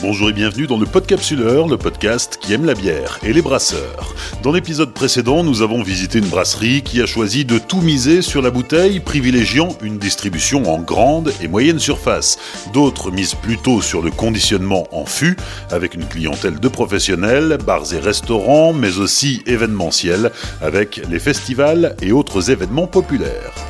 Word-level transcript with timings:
Bonjour 0.00 0.30
et 0.30 0.32
bienvenue 0.32 0.68
dans 0.68 0.78
le 0.78 0.86
Podcapsuleur, 0.86 1.66
le 1.66 1.76
podcast 1.76 2.38
qui 2.40 2.52
aime 2.52 2.64
la 2.64 2.74
bière 2.74 3.18
et 3.24 3.32
les 3.32 3.42
brasseurs. 3.42 4.14
Dans 4.44 4.52
l'épisode 4.52 4.92
précédent, 4.92 5.42
nous 5.42 5.60
avons 5.60 5.82
visité 5.82 6.20
une 6.20 6.28
brasserie 6.28 6.82
qui 6.82 7.02
a 7.02 7.06
choisi 7.06 7.44
de 7.44 7.58
tout 7.58 7.80
miser 7.80 8.22
sur 8.22 8.40
la 8.40 8.52
bouteille, 8.52 9.00
privilégiant 9.00 9.70
une 9.82 9.98
distribution 9.98 10.72
en 10.72 10.78
grande 10.78 11.32
et 11.42 11.48
moyenne 11.48 11.80
surface. 11.80 12.38
D'autres 12.72 13.10
misent 13.10 13.34
plutôt 13.34 13.82
sur 13.82 14.00
le 14.00 14.12
conditionnement 14.12 14.86
en 14.92 15.04
fût, 15.04 15.36
avec 15.72 15.94
une 15.94 16.06
clientèle 16.06 16.60
de 16.60 16.68
professionnels, 16.68 17.58
bars 17.66 17.92
et 17.92 17.98
restaurants, 17.98 18.72
mais 18.72 18.98
aussi 18.98 19.42
événementiels, 19.46 20.30
avec 20.62 21.02
les 21.10 21.18
festivals 21.18 21.96
et 22.00 22.12
autres 22.12 22.52
événements 22.52 22.86
populaires. 22.86 23.67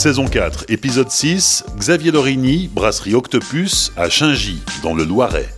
Saison 0.00 0.24
4, 0.24 0.64
épisode 0.70 1.10
6, 1.10 1.62
Xavier 1.76 2.10
Lorini, 2.10 2.70
brasserie 2.72 3.14
Octopus 3.14 3.92
à 3.98 4.08
Chingy, 4.08 4.62
dans 4.82 4.94
le 4.94 5.04
Loiret. 5.04 5.50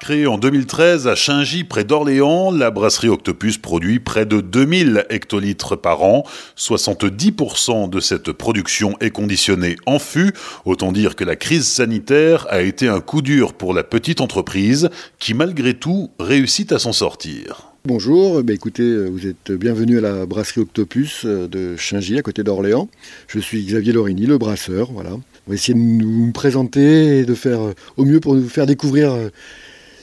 Créée 0.00 0.26
en 0.26 0.38
2013 0.38 1.06
à 1.06 1.14
Chingy, 1.14 1.64
près 1.64 1.84
d'Orléans, 1.84 2.50
la 2.50 2.70
brasserie 2.70 3.10
Octopus 3.10 3.58
produit 3.58 4.00
près 4.00 4.24
de 4.24 4.40
2000 4.40 5.04
hectolitres 5.10 5.76
par 5.78 6.04
an. 6.04 6.24
70% 6.56 7.90
de 7.90 8.00
cette 8.00 8.32
production 8.32 8.96
est 9.00 9.10
conditionnée 9.10 9.76
en 9.84 9.98
fût. 9.98 10.32
Autant 10.64 10.90
dire 10.90 11.16
que 11.16 11.24
la 11.24 11.36
crise 11.36 11.66
sanitaire 11.66 12.46
a 12.48 12.62
été 12.62 12.88
un 12.88 13.02
coup 13.02 13.20
dur 13.20 13.52
pour 13.52 13.74
la 13.74 13.84
petite 13.84 14.22
entreprise 14.22 14.88
qui, 15.18 15.34
malgré 15.34 15.74
tout, 15.74 16.12
réussit 16.18 16.72
à 16.72 16.78
s'en 16.78 16.94
sortir. 16.94 17.73
Bonjour, 17.86 18.42
bah 18.42 18.54
écoutez, 18.54 18.82
euh, 18.82 19.08
vous 19.08 19.26
êtes 19.26 19.52
bienvenue 19.52 19.98
à 19.98 20.00
la 20.00 20.24
brasserie 20.24 20.62
Octopus 20.62 21.26
euh, 21.26 21.46
de 21.48 21.76
Chingy, 21.76 22.16
à 22.16 22.22
côté 22.22 22.42
d'Orléans. 22.42 22.88
Je 23.28 23.38
suis 23.38 23.62
Xavier 23.62 23.92
Lorini, 23.92 24.24
le 24.24 24.38
brasseur. 24.38 24.90
Voilà. 24.90 25.10
On 25.12 25.20
va 25.48 25.54
essayer 25.54 25.74
de 25.74 25.78
nous 25.78 26.32
présenter 26.32 27.18
et 27.18 27.24
de 27.26 27.34
faire 27.34 27.60
euh, 27.60 27.74
au 27.98 28.06
mieux 28.06 28.20
pour 28.20 28.36
nous 28.36 28.48
faire 28.48 28.64
découvrir 28.64 29.14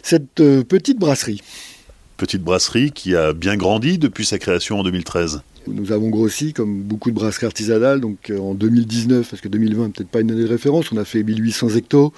cette 0.04 0.36
petite 0.36 1.00
brasserie. 1.00 1.42
Petite 2.18 2.44
brasserie 2.44 2.92
qui 2.92 3.16
a 3.16 3.34
bien 3.34 3.58
grandi 3.58 3.98
depuis 3.98 4.28
sa 4.28 4.38
création 4.38 4.78
en 4.78 4.84
2013. 4.84 5.42
Nous 5.68 5.92
avons 5.92 6.10
grossi 6.10 6.54
comme 6.54 6.82
beaucoup 6.82 7.12
de 7.12 7.16
brasseries 7.16 7.46
artisanales. 7.46 8.02
Donc 8.02 8.30
euh, 8.30 8.40
en 8.40 8.54
2019, 8.54 9.30
parce 9.30 9.42
que 9.42 9.48
2020 9.48 9.92
peut-être 9.92 10.10
pas 10.10 10.22
une 10.22 10.32
année 10.32 10.44
de 10.44 10.48
référence, 10.48 10.92
on 10.92 10.98
a 10.98 11.06
fait 11.06 11.24
1800 11.24 11.70
hectos. 11.70 12.14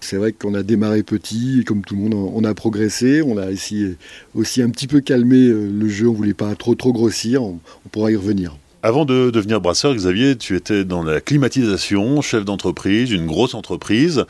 C'est 0.00 0.16
vrai 0.16 0.32
qu'on 0.32 0.54
a 0.54 0.62
démarré 0.62 1.02
petit, 1.02 1.60
et 1.60 1.64
comme 1.64 1.82
tout 1.82 1.94
le 1.94 2.02
monde, 2.02 2.14
on 2.14 2.44
a 2.44 2.54
progressé. 2.54 3.22
On 3.22 3.38
a 3.38 3.50
essayé 3.50 3.96
aussi 4.34 4.62
un 4.62 4.70
petit 4.70 4.86
peu 4.86 5.00
calmé 5.00 5.36
euh, 5.36 5.70
le 5.70 5.88
jeu. 5.88 6.08
On 6.08 6.12
voulait 6.12 6.34
pas 6.34 6.54
trop 6.56 6.74
trop 6.74 6.92
grossir. 6.92 7.42
On, 7.42 7.60
pourra 7.92 8.10
y 8.10 8.16
revenir. 8.16 8.56
Avant 8.82 9.04
de 9.04 9.30
devenir 9.30 9.60
brasseur, 9.60 9.94
Xavier, 9.94 10.36
tu 10.36 10.56
étais 10.56 10.84
dans 10.84 11.02
la 11.02 11.20
climatisation, 11.20 12.22
chef 12.22 12.44
d'entreprise, 12.44 13.10
une 13.10 13.26
grosse 13.26 13.54
entreprise. 13.54 14.24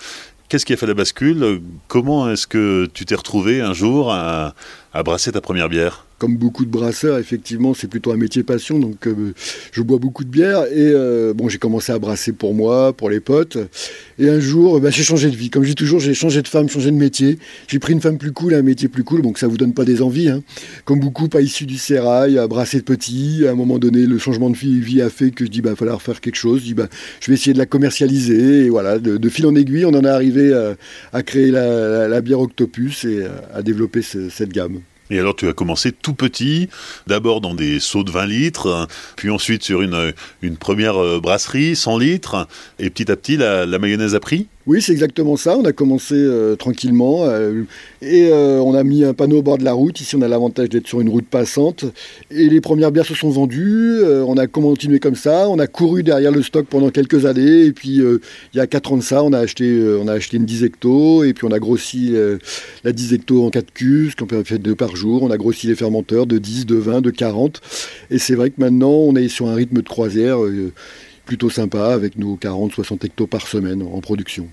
Qu'est-ce 0.49 0.67
qui 0.67 0.73
a 0.73 0.77
fait 0.77 0.87
la 0.87 0.95
bascule? 0.95 1.61
Comment 1.87 2.31
est-ce 2.31 2.47
que 2.47 2.89
tu 2.93 3.05
t'es 3.05 3.15
retrouvé 3.15 3.61
un 3.61 3.73
jour 3.73 4.13
à, 4.13 4.55
à 4.93 5.03
brasser 5.03 5.31
ta 5.31 5.41
première 5.41 5.69
bière? 5.69 6.05
Comme 6.21 6.37
beaucoup 6.37 6.67
de 6.67 6.71
brasseurs, 6.71 7.19
effectivement, 7.19 7.73
c'est 7.73 7.89
plutôt 7.89 8.13
un 8.13 8.19
métier 8.19 8.43
passion. 8.43 8.79
Donc, 8.79 9.07
euh, 9.07 9.33
je 9.73 9.81
bois 9.81 9.99
beaucoup 9.99 10.23
de 10.23 10.29
bière. 10.29 10.65
Et 10.65 10.93
euh, 10.93 11.33
bon, 11.33 11.49
j'ai 11.49 11.57
commencé 11.57 11.93
à 11.93 11.99
brasser 11.99 12.33
pour 12.33 12.53
moi, 12.53 12.93
pour 12.93 13.09
les 13.09 13.21
potes. 13.21 13.57
Et 14.19 14.29
un 14.29 14.39
jour, 14.39 14.79
bah, 14.81 14.91
j'ai 14.91 15.03
changé 15.03 15.31
de 15.31 15.37
vie. 15.37 15.49
Comme 15.49 15.63
je 15.63 15.71
dis 15.71 15.75
toujours, 15.75 15.99
j'ai 15.99 16.13
changé 16.13 16.43
de 16.43 16.49
femme, 16.49 16.69
changé 16.69 16.91
de 16.91 16.97
métier. 16.97 17.39
J'ai 17.69 17.79
pris 17.79 17.95
une 17.95 18.03
femme 18.03 18.19
plus 18.19 18.33
cool, 18.33 18.53
un 18.53 18.61
métier 18.61 18.89
plus 18.89 19.03
cool. 19.03 19.23
Donc, 19.23 19.39
ça 19.39 19.47
vous 19.47 19.57
donne 19.57 19.73
pas 19.73 19.87
des 19.87 20.03
envies. 20.03 20.29
Hein. 20.29 20.43
Comme 20.85 21.01
beaucoup, 21.01 21.29
pas 21.29 21.41
issus 21.41 21.65
du 21.65 21.79
sérail, 21.79 22.37
à 22.37 22.47
brasser 22.47 22.81
de 22.81 22.85
petit. 22.85 23.47
À 23.47 23.53
un 23.53 23.55
moment 23.55 23.79
donné, 23.79 24.05
le 24.05 24.19
changement 24.19 24.51
de 24.51 24.57
vie 24.57 25.01
a 25.01 25.09
fait 25.09 25.31
que 25.31 25.47
je 25.47 25.51
dis, 25.51 25.63
bah, 25.63 25.75
falloir 25.75 26.03
faire 26.03 26.21
quelque 26.21 26.37
chose. 26.37 26.61
Je 26.61 26.67
dis, 26.67 26.75
bah, 26.75 26.89
je 27.21 27.29
vais 27.29 27.35
essayer 27.35 27.55
de 27.55 27.59
la 27.59 27.67
commercialiser. 27.67 28.67
Et 28.67 28.69
voilà, 28.69 28.99
de, 28.99 29.29
fil 29.31 29.47
en 29.47 29.55
aiguille, 29.55 29.87
on 29.87 29.95
en 29.95 30.05
est 30.05 30.09
arrivé 30.09 30.53
à, 31.15 31.23
créer 31.23 31.51
la, 31.51 32.21
bière 32.21 32.41
Octopus 32.41 33.07
et 33.07 33.25
à 33.55 33.63
développer 33.63 34.03
cette 34.03 34.53
gamme. 34.53 34.81
Et 35.11 35.19
alors 35.19 35.35
tu 35.35 35.49
as 35.49 35.53
commencé 35.53 35.93
tout 35.93 36.15
petit, 36.15 36.69
d'abord 37.07 37.41
dans 37.41 37.55
des 37.55 37.81
seaux 37.81 38.05
de 38.05 38.11
20 38.11 38.27
litres, 38.27 38.89
puis 39.17 39.31
ensuite 39.31 39.63
sur 39.63 39.83
une, 39.83 40.13
une 40.43 40.57
première 40.57 40.97
euh, 40.97 41.21
brasserie, 41.21 41.77
100 41.77 41.99
litres, 41.99 42.47
et 42.79 42.91
petit 42.91 43.11
à 43.11 43.17
petit 43.17 43.37
la, 43.37 43.67
la 43.67 43.79
mayonnaise 43.79 44.15
a 44.15 44.21
pris? 44.21 44.47
Oui, 44.71 44.81
c'est 44.81 44.93
exactement 44.93 45.37
ça. 45.37 45.59
On 45.59 45.65
a 45.65 45.73
commencé 45.73 46.15
euh, 46.15 46.55
tranquillement 46.55 47.25
euh, 47.25 47.65
et 48.03 48.29
euh, 48.31 48.63
on 48.63 48.73
a 48.73 48.85
mis 48.85 49.03
un 49.03 49.15
panneau 49.15 49.39
au 49.39 49.43
bord 49.43 49.59
de 49.59 49.65
la 49.65 49.73
route. 49.73 50.01
Ici, 50.01 50.15
on 50.15 50.23
a 50.23 50.29
l'avantage 50.29 50.69
d'être 50.69 50.87
sur 50.87 51.01
une 51.01 51.09
route 51.09 51.27
passante. 51.27 51.87
Et 52.31 52.49
les 52.49 52.61
premières 52.61 52.93
bières 52.93 53.05
se 53.05 53.17
sont 53.17 53.31
vendues. 53.31 53.99
on 54.05 54.37
a 54.37 54.47
continué 54.47 55.01
comme 55.01 55.17
ça. 55.17 55.49
On 55.49 55.59
a 55.59 55.67
couru 55.67 56.05
derrière 56.05 56.31
le 56.31 56.41
stock 56.45 56.67
pendant 56.67 56.91
quelques 56.91 57.27
années. 57.27 57.65
Et 57.65 57.73
puis, 57.73 57.97
il 57.97 58.57
y 58.57 58.61
a 58.61 58.69
4 58.69 58.93
ans 58.93 58.97
de 58.99 59.03
ça, 59.03 59.25
on 59.25 59.33
a 59.33 59.41
acheté, 59.41 59.77
on 60.01 60.07
a 60.07 60.13
acheté 60.13 60.37
une 60.37 60.45
10 60.45 60.63
hectos. 60.63 61.25
Et 61.25 61.35
puis, 61.35 61.49
on 61.49 61.53
a 61.53 61.59
grossi 61.59 62.15
la 62.85 62.93
10 62.93 63.15
hectos 63.15 63.45
en 63.45 63.51
4 63.51 63.73
cus, 63.73 64.13
qu'on 64.17 64.27
peut 64.27 64.45
faire 64.45 64.61
deux 64.61 64.77
par 64.77 64.95
jour. 64.95 65.25
On 65.25 65.33
a 65.33 65.37
grossi 65.37 65.67
les 65.67 65.75
fermenteurs 65.75 66.27
de 66.27 66.39
10, 66.39 66.67
de 66.67 66.77
20, 66.77 67.01
de 67.01 67.11
40. 67.11 67.61
Et 68.13 68.19
c'est 68.19 68.37
vrai 68.37 68.51
que 68.51 68.61
maintenant, 68.61 68.93
on 68.93 69.17
est 69.17 69.27
sur 69.27 69.49
un 69.49 69.57
rythme 69.57 69.83
de 69.83 69.89
croisière 69.89 70.39
plutôt 71.27 71.51
sympa 71.51 71.89
avec 71.89 72.17
nos 72.17 72.37
40-60 72.37 73.05
hectos 73.05 73.27
par 73.27 73.49
semaine 73.49 73.83
en 73.83 74.01
production. 74.01 74.47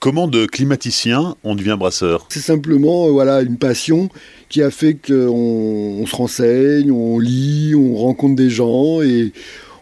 Comment 0.00 0.28
de 0.28 0.46
climaticien 0.46 1.34
on 1.42 1.56
devient 1.56 1.76
brasseur? 1.76 2.26
C'est 2.28 2.38
simplement 2.38 3.08
euh, 3.08 3.10
voilà 3.10 3.40
une 3.42 3.58
passion 3.58 4.08
qui 4.48 4.62
a 4.62 4.70
fait 4.70 4.94
qu'on 4.94 6.04
se 6.06 6.14
renseigne, 6.14 6.92
on 6.92 7.18
lit, 7.18 7.74
on 7.74 7.96
rencontre 7.96 8.36
des 8.36 8.48
gens 8.48 9.02
et 9.02 9.32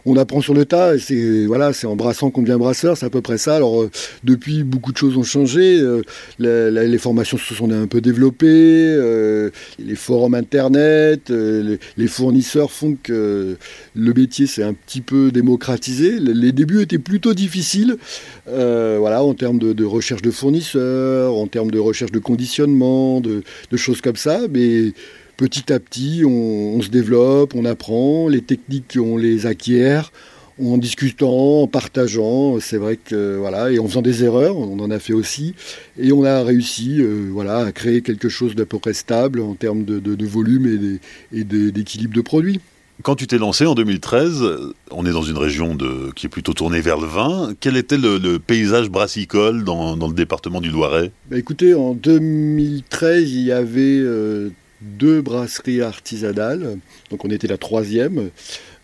on 0.07 0.15
apprend 0.15 0.41
sur 0.41 0.53
le 0.53 0.65
tas. 0.65 0.97
C'est 0.97 1.45
voilà, 1.45 1.73
c'est 1.73 1.85
en 1.85 1.95
brassant 1.95 2.31
qu'on 2.31 2.41
devient 2.41 2.57
brasseur, 2.57 2.97
c'est 2.97 3.05
à 3.05 3.09
peu 3.09 3.21
près 3.21 3.37
ça. 3.37 3.57
Alors 3.57 3.83
euh, 3.83 3.91
depuis, 4.23 4.63
beaucoup 4.63 4.91
de 4.91 4.97
choses 4.97 5.17
ont 5.17 5.23
changé. 5.23 5.79
Euh, 5.79 6.01
les 6.39 6.97
formations 6.97 7.37
se 7.37 7.53
sont 7.53 7.69
un 7.69 7.87
peu 7.87 7.99
développées, 7.99 8.47
euh, 8.47 9.51
les 9.77 9.95
forums 9.95 10.33
internet, 10.33 11.29
les, 11.29 12.07
fournisseurs 12.07 12.71
font 12.71 12.97
que 13.03 13.57
le 13.95 14.13
métier 14.13 14.47
s'est 14.47 14.63
un 14.63 14.73
petit 14.73 15.01
peu 15.01 15.29
démocratisé. 15.31 16.19
Les, 16.19 16.53
débuts 16.53 16.81
étaient 16.81 16.97
plutôt 16.97 17.33
difficiles, 17.33 17.97
voilà, 18.45 19.23
en 19.23 19.33
termes 19.33 19.59
de, 19.59 19.83
recherche 19.83 20.21
de 20.21 20.31
fournisseurs, 20.31 21.35
en 21.35 21.47
termes 21.47 21.71
de 21.71 21.79
recherche 21.79 22.11
de 22.11 22.19
conditionnement, 22.19 23.19
de, 23.19 23.43
de 23.69 23.77
choses 23.77 23.99
comme 23.99 24.15
ça, 24.15 24.41
mais 24.49 24.93
petit 25.37 25.71
à 25.71 25.79
petit, 25.79 26.23
on, 26.25 26.81
se 26.81 26.89
développe, 26.89 27.53
on 27.55 27.63
apprend, 27.63 28.27
les 28.27 28.41
techniques, 28.41 28.97
on 28.99 29.17
les 29.17 29.45
acquiert 29.45 30.11
en 30.59 30.79
discutant, 30.79 31.61
en 31.61 31.67
partageant, 31.67 32.59
c'est 32.59 32.77
vrai 32.77 32.97
que 32.97 33.37
voilà, 33.37 33.71
et 33.71 33.77
en 33.77 33.87
faisant 33.87 34.01
des 34.01 34.23
erreurs, 34.23 34.57
on 34.57 34.79
en 34.79 34.89
a 34.89 34.97
fait 34.97 35.13
aussi, 35.13 35.53
et 35.99 36.11
on 36.11 36.23
a 36.23 36.43
réussi, 36.43 36.99
euh, 36.99 37.29
voilà, 37.31 37.59
à 37.59 37.71
créer 37.71 38.01
quelque 38.01 38.27
chose 38.27 38.55
d'à 38.55 38.65
peu 38.65 38.79
près 38.79 38.93
stable 38.93 39.39
en 39.39 39.53
termes 39.53 39.85
de, 39.85 40.25
volume 40.25 40.99
et 41.31 41.43
d'équilibre 41.43 42.15
de, 42.15 42.21
produits. 42.21 42.59
Quand 43.03 43.15
tu 43.15 43.27
t'es 43.27 43.37
lancé 43.37 43.67
en 43.67 43.75
2013, 43.75 44.43
on 44.89 45.05
est 45.05 45.11
dans 45.11 45.21
une 45.21 45.37
région 45.37 45.75
de, 45.75 46.11
qui 46.15 46.25
est 46.25 46.29
plutôt 46.29 46.53
tournée 46.53 46.81
vers 46.81 46.99
le 46.99 47.05
vin. 47.05 47.53
Quel 47.59 47.77
était 47.77 47.97
le, 47.97 48.39
paysage 48.39 48.89
brassicole 48.89 49.63
dans, 49.63 49.95
le 49.95 50.13
département 50.13 50.59
du 50.59 50.71
Loiret? 50.71 51.11
Bah 51.29 51.37
Écoutez, 51.37 51.75
en 51.75 51.93
2013, 51.93 53.31
il 53.31 53.43
y 53.43 53.51
avait 53.51 53.99
euh, 53.99 54.49
deux 54.81 55.21
brasseries 55.21 55.81
artisanales. 55.81 56.77
Donc 57.09 57.25
on 57.25 57.29
était 57.29 57.47
la 57.47 57.57
troisième. 57.57 58.29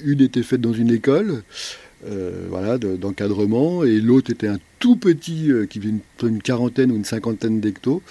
Une 0.04 0.22
était 0.22 0.44
faite 0.44 0.62
dans 0.62 0.74
une 0.74 0.92
école. 0.92 1.44
Euh, 2.06 2.48
voilà, 2.50 2.78
d'encadrement, 2.78 3.86
et 3.86 4.02
l'autre 4.02 4.30
était 4.30 4.48
un 4.48 4.60
tout 4.80 4.98
petit 4.98 5.50
euh, 5.52 5.66
qui 5.66 5.80
faisait 5.80 5.94
une, 6.24 6.42
quarantaine 6.42 6.92
ou 6.92 6.98
une 6.98 7.06
cinquantaine 7.06 7.62
d'hectos. 7.62 8.02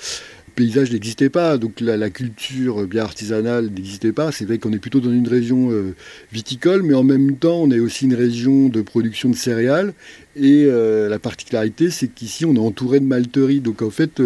Le 0.49 0.53
paysage 0.55 0.93
n'existait 0.93 1.29
pas, 1.29 1.59
donc 1.59 1.81
la, 1.81 2.09
culture 2.09 2.87
bien 2.87 3.03
artisanale 3.03 3.67
n'existait 3.67 4.13
pas. 4.13 4.33
C'est 4.33 4.47
vrai 4.47 4.57
qu'on 4.57 4.73
est 4.73 4.79
plutôt 4.79 5.01
dans 5.01 5.13
une 5.13 5.29
région 5.29 5.71
euh, 5.71 5.95
viticole, 6.33 6.83
mais 6.83 6.95
en 6.95 7.05
même 7.05 7.37
temps, 7.37 7.61
on 7.63 7.71
est 7.71 7.81
aussi 7.81 8.07
une 8.07 8.15
région 8.15 8.71
de 8.71 8.81
production 8.81 9.29
de 9.29 9.37
céréales. 9.37 9.93
Et 10.37 10.65
la 10.65 11.19
particularité, 11.19 11.91
c'est 11.91 12.09
qu'ici, 12.09 12.47
on 12.47 12.55
est 12.55 12.59
entouré 12.59 13.01
de 13.01 13.05
malteries. 13.05 13.61
Donc 13.61 13.83
en 13.83 13.91
fait, 13.91 14.23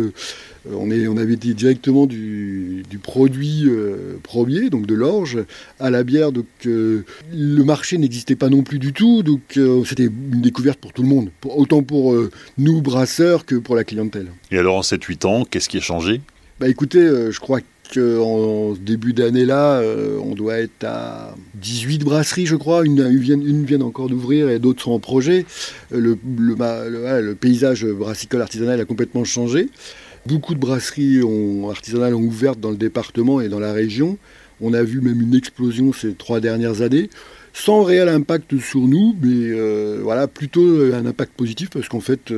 euh, 0.70 0.74
on, 0.74 0.90
on, 0.90 1.16
avait 1.16 1.34
été 1.34 1.54
directement 1.54 2.06
du, 2.06 2.84
produit 3.02 3.64
euh, 3.66 4.18
premier, 4.22 4.70
donc 4.70 4.86
de 4.86 4.94
l'orge, 4.94 5.38
à 5.78 5.90
la 5.90 6.02
bière. 6.04 6.32
Donc 6.32 6.46
euh, 6.66 7.04
le 7.32 7.62
marché 7.62 7.98
n'existait 7.98 8.36
pas 8.36 8.48
non 8.48 8.62
plus 8.62 8.78
du 8.78 8.92
tout. 8.92 9.22
Donc 9.22 9.58
c'était 9.84 10.06
une 10.06 10.42
découverte 10.42 10.78
pour 10.78 10.92
tout 10.92 11.02
le 11.02 11.08
monde, 11.08 11.30
autant 11.44 11.82
pour 11.82 12.16
nous 12.58 12.82
brasseurs 12.82 13.44
que 13.44 13.54
pour 13.54 13.76
la 13.76 13.84
clientèle. 13.84 14.28
Et 14.50 14.58
alors 14.58 14.76
en 14.76 14.80
7-8 14.80 15.26
ans, 15.26 15.44
qu'est-ce 15.44 15.68
qui 15.68 15.78
a 15.78 15.80
changé? 15.80 16.20
Bah 16.58 16.68
écoutez, 16.68 17.00
je 17.00 17.38
crois 17.38 17.60
qu'en 17.94 18.72
début 18.72 19.12
d'année 19.12 19.44
là, 19.44 19.82
on 20.22 20.34
doit 20.34 20.58
être 20.58 20.84
à 20.84 21.34
18 21.54 22.04
brasseries, 22.04 22.46
je 22.46 22.56
crois. 22.56 22.84
Une, 22.84 23.00
une, 23.00 23.64
vient, 23.64 23.80
encore 23.82 24.08
d'ouvrir 24.08 24.48
et 24.48 24.58
d'autres 24.58 24.82
sont 24.82 24.92
en 24.92 24.98
projet. 25.00 25.44
Le, 25.90 26.18
le, 26.38 27.34
paysage 27.34 27.84
brassicole 27.84 28.42
artisanal 28.42 28.80
a 28.80 28.84
complètement 28.84 29.24
changé. 29.24 29.68
Beaucoup 30.26 30.54
de 30.54 30.58
brasseries 30.58 31.20
artisanales 31.70 32.14
ont 32.14 32.22
ouvert 32.22 32.56
dans 32.56 32.70
le 32.70 32.76
département 32.76 33.40
et 33.40 33.48
dans 33.48 33.60
la 33.60 33.72
région. 33.72 34.18
On 34.60 34.74
a 34.74 34.82
vu 34.82 35.00
même 35.00 35.20
une 35.20 35.34
explosion 35.34 35.92
ces 35.92 36.14
trois 36.14 36.40
dernières 36.40 36.82
années. 36.82 37.08
sans 37.52 37.82
réel 37.84 38.08
impact 38.10 38.58
sur 38.58 38.80
nous, 38.80 39.16
mais 39.22 39.52
voilà, 40.02 40.28
plutôt 40.28 40.92
un 40.92 41.06
impact 41.06 41.32
positif 41.32 41.70
parce 41.70 41.88
qu'en 41.88 42.00
fait, 42.00 42.32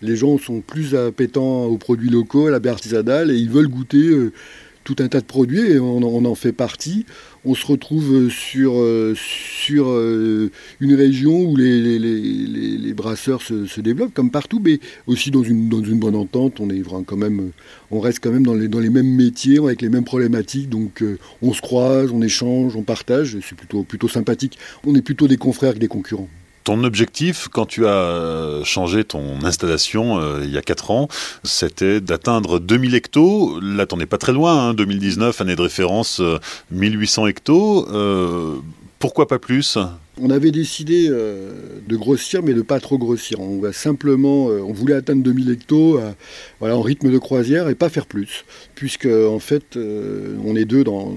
les 0.00 0.16
gens 0.16 0.38
sont 0.38 0.60
plus 0.60 0.94
appétents 0.94 1.64
aux 1.64 1.76
produits 1.76 2.08
locaux, 2.08 2.46
à 2.46 2.50
la 2.50 2.60
bière 2.60 2.74
artisanale, 2.74 3.30
et 3.30 3.36
ils 3.36 3.50
veulent 3.50 3.68
goûter 3.68 4.10
tout 4.82 4.96
un 5.00 5.08
tas 5.08 5.20
de 5.20 5.26
produits 5.26 5.72
et 5.72 5.78
on, 5.78 6.24
en 6.24 6.34
fait 6.34 6.52
partie. 6.52 7.04
On 7.46 7.54
se 7.54 7.66
retrouve 7.66 8.30
sur, 8.30 8.80
euh, 8.80 9.14
sur 9.14 9.88
euh, 9.88 10.50
une 10.80 10.94
région 10.94 11.42
où 11.42 11.56
les, 11.56 12.94
brasseurs 12.94 13.42
se, 13.42 13.80
développent 13.80 14.14
comme 14.14 14.30
partout, 14.30 14.60
mais 14.64 14.80
aussi 15.06 15.30
dans 15.30 15.42
une, 15.42 15.68
bonne 15.68 16.16
entente. 16.16 16.60
On, 16.60 16.70
est 16.70 16.82
quand 17.06 17.16
même, 17.16 17.50
on 17.90 18.00
reste 18.00 18.20
quand 18.22 18.30
même 18.30 18.46
dans 18.46 18.54
les, 18.54 18.90
mêmes 18.90 19.14
métiers, 19.14 19.58
avec 19.58 19.82
les 19.82 19.90
mêmes 19.90 20.04
problématiques. 20.04 20.70
Donc 20.70 21.02
euh, 21.02 21.18
on 21.42 21.52
se 21.52 21.60
croise, 21.60 22.10
on 22.12 22.22
échange, 22.22 22.76
on 22.76 22.82
partage. 22.82 23.36
C'est 23.46 23.56
plutôt, 23.56 23.82
plutôt 23.82 24.08
sympathique. 24.08 24.58
On 24.86 24.94
est 24.94 25.02
plutôt 25.02 25.28
des 25.28 25.36
confrères 25.36 25.74
que 25.74 25.78
des 25.80 25.88
concurrents. 25.88 26.30
Ton 26.64 26.82
objectif, 26.82 27.48
quand 27.48 27.66
tu 27.66 27.86
as 27.86 27.90
euh, 27.90 28.64
changé 28.64 29.04
ton 29.04 29.44
installation 29.44 30.18
euh, 30.18 30.40
il 30.42 30.50
y 30.50 30.56
a 30.56 30.62
4 30.62 30.90
ans, 30.90 31.08
c'était 31.42 32.00
d'atteindre 32.00 32.58
2000 32.58 32.94
hectos. 32.94 33.60
Là, 33.60 33.84
t'en 33.84 34.00
es 34.00 34.06
pas 34.06 34.16
très 34.16 34.32
loin, 34.32 34.72
2019, 34.72 35.38
hein, 35.38 35.44
année 35.44 35.56
de 35.56 35.60
référence, 35.60 36.22
1800 36.70 37.24
euh, 37.24 37.28
hectos. 37.28 37.86
Pourquoi 39.04 39.28
pas 39.28 39.38
plus? 39.38 39.76
On 40.18 40.30
avait 40.30 40.50
décidé 40.50 41.08
de 41.10 41.96
grossir, 41.96 42.42
mais 42.42 42.54
de 42.54 42.62
pas 42.62 42.80
trop 42.80 42.96
grossir. 42.96 43.38
On 43.38 43.58
va 43.58 43.74
simplement, 43.74 44.46
on 44.46 44.72
voulait 44.72 44.94
atteindre 44.94 45.22
2000 45.22 45.50
hectos, 45.50 46.00
voilà, 46.58 46.74
en 46.74 46.80
rythme 46.80 47.12
de 47.12 47.18
croisière 47.18 47.68
et 47.68 47.74
pas 47.74 47.90
faire 47.90 48.06
plus, 48.06 48.46
puisque 48.74 49.04
en 49.04 49.40
fait, 49.40 49.76
on 49.76 50.56
est 50.56 50.64
deux 50.64 50.84
dans, 50.84 51.12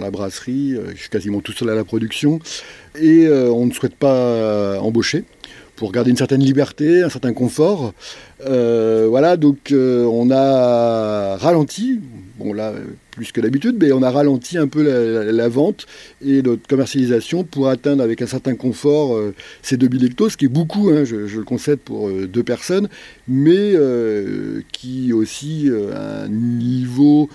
la 0.00 0.12
brasserie. 0.12 0.76
je 0.94 1.00
suis 1.00 1.08
quasiment 1.08 1.40
tout 1.40 1.50
seul 1.50 1.70
à 1.70 1.74
la 1.74 1.82
production 1.82 2.38
et 2.94 3.26
euh, 3.26 3.50
on 3.50 3.66
ne 3.66 3.72
souhaite 3.72 3.96
pas 3.96 4.14
euh, 4.14 4.78
embaucher 4.78 5.24
pour 5.74 5.90
garder 5.90 6.10
une 6.10 6.16
certaine 6.16 6.44
liberté, 6.44 7.02
un 7.02 7.08
certain 7.08 7.32
confort. 7.32 7.92
Euh, 8.46 9.06
voilà, 9.08 9.36
donc 9.36 9.74
on 9.74 10.30
a 10.30 11.36
ralenti, 11.38 11.98
bon 12.38 12.52
là 12.52 12.72
plus 13.12 13.30
que 13.30 13.40
d'habitude, 13.40 13.76
mais 13.80 13.92
on 13.92 14.02
a 14.02 14.10
ralenti 14.10 14.58
un 14.58 14.66
peu 14.66 14.82
la, 14.82 15.48
vente 15.48 15.86
et 16.24 16.42
notre 16.42 16.66
commercialisation 16.66 17.44
pour 17.44 17.68
atteindre 17.68 18.02
avec 18.02 18.22
un 18.22 18.26
certain 18.26 18.54
confort 18.54 19.20
ces 19.60 19.76
2000 19.76 20.04
hectos, 20.04 20.30
ce 20.30 20.36
qui 20.36 20.46
est 20.46 20.48
beaucoup, 20.48 20.90
hein, 20.90 21.04
je, 21.04 21.16
le 21.16 21.44
concède 21.44 21.78
pour 21.78 22.10
deux 22.10 22.42
personnes, 22.42 22.88
mais 23.28 23.74
qui 24.72 25.12
aussi 25.12 25.70
un 25.94 26.28
niveau 26.28 27.28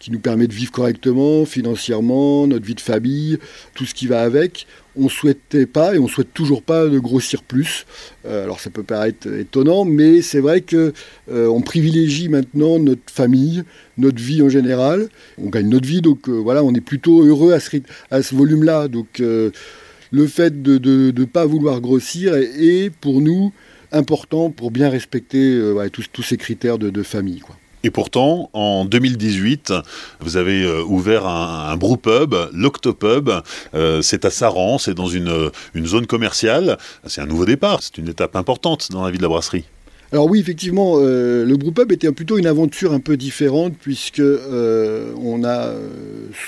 qui 0.00 0.10
nous 0.10 0.18
permet 0.18 0.46
de 0.46 0.54
vivre 0.54 0.72
correctement, 0.72 1.44
financièrement, 1.44 2.46
notre 2.46 2.64
vie 2.64 2.74
de 2.74 2.80
famille, 2.80 3.38
tout 3.74 3.84
ce 3.84 3.94
qui 3.94 4.06
va 4.06 4.22
avec. 4.22 4.66
On 4.96 5.04
ne 5.04 5.08
souhaitait 5.08 5.66
pas 5.66 5.94
et 5.94 5.98
on 5.98 6.04
ne 6.04 6.08
souhaite 6.08 6.32
toujours 6.34 6.62
pas 6.62 6.86
de 6.86 6.98
grossir 6.98 7.42
plus. 7.42 7.86
Euh, 8.24 8.44
alors 8.44 8.58
ça 8.58 8.70
peut 8.70 8.82
paraître 8.82 9.28
étonnant, 9.28 9.84
mais 9.84 10.22
c'est 10.22 10.40
vrai 10.40 10.62
que 10.62 10.92
euh, 11.30 11.60
privilégie 11.60 12.28
maintenant 12.30 12.78
notre 12.78 13.02
famille, 13.12 13.62
notre 13.98 14.20
vie 14.20 14.42
en 14.42 14.48
général. 14.48 15.10
On 15.38 15.50
gagne 15.50 15.68
notre 15.68 15.86
vie, 15.86 16.00
donc 16.00 16.28
euh, 16.28 16.32
voilà, 16.32 16.64
on 16.64 16.74
est 16.74 16.80
plutôt 16.80 17.22
heureux 17.22 17.52
à 17.52 17.60
ce, 17.60 17.76
à 18.10 18.22
ce 18.22 18.34
volume-là. 18.34 18.88
Donc 18.88 19.20
le 19.20 20.26
fait 20.26 20.62
de 20.62 21.12
ne 21.14 21.24
pas 21.26 21.44
vouloir 21.44 21.80
grossir 21.80 22.34
est, 22.34 22.90
pour 22.90 23.20
nous 23.20 23.52
important 23.92 24.50
pour 24.50 24.70
bien 24.70 24.88
respecter 24.88 25.60
tous, 25.92 26.22
ces 26.22 26.38
critères 26.38 26.78
de, 26.78 26.88
de 26.90 27.02
famille. 27.02 27.40
Quoi. 27.40 27.59
Et 27.82 27.90
pourtant, 27.90 28.50
en 28.52 28.84
2018, 28.84 29.72
vous 30.20 30.36
avez 30.36 30.62
euh, 30.62 30.82
ouvert 30.84 31.26
un, 31.26 31.70
un 31.70 31.76
brewpub, 31.76 32.34
l'Octopub. 32.52 33.30
Euh, 33.74 34.02
c'est 34.02 34.24
à 34.24 34.30
Saran, 34.30 34.78
c'est 34.78 34.94
dans 34.94 35.06
une, 35.06 35.50
zone 35.84 36.06
commerciale. 36.06 36.76
C'est 37.06 37.22
un 37.22 37.26
nouveau 37.26 37.46
départ, 37.46 37.82
c'est 37.82 37.96
une 37.96 38.08
étape 38.08 38.36
importante 38.36 38.88
dans 38.90 39.04
la 39.04 39.10
vie 39.10 39.18
de 39.18 39.22
la 39.22 39.28
brasserie. 39.28 39.64
Alors 40.12 40.28
oui, 40.28 40.40
effectivement, 40.40 40.96
euh, 40.98 41.44
le 41.44 41.56
brewpub 41.56 41.92
était 41.92 42.10
plutôt 42.10 42.36
une 42.36 42.46
aventure 42.46 42.92
un 42.92 42.98
peu 42.98 43.16
différente 43.16 43.74
puisque 43.80 44.20
on 44.20 45.44
a 45.44 45.72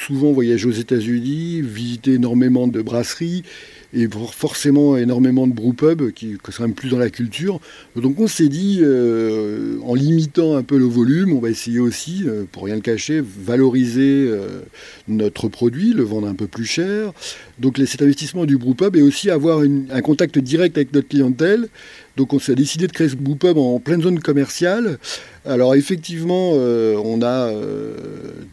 souvent 0.06 0.32
voyagé 0.32 0.66
aux 0.66 0.72
États-Unis, 0.72 1.62
visité 1.62 2.14
énormément 2.14 2.66
de 2.66 2.82
brasseries 2.82 3.44
et 3.94 4.08
forcément 4.32 4.96
énormément 4.96 5.46
de 5.46 5.52
brewpubs 5.52 6.12
qui, 6.12 6.36
sont 6.50 6.62
même 6.62 6.74
plus 6.74 6.90
dans 6.90 6.98
la 6.98 7.10
culture. 7.10 7.60
Donc 7.96 8.18
on 8.18 8.26
s'est 8.26 8.48
dit, 8.48 8.80
euh, 8.82 9.78
en 9.84 9.94
limitant 9.94 10.56
un 10.56 10.62
peu 10.62 10.78
le 10.78 10.84
volume, 10.84 11.32
on 11.32 11.40
va 11.40 11.50
essayer 11.50 11.78
aussi, 11.78 12.24
euh, 12.26 12.44
pour 12.50 12.64
rien 12.64 12.76
le 12.76 12.80
cacher, 12.80 13.22
valoriser 13.22 14.26
euh, 14.28 14.62
notre 15.08 15.48
produit, 15.48 15.92
le 15.92 16.02
vendre 16.02 16.26
un 16.26 16.34
peu 16.34 16.46
plus 16.46 16.64
cher. 16.64 17.12
Donc 17.58 17.78
cet 17.86 18.02
investissement 18.02 18.44
du 18.44 18.56
brewpub 18.56 18.96
et 18.96 19.02
aussi 19.02 19.30
avoir 19.30 19.60
un 19.60 20.00
contact 20.00 20.38
direct 20.38 20.76
avec 20.76 20.92
notre 20.92 21.08
clientèle. 21.08 21.68
Donc 22.16 22.32
on 22.32 22.38
s'est 22.38 22.54
décidé 22.54 22.86
de 22.86 22.92
créer 22.92 23.08
ce 23.08 23.16
brewpub 23.16 23.58
en 23.58 23.78
pleine 23.78 24.02
zone 24.02 24.20
commerciale. 24.20 24.98
Alors 25.44 25.74
effectivement, 25.74 26.52
on 26.52 27.22
a 27.22 27.52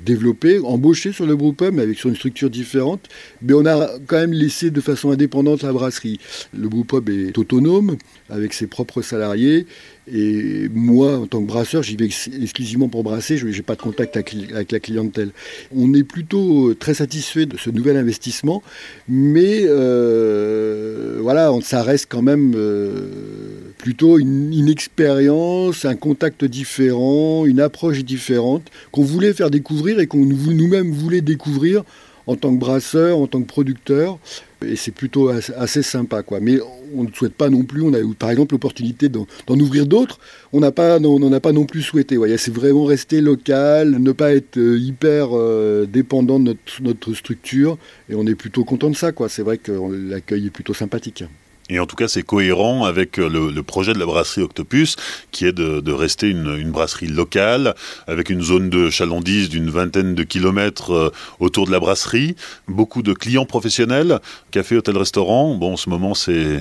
développé, 0.06 0.60
embauché 0.60 1.12
sur 1.12 1.26
le 1.26 1.36
brewpub, 1.36 1.74
mais 1.74 1.84
avec 1.84 1.98
sur 2.00 2.10
une 2.10 2.16
structure 2.16 2.50
différente. 2.50 3.02
Mais 3.42 3.54
on 3.54 3.66
a 3.66 3.90
quand 4.08 4.18
même 4.18 4.34
laissé 4.34 4.72
de 4.72 4.82
façon 4.82 5.12
indépendante 5.12 5.62
la 5.62 5.72
brasserie. 5.72 6.20
Le 6.58 6.68
brewpub 6.68 7.10
est 7.10 7.38
autonome, 7.38 7.98
avec 8.30 8.54
ses 8.54 8.68
propres 8.68 9.02
salariés. 9.02 9.68
Et 10.12 10.68
moi, 10.74 11.20
en 11.20 11.28
tant 11.28 11.42
que 11.42 11.48
brasseur, 11.48 11.84
j'y 11.84 11.96
vais 11.96 12.06
exclusivement 12.06 12.90
pour 12.90 13.04
brasser, 13.04 13.38
je 13.38 13.46
n'ai 13.46 13.62
pas 13.62 13.76
de 13.76 13.82
contact 13.82 14.18
avec 14.18 14.72
la 14.72 14.80
clientèle. 14.80 15.30
On 15.76 15.94
est 15.94 16.04
plutôt 16.04 16.74
très 16.74 16.96
satisfait 16.96 17.46
de 17.46 17.58
ce 17.58 17.70
nouvel 17.70 17.96
investissement, 17.96 18.64
mais 19.08 19.62
euh, 19.66 21.20
voilà, 21.22 21.52
ça 21.62 21.84
reste 21.84 22.08
quand 22.10 22.24
même 22.24 22.54
euh, 22.56 23.69
plutôt 23.80 24.20
une, 24.20 24.70
expérience, 24.70 25.86
un 25.86 25.96
contact 25.96 26.46
différent, 26.46 27.46
une 27.46 27.62
approche 27.62 28.04
différente 28.04 28.70
qu'on 28.92 29.04
voulait 29.04 29.34
faire 29.34 29.50
découvrir 29.50 30.00
et 30.00 30.06
qu'on 30.06 30.26
nous-mêmes 30.26 30.92
voulait 30.92 31.22
découvrir 31.22 31.84
en 32.28 32.36
tant 32.36 32.54
que 32.54 32.60
brasseur, 32.60 33.18
en 33.18 33.26
tant 33.26 33.42
que 33.42 33.48
producteur. 33.48 34.20
Et 34.66 34.76
c'est 34.76 34.92
plutôt 34.92 35.30
assez, 35.30 35.82
sympa. 35.82 36.22
Quoi. 36.22 36.42
Mais 36.42 36.60
on 36.94 37.06
ne 37.06 37.12
souhaite 37.14 37.34
pas 37.34 37.50
non 37.50 37.64
plus, 37.64 37.82
on 37.82 37.94
a 37.94 38.00
eu 38.00 38.14
par 38.14 38.30
exemple 38.30 38.54
l'opportunité 38.54 39.08
d'en 39.08 39.26
ouvrir 39.48 39.88
d'autres, 39.88 40.20
on 40.52 40.60
n'en 40.60 41.32
a 41.32 41.40
pas 41.40 41.52
non 41.54 41.66
plus 41.66 41.82
souhaité. 41.82 42.18
C'est 42.38 42.54
vraiment 42.54 42.84
rester 42.84 43.22
local, 43.22 43.92
ne 43.92 44.12
pas 44.12 44.34
être 44.34 44.58
euh, 44.58 44.78
hyper 44.78 45.30
euh, 45.32 45.86
dépendant 45.86 46.38
de 46.40 46.50
notre, 46.50 46.82
notre, 46.82 47.14
structure. 47.14 47.78
Et 48.10 48.16
on 48.16 48.28
est 48.28 48.36
plutôt 48.36 48.66
content 48.66 48.90
de 48.90 48.96
ça. 48.98 49.12
C'est 49.30 49.44
vrai 49.44 49.58
que 49.58 49.72
l'accueil 49.72 50.48
est 50.48 50.52
plutôt 50.52 50.74
sympathique. 50.74 51.24
Et 51.70 51.80
en 51.80 51.86
tout 51.86 51.96
cas, 51.96 52.08
c'est 52.08 52.24
cohérent 52.24 52.86
avec 52.86 53.20
euh, 53.20 53.30
le, 53.30 53.64
projet 53.64 53.94
de 53.94 54.00
la 54.00 54.08
brasserie 54.08 54.42
Octopus, 54.42 54.96
qui 55.32 55.46
est 55.46 55.52
de, 55.52 55.92
rester 55.92 56.30
une, 56.30 56.72
brasserie 56.72 57.08
locale, 57.08 57.76
avec 58.08 58.30
une 58.32 58.42
zone 58.42 58.70
de 58.70 58.90
chalandise 58.90 59.50
d'une 59.50 59.70
vingtaine 59.70 60.16
de 60.16 60.24
kilomètres 60.24 60.92
euh, 60.92 61.12
autour 61.40 61.68
de 61.68 61.72
la 61.72 61.80
brasserie, 61.80 62.36
beaucoup 62.68 63.04
de 63.04 63.14
clients 63.14 63.46
professionnels, 63.46 64.20
café, 64.50 64.78
hôtel, 64.78 64.98
restaurant. 64.98 65.56
Bon, 65.56 65.74
en 65.74 65.78
ce 65.78 65.90
moment, 65.90 66.16
c'est 66.16 66.60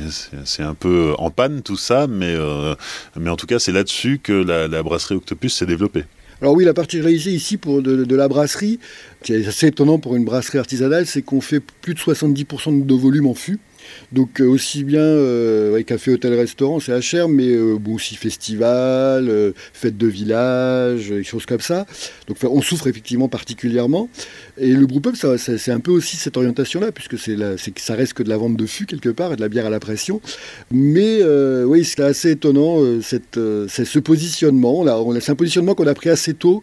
un 0.59 0.75
peu 0.75 1.15
en 1.19 1.31
panne 1.31 1.62
tout 1.62 1.79
ça, 1.79 2.07
mais, 2.07 2.35
euh, 2.35 2.75
mais 3.19 3.31
en 3.31 3.37
tout 3.37 3.47
cas, 3.47 3.59
c'est 3.59 3.73
là-dessus 3.73 4.21
que 4.23 4.33
la, 4.33 4.83
brasserie 4.83 5.15
Octopus 5.15 5.55
s'est 5.55 5.67
développée. 5.67 6.05
Alors 6.41 6.55
oui, 6.55 6.65
la 6.65 6.75
particularité 6.75 7.31
ici 7.31 7.57
pour 7.57 7.83
de, 7.83 8.15
la 8.15 8.29
brasserie, 8.29 8.79
qui 9.25 9.33
est 9.33 9.49
assez 9.49 9.69
étonnant 9.69 9.99
pour 9.99 10.15
une 10.17 10.25
brasserie 10.25 10.59
artisanale, 10.59 11.07
c'est 11.07 11.23
qu'on 11.23 11.41
fait 11.41 11.61
plus 11.61 11.95
de 11.95 11.99
70% 11.99 12.81
de 12.81 12.85
nos 12.85 12.99
volumes 12.99 13.27
en 13.27 13.35
fût. 13.35 13.59
Donc 14.12 14.40
euh, 14.40 14.47
aussi 14.47 14.85
bien 14.85 15.00
euh, 15.00 15.83
café, 15.83 16.12
hôtel, 16.12 16.35
restaurant, 16.35 16.80
c'est 16.80 17.00
cher, 17.00 17.28
mais 17.28 17.49
euh, 17.49 17.76
bon, 17.78 17.95
aussi 17.95 18.16
festival, 18.16 19.52
fête 19.73 19.97
de 19.97 20.07
village, 20.07 21.11
des 21.11 21.25
choses 21.25 21.47
comme 21.47 21.61
ça. 21.61 21.87
Donc 22.26 22.38
on 22.42 22.62
souffre 22.62 22.87
effectivement 22.87 23.28
particulièrement. 23.28 24.09
Et 24.59 24.73
le 24.73 24.87
groupe 24.87 25.09
up, 25.09 25.14
c'est 25.37 25.73
un 25.73 25.80
peu 25.80 25.90
aussi 25.90 26.16
cette 26.16 26.37
orientation-là, 26.37 26.92
puisque 26.92 27.18
c'est 27.18 27.37
ça 27.76 27.95
reste 27.95 28.14
que 28.14 28.23
de 28.23 28.28
la 28.28 28.37
vente 28.37 28.57
de 28.57 28.66
fût 28.66 28.87
quelque 28.87 29.11
part 29.11 29.33
et 29.33 29.37
de 29.37 29.40
la 29.40 29.49
bière 29.49 29.66
à 29.66 29.71
la 29.71 29.80
pression. 29.80 30.21
Mais 30.71 31.23
oui, 31.64 31.85
c'est 31.85 32.00
assez 32.00 32.33
étonnant 32.33 32.83
cette, 33.02 33.35
ce 33.35 33.99
positionnement. 33.99 34.85
C'est 35.21 35.33
un 35.33 35.37
positionnement 35.37 35.75
qu'on 35.75 35.87
a 35.87 35.95
pris 35.95 36.11
assez 36.11 36.35
tôt 36.35 36.62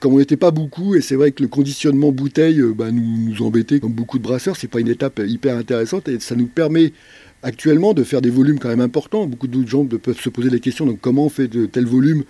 comme 0.00 0.14
on 0.14 0.18
n'était 0.18 0.38
pas 0.38 0.50
beaucoup, 0.50 0.94
et 0.94 1.02
c'est 1.02 1.14
vrai 1.14 1.30
que 1.30 1.42
le 1.42 1.48
conditionnement 1.48 2.10
bouteille 2.10 2.60
euh, 2.60 2.72
bah, 2.74 2.90
nous, 2.90 3.42
embêtait 3.42 3.80
comme 3.80 3.92
beaucoup 3.92 4.18
de 4.18 4.22
brasseurs, 4.22 4.56
c'est 4.56 4.66
pas 4.66 4.80
une 4.80 4.88
étape 4.88 5.20
hyper 5.24 5.56
intéressante 5.56 6.08
et 6.08 6.18
ça 6.18 6.34
nous 6.34 6.46
permet 6.46 6.92
actuellement 7.42 7.94
de 7.94 8.02
faire 8.02 8.20
des 8.20 8.30
volumes 8.30 8.58
quand 8.58 8.68
même 8.68 8.80
importants. 8.80 9.26
Beaucoup 9.26 9.46
de 9.46 9.66
gens 9.66 9.84
peuvent 9.84 10.20
se 10.20 10.28
poser 10.30 10.50
des 10.50 10.60
questions, 10.60 10.86
donc 10.86 11.00
comment 11.00 11.26
on 11.26 11.28
fait 11.28 11.48
de 11.48 11.66
tels 11.66 11.86
volumes 11.86 12.24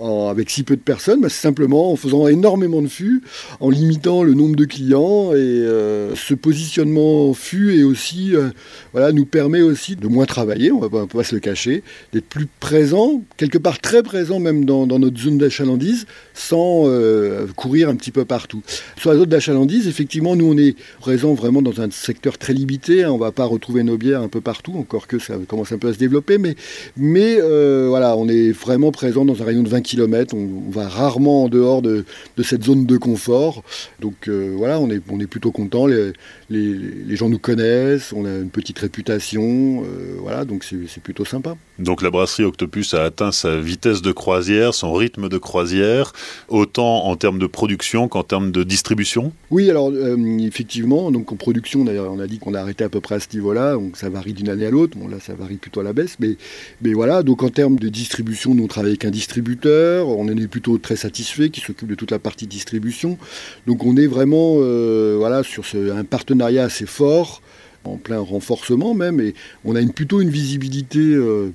avec 0.00 0.50
si 0.50 0.62
peu 0.62 0.76
de 0.76 0.80
personnes 0.80 1.20
bah, 1.20 1.28
C'est 1.28 1.40
simplement 1.40 1.92
en 1.92 1.96
faisant 1.96 2.28
énormément 2.28 2.82
de 2.82 2.88
fûts, 2.88 3.22
en 3.60 3.70
limitant 3.70 4.22
le 4.22 4.34
nombre 4.34 4.56
de 4.56 4.64
clients, 4.64 5.32
et 5.32 5.36
euh, 5.36 6.14
ce 6.14 6.34
positionnement 6.34 7.32
fût 7.34 7.78
est 7.78 7.82
aussi, 7.82 8.34
euh, 8.34 8.48
voilà, 8.92 9.12
nous 9.12 9.24
permet 9.24 9.62
aussi 9.62 9.96
de 9.96 10.06
moins 10.06 10.26
travailler, 10.26 10.70
on 10.70 10.82
ne 10.82 10.88
va 10.88 11.06
pas 11.06 11.24
se 11.24 11.34
le 11.34 11.40
cacher, 11.40 11.82
d'être 12.12 12.26
plus 12.26 12.46
présent, 12.60 13.22
quelque 13.36 13.58
part 13.58 13.80
très 13.80 14.02
présent 14.02 14.38
même 14.38 14.64
dans, 14.64 14.86
notre 14.86 15.18
zone 15.18 15.38
d'achalandise, 15.38 16.06
sans 16.34 16.84
euh, 16.86 17.46
courir 17.56 17.88
un 17.88 17.96
petit 17.96 18.10
peu 18.10 18.24
partout. 18.24 18.62
Sur 18.98 19.10
la 19.10 19.18
zone 19.18 19.26
d'achalandise, 19.26 19.88
effectivement, 19.88 20.36
nous 20.36 20.52
on 20.52 20.58
est 20.58 20.76
présent 21.00 21.34
vraiment 21.34 21.62
dans 21.62 21.80
un 21.80 21.90
secteur 21.90 22.38
très 22.38 22.52
limité, 22.52 23.04
hein. 23.04 23.10
on 23.10 23.16
ne 23.16 23.20
va 23.20 23.32
pas 23.32 23.44
retrouver 23.44 23.82
nos 23.82 23.96
bières 23.96 24.22
un 24.22 24.28
peu 24.28 24.40
partout, 24.40 24.74
encore 24.78 25.06
que 25.06 25.18
ça 25.18 25.34
commence 25.48 25.72
un 25.72 25.78
peu 25.78 25.88
à 25.88 25.92
se 25.92 25.98
développer, 25.98 26.38
mais, 26.38 26.54
mais 26.96 27.36
voilà, 27.40 28.16
on 28.16 28.28
est 28.28 28.52
vraiment 28.52 28.92
présent 28.92 29.24
dans 29.24 29.40
un 29.40 29.44
rayon 29.44 29.62
de 29.62 29.68
20 29.68 29.85
on, 30.32 30.70
va 30.70 30.88
rarement 30.88 31.44
en 31.44 31.48
dehors 31.48 31.82
de, 31.82 32.04
cette 32.42 32.64
zone 32.64 32.86
de 32.86 32.96
confort. 32.96 33.62
Donc 34.00 34.28
euh, 34.28 34.54
voilà, 34.56 34.80
on 34.80 34.90
est, 34.90 35.26
plutôt 35.26 35.52
content. 35.52 35.86
Les, 35.86 36.12
les, 36.50 37.16
gens 37.16 37.28
nous 37.28 37.38
connaissent, 37.38 38.12
on 38.12 38.24
a 38.24 38.30
une 38.30 38.50
petite 38.50 38.78
réputation, 38.78 39.84
euh, 39.84 40.16
voilà, 40.20 40.44
donc 40.44 40.64
c'est 40.64 41.02
plutôt 41.02 41.24
sympa. 41.24 41.56
Donc 41.78 42.00
la 42.00 42.10
brasserie 42.10 42.44
Octopus 42.44 42.94
a 42.94 43.04
atteint 43.04 43.32
sa 43.32 43.58
vitesse 43.58 44.00
de 44.00 44.12
croisière, 44.12 44.72
son 44.72 44.94
rythme 44.94 45.28
de 45.28 45.38
croisière, 45.38 46.12
autant 46.48 47.04
en 47.04 47.16
termes 47.16 47.38
de 47.38 47.46
production 47.46 48.08
qu'en 48.08 48.22
termes 48.22 48.50
de 48.50 48.62
distribution? 48.62 49.32
Oui, 49.50 49.68
alors 49.70 49.90
euh, 49.90 50.16
effectivement, 50.38 51.10
donc 51.10 51.32
en 51.32 51.36
production, 51.36 51.84
on 51.86 52.18
a 52.18 52.26
dit 52.26 52.38
qu'on 52.38 52.54
a 52.54 52.60
arrêté 52.60 52.84
à 52.84 52.88
peu 52.88 53.00
près 53.00 53.16
à 53.16 53.20
ce 53.20 53.28
niveau-là, 53.34 53.74
donc 53.74 53.96
ça 53.96 54.08
varie 54.08 54.32
d'une 54.32 54.48
année 54.48 54.66
à 54.66 54.70
l'autre, 54.70 54.96
bon 54.96 55.08
là 55.08 55.18
ça 55.20 55.34
varie 55.34 55.56
plutôt 55.56 55.80
à 55.80 55.84
la 55.84 55.92
baisse, 55.92 56.16
mais, 56.18 56.36
mais 56.80 56.94
voilà, 56.94 57.22
donc 57.22 57.42
en 57.42 57.50
termes 57.50 57.76
de 57.76 57.88
distribution, 57.88 58.54
nous 58.54 58.64
on 58.64 58.68
travaille 58.68 58.92
avec 58.92 59.04
un 59.04 59.10
distributeur, 59.10 60.08
on 60.08 60.28
est 60.28 60.48
plutôt 60.48 60.78
très 60.78 60.96
satisfait, 60.96 61.50
qui 61.50 61.60
s'occupe 61.60 61.88
de 61.88 61.94
toute 61.94 62.10
la 62.10 62.18
partie 62.18 62.46
distribution, 62.46 63.18
donc 63.66 63.84
on 63.84 63.96
est 63.96 64.06
vraiment 64.06 64.56
euh, 64.58 65.16
voilà, 65.18 65.42
sur 65.42 65.64
un 65.74 66.04
partenariat 66.04 66.64
assez 66.64 66.86
fort, 66.86 67.42
en 67.84 67.96
plein 67.96 68.18
renforcement 68.18 68.94
même, 68.94 69.20
et 69.20 69.34
on 69.64 69.76
a 69.76 69.82
plutôt 69.86 70.20
une 70.20 70.30
visibilité 70.30 70.98
euh, 71.00 71.52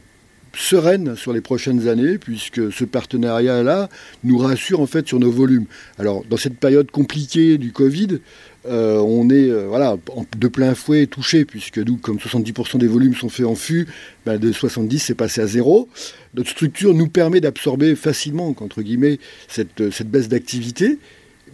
sereine 0.53 1.15
sur 1.15 1.33
les 1.33 1.41
prochaines 1.41 1.87
années, 1.87 2.17
puisque 2.17 2.71
ce 2.71 2.83
partenariat-là 2.83 3.89
nous 4.23 4.37
rassure 4.37 4.79
en 4.79 4.85
fait 4.85 5.07
sur 5.07 5.19
nos 5.19 5.31
volumes. 5.31 5.65
Alors, 5.97 6.23
dans 6.29 6.37
cette 6.37 6.57
période 6.57 6.91
compliquée 6.91 7.57
du 7.57 7.71
Covid, 7.71 8.19
euh, 8.67 8.99
on 8.99 9.29
est 9.29 9.49
euh, 9.49 9.65
voilà, 9.67 9.97
de 10.37 10.47
plein 10.47 10.75
fouet 10.75 11.07
touché, 11.07 11.45
puisque 11.45 11.79
nous, 11.79 11.97
comme 11.97 12.17
70% 12.17 12.77
des 12.77 12.87
volumes 12.87 13.15
sont 13.15 13.29
faits 13.29 13.45
en 13.45 13.55
fût, 13.55 13.87
ben, 14.25 14.37
de 14.37 14.51
70, 14.51 14.99
c'est 14.99 15.15
passé 15.15 15.41
à 15.41 15.47
zéro. 15.47 15.89
Notre 16.35 16.49
structure 16.49 16.93
nous 16.93 17.07
permet 17.07 17.41
d'absorber 17.41 17.95
facilement, 17.95 18.55
entre 18.59 18.81
guillemets, 18.81 19.19
cette, 19.47 19.89
cette 19.91 20.09
baisse 20.09 20.27
d'activité, 20.27 20.99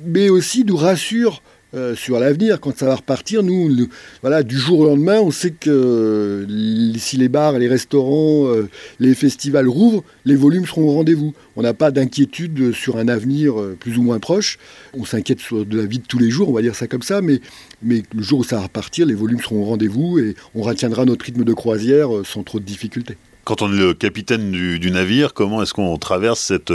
mais 0.06 0.30
aussi 0.30 0.66
nous 0.66 0.76
rassure 0.76 1.42
euh, 1.74 1.96
sur 1.96 2.18
l'avenir, 2.18 2.62
quand 2.62 2.78
ça 2.78 2.86
va 2.86 2.96
repartir, 2.96 3.44
nous, 3.44 3.70
voilà, 4.22 4.42
du 4.42 4.58
jour 4.58 4.80
au 4.80 4.86
lendemain, 4.86 5.20
on 5.20 5.32
sait 5.32 5.52
que 5.52 5.70
euh, 5.70 6.94
si 6.98 7.18
les 7.18 7.28
bars, 7.28 7.60
les 7.60 7.68
restaurants, 7.68 8.48
euh, 8.48 8.70
les 9.00 9.14
festivals 9.14 9.68
rouvrent, 9.68 10.04
les 10.24 10.36
volumes 10.36 10.66
seront 10.66 10.84
au 10.84 10.94
rendez-vous. 10.94 11.34
On 11.58 11.62
n'a 11.62 11.74
pas 11.74 11.92
d'inquiétude 11.92 12.72
sur 12.72 12.98
un 12.98 13.10
avenir 13.10 13.56
plus 13.80 13.98
ou 13.98 14.02
moins 14.02 14.20
proche. 14.20 14.60
On 14.94 15.04
s'inquiète 15.04 15.40
de 15.52 15.78
la 15.78 15.86
vie 15.86 16.00
de 16.00 16.08
tous 16.08 16.20
les 16.20 16.30
jours, 16.30 16.50
on 16.50 16.54
va 16.54 16.62
dire 16.62 16.76
ça 16.76 16.88
comme 16.88 17.02
ça, 17.02 17.22
mais, 17.22 17.42
mais 17.82 18.04
le 18.16 18.24
jour 18.24 18.40
où 18.40 18.44
ça 18.46 18.56
va 18.56 18.64
repartir, 18.64 19.06
les 19.06 19.16
volumes 19.16 19.42
seront 19.42 19.62
au 19.62 19.66
rendez-vous 19.66 20.20
et 20.20 20.36
on 20.56 20.62
retiendra 20.62 21.04
notre 21.04 21.26
rythme 21.26 21.44
de 21.44 21.54
croisière 21.54 22.10
sans 22.24 22.44
trop 22.44 22.60
de 22.60 22.66
difficultés 22.66 23.18
quand 23.48 23.62
on 23.62 23.72
est 23.72 23.78
le 23.78 23.94
capitaine 23.94 24.52
du, 24.52 24.92
navire, 24.92 25.34
comment 25.34 25.64
est-ce 25.64 25.74
qu'on 25.74 25.98
traverse 25.98 26.42
cette 26.42 26.74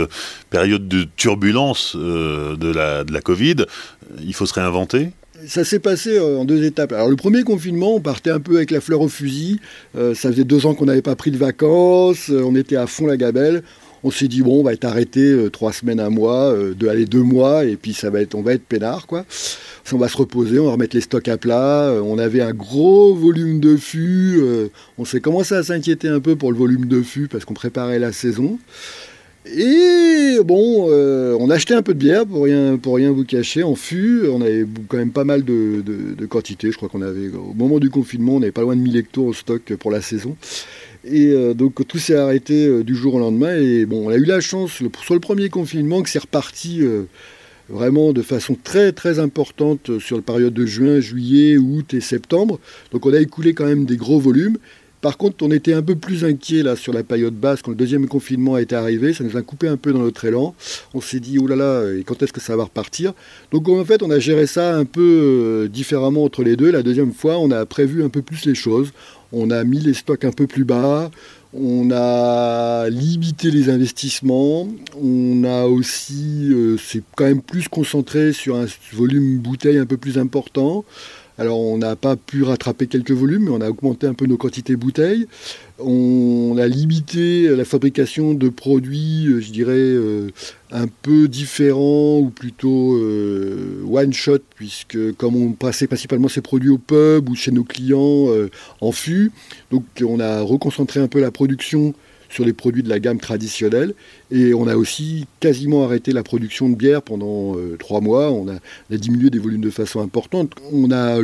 période 0.49 0.87
de 0.87 1.05
turbulence 1.17 1.95
euh, 1.95 2.55
de, 2.55 2.71
la, 2.71 3.21
Covid? 3.21 3.67
Il 4.19 4.33
faut 4.33 4.47
se 4.47 4.55
réinventer? 4.55 5.09
Ça 5.47 5.65
s'est 5.65 5.77
passé 5.77 6.17
euh, 6.17 6.39
en 6.39 6.45
deux 6.45 6.63
étapes. 6.63 6.91
Alors 6.91 7.09
le 7.09 7.15
premier 7.15 7.43
confinement, 7.43 7.93
on 7.93 7.99
partait 7.99 8.31
un 8.31 8.39
peu 8.39 8.55
avec 8.55 8.71
la 8.71 8.81
fleur 8.81 9.01
au 9.01 9.07
fusil. 9.07 9.59
Euh, 9.95 10.15
ça 10.15 10.31
faisait 10.31 10.45
deux 10.45 10.65
ans 10.65 10.73
qu'on 10.73 10.85
n'avait 10.85 11.03
pas 11.03 11.15
pris 11.15 11.29
de 11.29 11.37
vacances. 11.37 12.29
on 12.29 12.55
était 12.55 12.75
à 12.75 12.87
fond 12.87 13.05
la 13.05 13.17
gabelle. 13.17 13.61
On 14.03 14.11
s'est 14.11 14.27
dit 14.27 14.41
bon, 14.41 14.59
on 14.59 14.63
va 14.63 14.73
être 14.73 14.85
arrêté 14.85 15.35
trois 15.51 15.71
semaines, 15.71 15.99
un 15.99 16.09
mois, 16.09 16.53
de 16.53 16.87
aller 16.87 17.05
deux 17.05 17.23
mois, 17.23 17.65
et 17.65 17.77
puis 17.77 17.93
ça 17.93 18.09
va 18.09 18.21
être, 18.21 18.35
on 18.35 18.41
va 18.41 18.53
être 18.53 18.63
peinard 18.63 19.07
quoi 19.07 19.25
on 19.91 19.97
va 19.97 20.07
se 20.07 20.17
reposer, 20.17 20.59
on 20.59 20.65
va 20.65 20.71
remettre 20.73 20.95
les 20.95 21.01
stocks 21.01 21.27
à 21.27 21.37
plat. 21.37 21.89
Euh, 21.89 22.01
on 22.01 22.17
avait 22.17 22.41
un 22.41 22.53
gros 22.53 23.13
volume 23.13 23.59
de. 23.59 23.77
Euh, 23.95 24.69
on 24.97 25.05
s'est 25.05 25.19
commencé 25.19 25.55
à 25.55 25.63
s'inquiéter 25.63 26.07
un 26.07 26.19
peu 26.19 26.35
pour 26.35 26.51
le 26.51 26.57
volume 26.57 26.85
de 26.85 27.01
fûts 27.01 27.27
parce 27.27 27.43
qu'on 27.45 27.53
préparait 27.53 27.99
la 27.99 28.11
saison. 28.11 28.59
Et 29.45 30.37
bon, 30.45 30.87
euh, 30.89 31.35
on 31.37 31.49
achetait 31.49 31.73
un 31.73 31.81
peu 31.81 31.93
de 31.93 31.99
bière 31.99 32.25
pour 32.25 32.45
rien, 32.45 32.77
pour 32.77 32.95
rien 32.95 33.11
vous 33.11 33.25
cacher 33.25 33.61
en 33.61 33.75
fût. 33.75 34.21
On 34.31 34.39
avait 34.41 34.65
quand 34.87 34.97
même 34.97 35.11
pas 35.11 35.25
mal 35.25 35.43
de, 35.43 36.25
quantité. 36.29 36.71
Je 36.71 36.77
crois 36.77 36.87
qu'on 36.87 37.01
avait, 37.01 37.27
au 37.27 37.53
moment 37.53 37.79
du 37.79 37.89
confinement, 37.89 38.35
on 38.35 38.41
avait 38.41 38.53
pas 38.53 38.61
loin 38.61 38.77
de 38.77 38.81
1000 38.81 38.95
hectos 38.95 39.25
au 39.25 39.33
stock 39.33 39.75
pour 39.75 39.91
la 39.91 40.01
saison. 40.01 40.37
Et 41.05 41.53
donc 41.53 41.85
tout 41.87 41.99
s'est 41.99 42.15
arrêté 42.15 42.83
du 42.83 42.95
jour 42.95 43.15
au 43.15 43.19
lendemain. 43.19 43.55
Et 43.57 43.85
bon, 43.85 44.07
on 44.07 44.09
a 44.09 44.15
eu 44.15 44.25
la 44.25 44.39
chance 44.39 44.71
sur 44.71 45.13
le 45.13 45.19
premier 45.19 45.49
confinement 45.49 46.01
que 46.01 46.09
c'est 46.09 46.19
reparti 46.19 46.81
vraiment 47.69 48.13
de 48.13 48.21
façon 48.21 48.55
très 48.61 48.91
très 48.91 49.19
importante 49.19 49.99
sur 49.99 50.15
la 50.15 50.21
période 50.21 50.53
de 50.53 50.65
juin, 50.65 50.99
juillet, 50.99 51.57
août 51.57 51.93
et 51.93 52.01
septembre. 52.01 52.59
Donc 52.91 53.05
on 53.05 53.13
a 53.13 53.19
écoulé 53.19 53.53
quand 53.53 53.65
même 53.65 53.85
des 53.85 53.97
gros 53.97 54.19
volumes. 54.19 54.57
Par 55.03 55.17
contre, 55.17 55.43
on 55.45 55.51
était 55.51 55.73
un 55.73 55.81
peu 55.81 55.95
plus 55.95 56.23
inquiet 56.23 56.63
là 56.63 56.77
sur 56.77 56.93
la 56.93 57.03
période 57.03 57.33
basse 57.33 57.61
quand 57.61 57.71
le 57.71 57.75
deuxième 57.75 58.07
confinement 58.07 58.55
a 58.55 58.61
été 58.61 58.73
arrivé. 58.73 59.11
Ça 59.11 59.25
nous 59.25 59.35
a 59.35 59.41
coupé 59.41 59.67
un 59.67 59.75
peu 59.75 59.91
dans 59.91 59.99
notre 59.99 60.23
élan. 60.23 60.55
On 60.93 61.01
s'est 61.01 61.19
dit, 61.19 61.37
oh 61.39 61.45
là 61.45 61.57
là, 61.57 61.83
quand 62.05 62.23
est-ce 62.23 62.31
que 62.31 62.39
ça 62.39 62.55
va 62.55 62.63
repartir? 62.63 63.11
Donc 63.51 63.67
en 63.67 63.83
fait, 63.83 64.01
on 64.01 64.09
a 64.11 64.19
géré 64.19 64.47
ça 64.47 64.77
un 64.77 64.85
peu 64.85 65.01
euh, 65.01 65.67
différemment 65.67 66.23
entre 66.23 66.41
les 66.41 66.55
deux. 66.55 66.71
La 66.71 66.83
deuxième 66.83 67.11
fois, 67.11 67.37
on 67.37 67.51
a 67.51 67.65
prévu 67.65 68.01
un 68.01 68.07
peu 68.07 68.21
plus 68.21 68.45
les 68.45 68.55
choses. 68.55 68.93
On 69.35 69.49
a 69.49 69.63
mis 69.63 69.79
les 69.79 69.95
stocks 69.95 70.25
un 70.25 70.31
peu 70.31 70.45
plus 70.45 70.63
bas. 70.63 71.09
On 71.55 71.89
a 71.91 72.87
limité 72.89 73.49
les 73.49 73.69
investissements. 73.69 74.67
On 75.01 75.43
a 75.43 75.65
aussi, 75.65 76.49
euh, 76.51 76.77
c'est 76.77 77.01
quand 77.15 77.25
même 77.25 77.41
plus 77.41 77.67
concentré 77.67 78.31
sur 78.31 78.55
un 78.55 78.67
volume 78.93 79.39
bouteille 79.39 79.79
un 79.79 79.87
peu 79.87 79.97
plus 79.97 80.19
important. 80.19 80.85
Alors 81.39 81.59
on 81.59 81.77
n'a 81.79 81.95
pas 81.95 82.15
pu 82.15 82.43
rattraper 82.43 82.87
quelques 82.87 83.11
volumes, 83.11 83.45
mais 83.45 83.49
on 83.49 83.61
a 83.61 83.69
augmenté 83.69 84.05
un 84.05 84.13
peu 84.13 84.25
nos 84.27 84.37
quantités 84.37 84.75
bouteilles. 84.75 85.27
On 85.79 86.55
a 86.59 86.67
limité 86.67 87.47
la 87.55 87.65
fabrication 87.65 88.35
de 88.35 88.49
produits, 88.49 89.25
euh, 89.27 89.41
je 89.41 89.51
dirais, 89.51 89.73
euh, 89.73 90.29
un 90.71 90.85
peu 90.87 91.27
différents 91.27 92.19
ou 92.19 92.29
plutôt 92.29 92.97
euh, 92.97 93.83
one 93.89 94.13
shot, 94.13 94.39
puisque 94.55 95.13
comme 95.13 95.35
on 95.35 95.53
passait 95.53 95.87
principalement 95.87 96.27
ces 96.27 96.41
produits 96.41 96.69
au 96.69 96.77
pub 96.77 97.29
ou 97.29 97.35
chez 97.35 97.51
nos 97.51 97.63
clients 97.63 98.27
en 98.81 98.91
fût, 98.91 99.31
donc 99.71 99.83
on 100.07 100.19
a 100.19 100.41
reconcentré 100.41 100.99
un 100.99 101.07
peu 101.07 101.19
la 101.19 101.31
production 101.31 101.93
sur 102.33 102.45
les 102.45 102.53
produits 102.53 102.83
de 102.83 102.89
la 102.89 102.99
gamme 102.99 103.19
traditionnelle. 103.19 103.93
Et 104.31 104.53
on 104.53 104.67
a 104.67 104.75
aussi 104.75 105.27
quasiment 105.39 105.83
arrêté 105.83 106.11
la 106.11 106.23
production 106.23 106.69
de 106.69 106.75
bière 106.75 107.01
pendant 107.01 107.55
trois 107.79 108.01
mois. 108.01 108.31
On 108.31 108.47
a, 108.47 108.97
diminué 108.97 109.29
des 109.29 109.39
volumes 109.39 109.61
de 109.61 109.69
façon 109.69 110.01
importante. 110.01 110.51
On 110.71 110.91
a, 110.91 111.19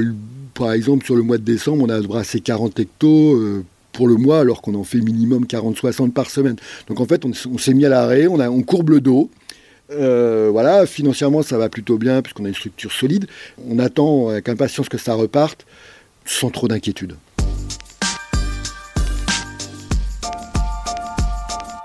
par 0.53 0.71
exemple, 0.73 1.05
sur 1.05 1.15
le 1.15 1.23
mois 1.23 1.37
de 1.37 1.43
décembre, 1.43 1.83
on 1.85 1.89
a 1.89 1.99
brassé 2.01 2.39
40 2.39 2.79
hectos 2.79 3.63
pour 3.91 4.07
le 4.07 4.15
mois, 4.15 4.39
alors 4.39 4.61
qu'on 4.61 4.75
en 4.75 4.83
fait 4.83 4.99
minimum 4.99 5.45
40-60 5.45 6.11
par 6.11 6.29
semaine. 6.29 6.55
Donc 6.87 6.99
en 6.99 7.05
fait, 7.05 7.25
on, 7.25 7.57
s'est 7.57 7.73
mis 7.73 7.85
à 7.85 7.89
l'arrêt, 7.89 8.27
on, 8.27 8.39
on 8.39 8.61
courbe 8.61 8.89
le 8.89 9.01
dos. 9.01 9.29
Euh, 9.91 10.49
voilà, 10.51 10.85
financièrement, 10.85 11.41
ça 11.41 11.57
va 11.57 11.69
plutôt 11.69 11.97
bien 11.97 12.21
puisqu'on 12.21 12.45
a 12.45 12.49
une 12.49 12.55
structure 12.55 12.91
solide. 12.91 13.27
On 13.67 13.79
attend 13.79 14.29
avec 14.29 14.47
impatience 14.49 14.89
que 14.89 14.97
ça 14.97 15.13
reparte, 15.13 15.65
sans 16.25 16.49
trop 16.49 16.67
d'inquiétude. 16.67 17.15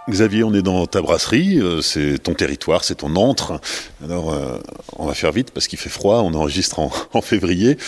Xavier, 0.08 0.44
on 0.44 0.52
est 0.52 0.62
dans 0.62 0.86
ta 0.86 1.00
brasserie, 1.00 1.58
euh, 1.60 1.80
c'est 1.80 2.18
ton 2.18 2.34
territoire, 2.34 2.84
c'est 2.84 2.96
ton 2.96 3.16
antre. 3.16 3.58
Alors, 4.04 4.32
euh, 4.32 4.58
on 4.98 5.06
va 5.06 5.14
faire 5.14 5.32
vite 5.32 5.50
parce 5.50 5.66
qu'il 5.66 5.78
fait 5.78 5.88
froid, 5.88 6.20
on 6.20 6.34
enregistre 6.34 6.78
en, 6.78 6.90
février 7.22 7.78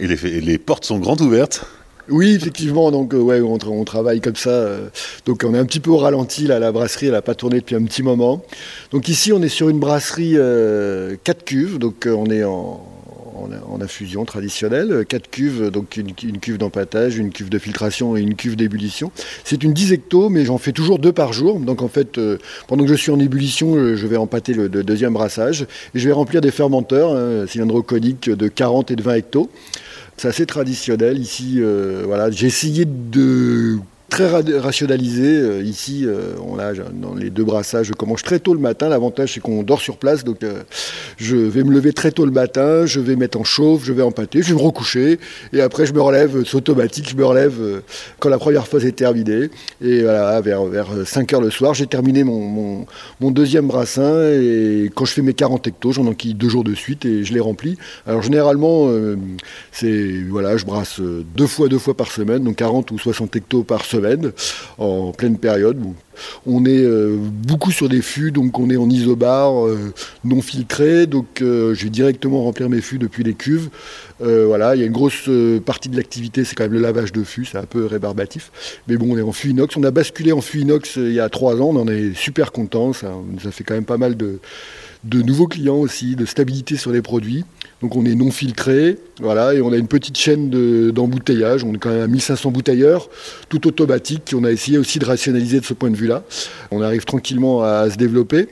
et 0.00 0.06
les 0.06 0.58
portes 0.58 0.86
sont 0.86 0.98
grandes 0.98 1.20
ouvertes. 1.20 1.66
Oui, 2.08 2.34
effectivement. 2.34 2.90
Donc, 2.90 3.14
euh, 3.14 3.18
ouais, 3.18 3.40
on, 3.40 3.84
travaille 3.84 4.20
comme 4.20 4.36
ça. 4.36 4.76
Donc, 5.26 5.42
on 5.44 5.54
est 5.54 5.58
un 5.58 5.64
petit 5.64 5.80
peu 5.80 5.90
au 5.90 5.98
ralenti. 5.98 6.46
Là, 6.46 6.58
la 6.58 6.72
brasserie, 6.72 7.06
elle 7.06 7.12
n'a 7.12 7.22
pas 7.22 7.34
tourné 7.34 7.56
depuis 7.56 7.74
un 7.74 7.84
petit 7.84 8.02
moment. 8.02 8.44
Donc, 8.92 9.08
ici, 9.08 9.32
on 9.32 9.42
est 9.42 9.48
sur 9.48 9.68
une 9.68 9.80
brasserie 9.80 10.32
4 10.32 10.38
euh, 10.38 11.16
cuves. 11.44 11.78
Donc, 11.78 12.06
on 12.06 12.26
est 12.26 12.44
en, 12.44 12.80
en, 13.38 13.80
infusion 13.80 14.24
traditionnelle. 14.24 15.04
4 15.06 15.30
cuves, 15.30 15.70
donc 15.70 15.96
une, 15.96 16.12
cuve 16.12 16.58
d'empattage, 16.58 17.18
une 17.18 17.30
cuve 17.30 17.48
de 17.48 17.58
filtration 17.58 18.16
et 18.16 18.20
une 18.20 18.34
cuve 18.34 18.56
d'ébullition. 18.56 19.10
C'est 19.44 19.62
une 19.62 19.72
10 19.72 19.92
hectos, 19.92 20.28
mais 20.28 20.44
j'en 20.44 20.58
fais 20.58 20.72
toujours 20.72 20.98
deux 20.98 21.12
par 21.12 21.32
jour. 21.32 21.60
Donc, 21.60 21.82
en 21.82 21.88
fait, 21.88 22.18
pendant 22.66 22.84
que 22.84 22.90
je 22.90 22.94
suis 22.94 23.10
en 23.10 23.18
ébullition, 23.18 23.94
je 23.94 24.06
vais 24.06 24.16
empâter 24.16 24.54
le, 24.54 24.68
deuxième 24.68 25.12
brassage. 25.12 25.66
Et 25.94 25.98
je 25.98 26.08
vais 26.08 26.14
remplir 26.14 26.40
des 26.40 26.50
fermenteurs, 26.50 27.14
hein, 27.14 27.46
cylindro 27.46 27.82
coniques 27.82 28.30
de 28.30 28.48
40 28.48 28.90
et 28.90 28.96
de 28.96 29.02
20 29.02 29.14
hectos. 29.14 29.50
C'est 30.16 30.28
assez 30.28 30.46
traditionnel 30.46 31.18
ici. 31.18 31.60
voilà, 32.04 32.30
j'ai 32.30 32.46
essayé 32.46 32.86
de 32.86 33.78
très 34.08 34.28
rationalisé. 34.58 35.26
Euh, 35.26 35.62
ici, 35.62 36.04
euh, 36.04 36.34
on 36.46 36.58
a 36.58 36.72
dans 36.74 37.14
les 37.14 37.30
deux 37.30 37.44
brassages, 37.44 37.86
je 37.86 37.92
commence 37.92 38.22
très 38.22 38.38
tôt 38.38 38.54
le 38.54 38.60
matin. 38.60 38.88
L'avantage, 38.88 39.34
c'est 39.34 39.40
qu'on 39.40 39.62
dort 39.62 39.80
sur 39.80 39.96
place, 39.96 40.24
donc 40.24 40.42
euh, 40.42 40.62
je 41.16 41.36
vais 41.36 41.64
me 41.64 41.72
lever 41.72 41.92
très 41.92 42.10
tôt 42.10 42.24
le 42.24 42.30
matin, 42.30 42.86
je 42.86 43.00
vais 43.00 43.16
mettre 43.16 43.38
en 43.38 43.44
chauffe, 43.44 43.84
je 43.84 43.92
vais 43.92 44.02
empâter, 44.02 44.42
je 44.42 44.48
vais 44.48 44.60
me 44.60 44.64
recoucher, 44.64 45.18
et 45.52 45.60
après 45.60 45.86
je 45.86 45.92
me 45.92 46.00
relève, 46.00 46.44
c'est 46.46 46.56
automatique, 46.56 47.08
je 47.10 47.16
me 47.16 47.24
relève 47.24 47.82
quand 48.18 48.28
la 48.28 48.38
première 48.38 48.66
phase 48.66 48.84
est 48.84 48.92
terminée. 48.92 49.50
Et 49.82 50.02
voilà, 50.02 50.40
vers, 50.40 50.64
vers 50.64 50.88
5 51.04 51.32
heures 51.34 51.40
le 51.40 51.50
soir, 51.50 51.74
j'ai 51.74 51.86
terminé 51.86 52.24
mon, 52.24 52.86
mon, 53.20 53.30
deuxième 53.30 53.66
brassin, 53.66 54.30
et 54.30 54.90
quand 54.94 55.04
je 55.04 55.12
fais 55.12 55.22
mes 55.22 55.34
40 55.34 55.66
hectos, 55.66 55.92
j'en 55.92 56.06
enquille 56.06 56.34
deux 56.34 56.48
jours 56.48 56.64
de 56.64 56.74
suite 56.74 57.04
et 57.04 57.24
je 57.24 57.34
les 57.34 57.40
remplis. 57.40 57.76
Alors 58.06 58.22
généralement, 58.22 58.88
c'est 59.72 60.22
voilà, 60.28 60.56
je 60.56 60.64
brasse 60.64 61.00
deux 61.00 61.46
fois, 61.46 61.68
deux 61.68 61.78
fois 61.78 61.94
par 61.94 62.10
semaine, 62.10 62.44
donc 62.44 62.56
40 62.56 62.90
ou 62.92 62.98
60 62.98 63.34
hectos 63.36 63.62
par 63.62 63.84
semaine 63.84 63.95
en 64.78 65.12
pleine 65.12 65.38
période. 65.38 65.78
On 66.46 66.64
est 66.64 66.82
euh, 66.82 67.16
beaucoup 67.18 67.70
sur 67.70 67.88
des 67.88 68.02
fûts, 68.02 68.32
donc 68.32 68.58
on 68.58 68.70
est 68.70 68.76
en 68.76 68.88
isobar 68.88 69.66
euh, 69.66 69.92
non 70.24 70.40
filtré, 70.40 71.06
donc 71.06 71.42
euh, 71.42 71.74
je 71.74 71.84
vais 71.84 71.90
directement 71.90 72.42
remplir 72.42 72.68
mes 72.68 72.80
fûts 72.80 72.98
depuis 72.98 73.22
les 73.22 73.34
cuves. 73.34 73.68
voilà, 74.20 74.74
il 74.74 74.80
y 74.80 74.82
a 74.82 74.86
une 74.86 74.92
grosse 74.92 75.28
partie 75.64 75.88
de 75.88 75.96
l'activité, 75.96 76.44
c'est 76.44 76.54
quand 76.54 76.64
même 76.64 76.72
le 76.72 76.80
lavage 76.80 77.12
de 77.12 77.22
fûts, 77.22 77.44
c'est 77.44 77.58
un 77.58 77.64
peu 77.64 77.84
rébarbatif. 77.84 78.50
Mais 78.88 78.96
bon, 78.96 79.14
on 79.14 79.18
est 79.18 79.22
en 79.22 79.32
fût 79.32 79.50
inox. 79.50 79.76
On 79.76 79.82
a 79.84 79.90
basculé 79.90 80.32
en 80.32 80.40
fût 80.40 80.60
inox 80.60 80.96
il 80.96 81.12
y 81.12 81.20
a 81.20 81.28
trois 81.28 81.60
ans, 81.60 81.70
on 81.74 81.76
en 81.76 81.88
est 81.88 82.14
super 82.16 82.52
content, 82.52 82.92
ça 82.92 83.12
nous 83.30 83.46
a 83.46 83.50
fait 83.50 83.64
quand 83.64 83.74
même 83.74 83.84
pas 83.84 83.98
mal 83.98 84.16
de 84.16 84.40
nouveaux 85.22 85.48
clients 85.48 85.76
aussi, 85.76 86.16
de 86.16 86.24
stabilité 86.24 86.76
sur 86.76 86.92
les 86.92 87.02
produits. 87.02 87.44
Donc 87.82 87.94
on 87.94 88.06
est 88.06 88.14
non 88.14 88.30
filtré, 88.30 88.96
voilà, 89.20 89.52
et 89.52 89.60
on 89.60 89.70
a 89.70 89.76
une 89.76 89.86
petite 89.86 90.16
chaîne 90.16 90.48
d'embouteillage. 90.92 91.62
on 91.62 91.74
est 91.74 91.78
quand 91.78 91.90
même 91.90 92.00
à 92.00 92.06
1500 92.06 92.50
bouteilleurs, 92.50 93.10
tout 93.50 93.66
automatique. 93.66 94.34
On 94.34 94.44
a 94.44 94.50
essayé 94.50 94.78
aussi 94.78 94.98
de 94.98 95.04
rationaliser 95.04 95.60
de 95.60 95.64
ce 95.66 95.74
point 95.74 95.90
de 95.90 95.96
vue-là. 95.96 96.22
On 96.70 96.80
arrive 96.80 97.04
tranquillement 97.04 97.62
à, 97.62 97.90
se 97.90 97.96
développer. 97.96 98.48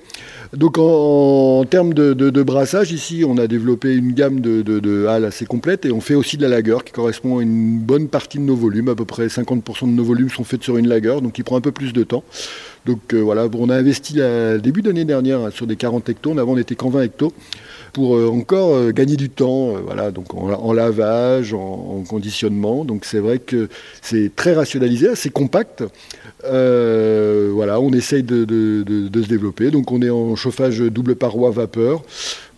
Donc 0.52 0.76
en, 0.78 1.64
termes 1.64 1.94
de, 1.94 2.42
brassage, 2.42 2.92
ici, 2.92 3.24
on 3.26 3.38
a 3.38 3.46
développé 3.46 3.94
une 3.94 4.12
gamme 4.12 4.40
de, 4.40 5.06
halles 5.06 5.24
assez 5.24 5.46
complète 5.46 5.86
et 5.86 5.90
on 5.90 6.02
fait 6.02 6.14
aussi 6.14 6.36
de 6.36 6.42
la 6.42 6.48
lagueur 6.48 6.84
qui 6.84 6.92
correspond 6.92 7.38
à 7.38 7.42
une 7.42 7.78
bonne 7.78 8.08
partie 8.08 8.38
de 8.38 8.44
nos 8.44 8.56
volumes. 8.56 8.90
À 8.90 8.94
peu 8.94 9.06
près 9.06 9.28
50% 9.28 9.86
de 9.86 9.92
nos 9.92 10.04
volumes 10.04 10.28
sont 10.28 10.44
faits 10.44 10.62
sur 10.62 10.76
une 10.76 10.86
lagueur, 10.86 11.22
donc 11.22 11.38
il 11.38 11.44
prend 11.44 11.56
un 11.56 11.62
peu 11.62 11.72
plus 11.72 11.94
de 11.94 12.04
temps. 12.04 12.24
Donc 12.84 13.14
euh, 13.14 13.20
voilà, 13.20 13.48
on 13.58 13.70
a 13.70 13.76
investi 13.76 14.20
début 14.62 14.82
d'année 14.82 15.06
dernière 15.06 15.40
hein, 15.40 15.50
sur 15.50 15.66
des 15.66 15.76
40 15.76 16.10
hectos. 16.10 16.38
Avant, 16.38 16.52
on 16.52 16.56
n'était 16.56 16.74
qu'en 16.74 16.90
20 16.90 17.02
hectos 17.04 17.32
pour 17.94 18.16
euh, 18.16 18.28
encore 18.28 18.74
euh, 18.74 18.90
gagner 18.90 19.16
du 19.16 19.30
temps, 19.30 19.68
voilà, 19.86 20.10
donc 20.10 20.34
en, 20.34 20.72
lavage, 20.74 21.54
en, 21.54 22.02
conditionnement. 22.06 22.84
Donc 22.84 23.06
c'est 23.06 23.20
vrai 23.20 23.38
que 23.38 23.68
c'est 24.02 24.30
très 24.36 24.52
rationalisé, 24.52 25.08
assez 25.08 25.30
compact. 25.30 25.82
voilà, 26.42 27.80
on 27.80 27.92
essaye 27.92 28.22
de, 28.22 28.44
se 28.44 29.28
développer. 29.28 29.70
Donc 29.70 29.90
on 29.92 30.02
est 30.02 30.10
en 30.10 30.36
chauffage 30.36 30.80
double 30.80 31.14
paroi 31.14 31.50
vapeur, 31.50 32.02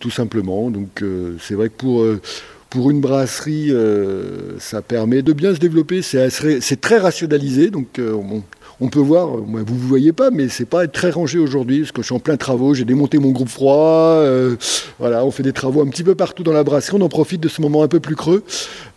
tout 0.01 0.11
simplement. 0.11 0.71
Donc 0.71 1.05
c'est 1.41 1.55
vrai 1.55 1.69
que 1.69 1.75
pour 1.77 2.05
pour 2.71 2.91
une 2.91 3.01
brasserie, 3.01 3.73
ça 4.59 4.83
permet 4.83 5.23
de 5.23 5.33
bien 5.33 5.55
se 5.55 5.61
développer. 5.61 6.01
C'est 6.03 6.81
très 6.81 6.99
rationalisé, 6.99 7.71
donc 7.71 8.01
on 8.81 8.89
peut 8.89 9.01
voir, 9.01 9.29
vous 9.29 9.59
ne 9.59 9.65
vous 9.65 9.79
voyez 9.79 10.13
pas, 10.13 10.31
mais 10.31 10.49
c'est 10.49 10.67
pas 10.67 10.87
très 10.87 11.11
rangé 11.11 11.39
aujourd'hui, 11.39 11.81
parce 11.81 11.93
que 11.93 12.03
je 12.03 12.07
suis 12.07 12.15
en 12.15 12.19
plein 12.19 12.37
travaux, 12.37 12.75
j'ai 12.75 12.85
démonté 12.85 13.19
mon 13.19 13.31
groupe 13.31 13.49
froid, 13.49 14.19
euh, 14.21 14.57
voilà, 14.99 15.25
on 15.25 15.31
fait 15.31 15.43
des 15.43 15.55
travaux 15.55 15.81
un 15.81 15.89
petit 15.89 16.03
peu 16.03 16.15
partout 16.15 16.43
dans 16.43 16.53
la 16.53 16.63
brasserie, 16.63 16.99
on 17.01 17.05
en 17.05 17.09
profite 17.09 17.41
de 17.41 17.49
ce 17.49 17.63
moment 17.63 17.83
un 17.83 17.89
peu 17.89 18.01
plus 18.01 18.17
creux, 18.17 18.45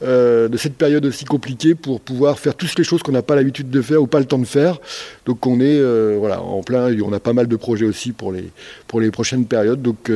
euh, 0.04 0.50
de 0.50 0.58
cette 0.58 0.76
période 0.76 1.06
aussi 1.06 1.24
compliquée 1.24 1.76
pour 1.76 2.02
pouvoir 2.02 2.40
faire 2.40 2.56
toutes 2.56 2.78
les 2.78 2.84
choses 2.84 3.04
qu'on 3.04 3.14
n'a 3.14 3.22
pas 3.22 3.36
l'habitude 3.36 3.70
de 3.70 3.82
faire 3.82 4.02
ou 4.02 4.08
pas 4.08 4.20
le 4.20 4.26
temps 4.26 4.38
de 4.38 4.46
faire. 4.46 4.80
Donc 5.26 5.48
on 5.48 5.62
est 5.62 5.80
euh, 5.80 6.18
voilà, 6.20 6.42
en 6.42 6.62
plein, 6.62 6.94
on 7.02 7.14
a 7.14 7.20
pas 7.22 7.34
mal 7.34 7.48
de 7.48 7.56
projets 7.56 7.86
aussi 7.86 8.12
pour 8.12 8.34
les, 8.34 8.52
pour 8.90 9.00
les 9.00 9.12
prochaines 9.12 9.46
périodes. 9.46 9.82
Donc 9.82 10.12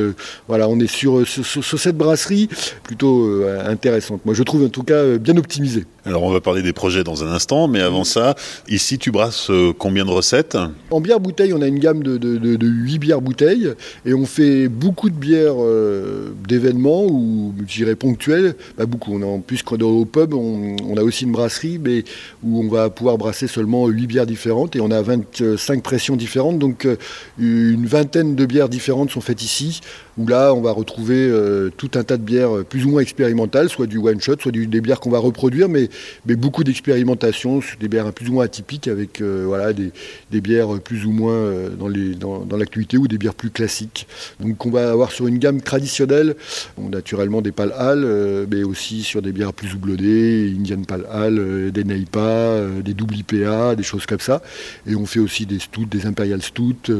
voilà, 0.48 0.68
on 0.68 0.78
est 0.80 0.90
sur, 0.90 1.26
sur, 1.26 1.78
cette 1.78 1.96
brasserie 1.96 2.48
plutôt 2.82 3.42
intéressante. 3.66 4.20
Moi 4.26 4.34
je 4.34 4.42
trouve 4.42 4.64
en 4.64 4.68
tout 4.68 4.82
cas 4.82 5.16
bien 5.16 5.36
optimisée. 5.38 5.86
Alors 6.04 6.22
on 6.22 6.30
va 6.30 6.42
parler 6.42 6.60
des 6.60 6.74
projets 6.74 7.02
dans 7.02 7.24
un 7.24 7.28
instant, 7.28 7.66
mais 7.66 7.80
avant 7.80 8.04
ça, 8.04 8.34
ici 8.68 8.98
tu 8.98 9.10
brasses 9.10 9.50
combien 9.78 10.04
de 10.04 10.10
recettes? 10.10 10.58
En 10.90 11.00
bière 11.00 11.20
bouteille, 11.20 11.52
on 11.52 11.62
a 11.62 11.66
une 11.66 11.78
gamme 11.78 12.02
de, 12.02 12.18
de, 12.18 12.66
8 12.66 12.98
bières 12.98 13.20
bouteilles 13.20 13.70
et 14.04 14.14
on 14.14 14.26
fait 14.26 14.68
beaucoup 14.68 15.10
de 15.10 15.14
bières 15.14 15.54
euh, 15.58 16.34
d'événements 16.46 17.04
ou 17.06 17.54
je 17.66 17.76
dirais 17.76 17.94
ponctuelles. 17.94 18.54
Beaucoup. 18.78 19.14
On 19.14 19.22
a, 19.22 19.26
en 19.26 19.40
plus, 19.40 19.62
quand 19.62 19.76
on 19.76 19.78
est 19.80 19.82
au 19.82 20.04
pub, 20.04 20.34
on, 20.34 20.96
a 20.96 21.02
aussi 21.02 21.24
une 21.24 21.32
brasserie 21.32 21.78
mais 21.82 22.04
où 22.42 22.60
on 22.60 22.68
va 22.68 22.90
pouvoir 22.90 23.18
brasser 23.18 23.46
seulement 23.46 23.86
8 23.86 24.06
bières 24.06 24.26
différentes 24.26 24.76
et 24.76 24.80
on 24.80 24.90
a 24.90 25.02
25 25.02 25.82
pressions 25.82 26.16
différentes. 26.16 26.58
Donc 26.58 26.86
euh, 26.86 26.96
une 27.38 27.86
vingtaine 27.86 28.34
de 28.34 28.46
bières 28.46 28.63
différentes 28.68 29.10
sont 29.10 29.20
faites 29.20 29.42
ici 29.42 29.80
où 30.16 30.26
là, 30.26 30.54
on 30.54 30.60
va 30.60 30.70
retrouver 30.70 31.28
euh, 31.28 31.70
tout 31.76 31.90
un 31.94 32.04
tas 32.04 32.16
de 32.16 32.22
bières 32.22 32.64
plus 32.68 32.84
ou 32.84 32.90
moins 32.90 33.00
expérimentales, 33.00 33.68
soit 33.68 33.86
du 33.86 33.98
one-shot, 33.98 34.36
soit 34.40 34.52
des 34.52 34.80
bières 34.80 35.00
qu'on 35.00 35.10
va 35.10 35.18
reproduire, 35.18 35.68
mais, 35.68 35.88
mais 36.26 36.36
beaucoup 36.36 36.64
d'expérimentation, 36.64 37.60
des 37.80 37.88
bières 37.88 38.12
plus 38.12 38.28
ou 38.28 38.34
moins 38.34 38.44
atypiques 38.44 38.88
avec 38.88 39.20
euh, 39.20 39.44
voilà, 39.46 39.72
des, 39.72 39.92
bières 40.40 40.80
plus 40.80 41.04
ou 41.04 41.10
moins 41.10 41.34
euh, 41.34 41.70
dans, 41.70 41.88
les, 41.88 42.14
dans, 42.14 42.44
l'actualité 42.56 42.96
ou 42.96 43.08
des 43.08 43.18
bières 43.18 43.34
plus 43.34 43.50
classiques. 43.50 44.06
Donc 44.40 44.64
on 44.66 44.70
va 44.70 44.90
avoir 44.90 45.10
sur 45.10 45.26
une 45.26 45.38
gamme 45.38 45.60
traditionnelle, 45.60 46.36
naturellement 46.78 47.42
des 47.42 47.52
pales 47.52 47.74
Hall, 47.76 48.46
mais 48.50 48.62
aussi 48.62 49.02
sur 49.02 49.22
des 49.22 49.32
bières 49.32 49.52
plus 49.52 49.74
houblonnées, 49.74 50.54
Indian 50.56 50.82
Pale 50.82 51.06
Hall, 51.12 51.72
des 51.72 51.84
Neipa, 51.84 52.60
des 52.84 52.94
double 52.94 53.16
IPA, 53.16 53.74
des 53.74 53.82
choses 53.82 54.06
comme 54.06 54.20
ça. 54.20 54.42
Et 54.86 54.94
on 54.94 55.06
fait 55.06 55.18
aussi 55.18 55.46
des 55.46 55.58
stouts, 55.58 55.86
des 55.86 56.06
Imperial 56.06 56.42
Stouts. 56.42 56.92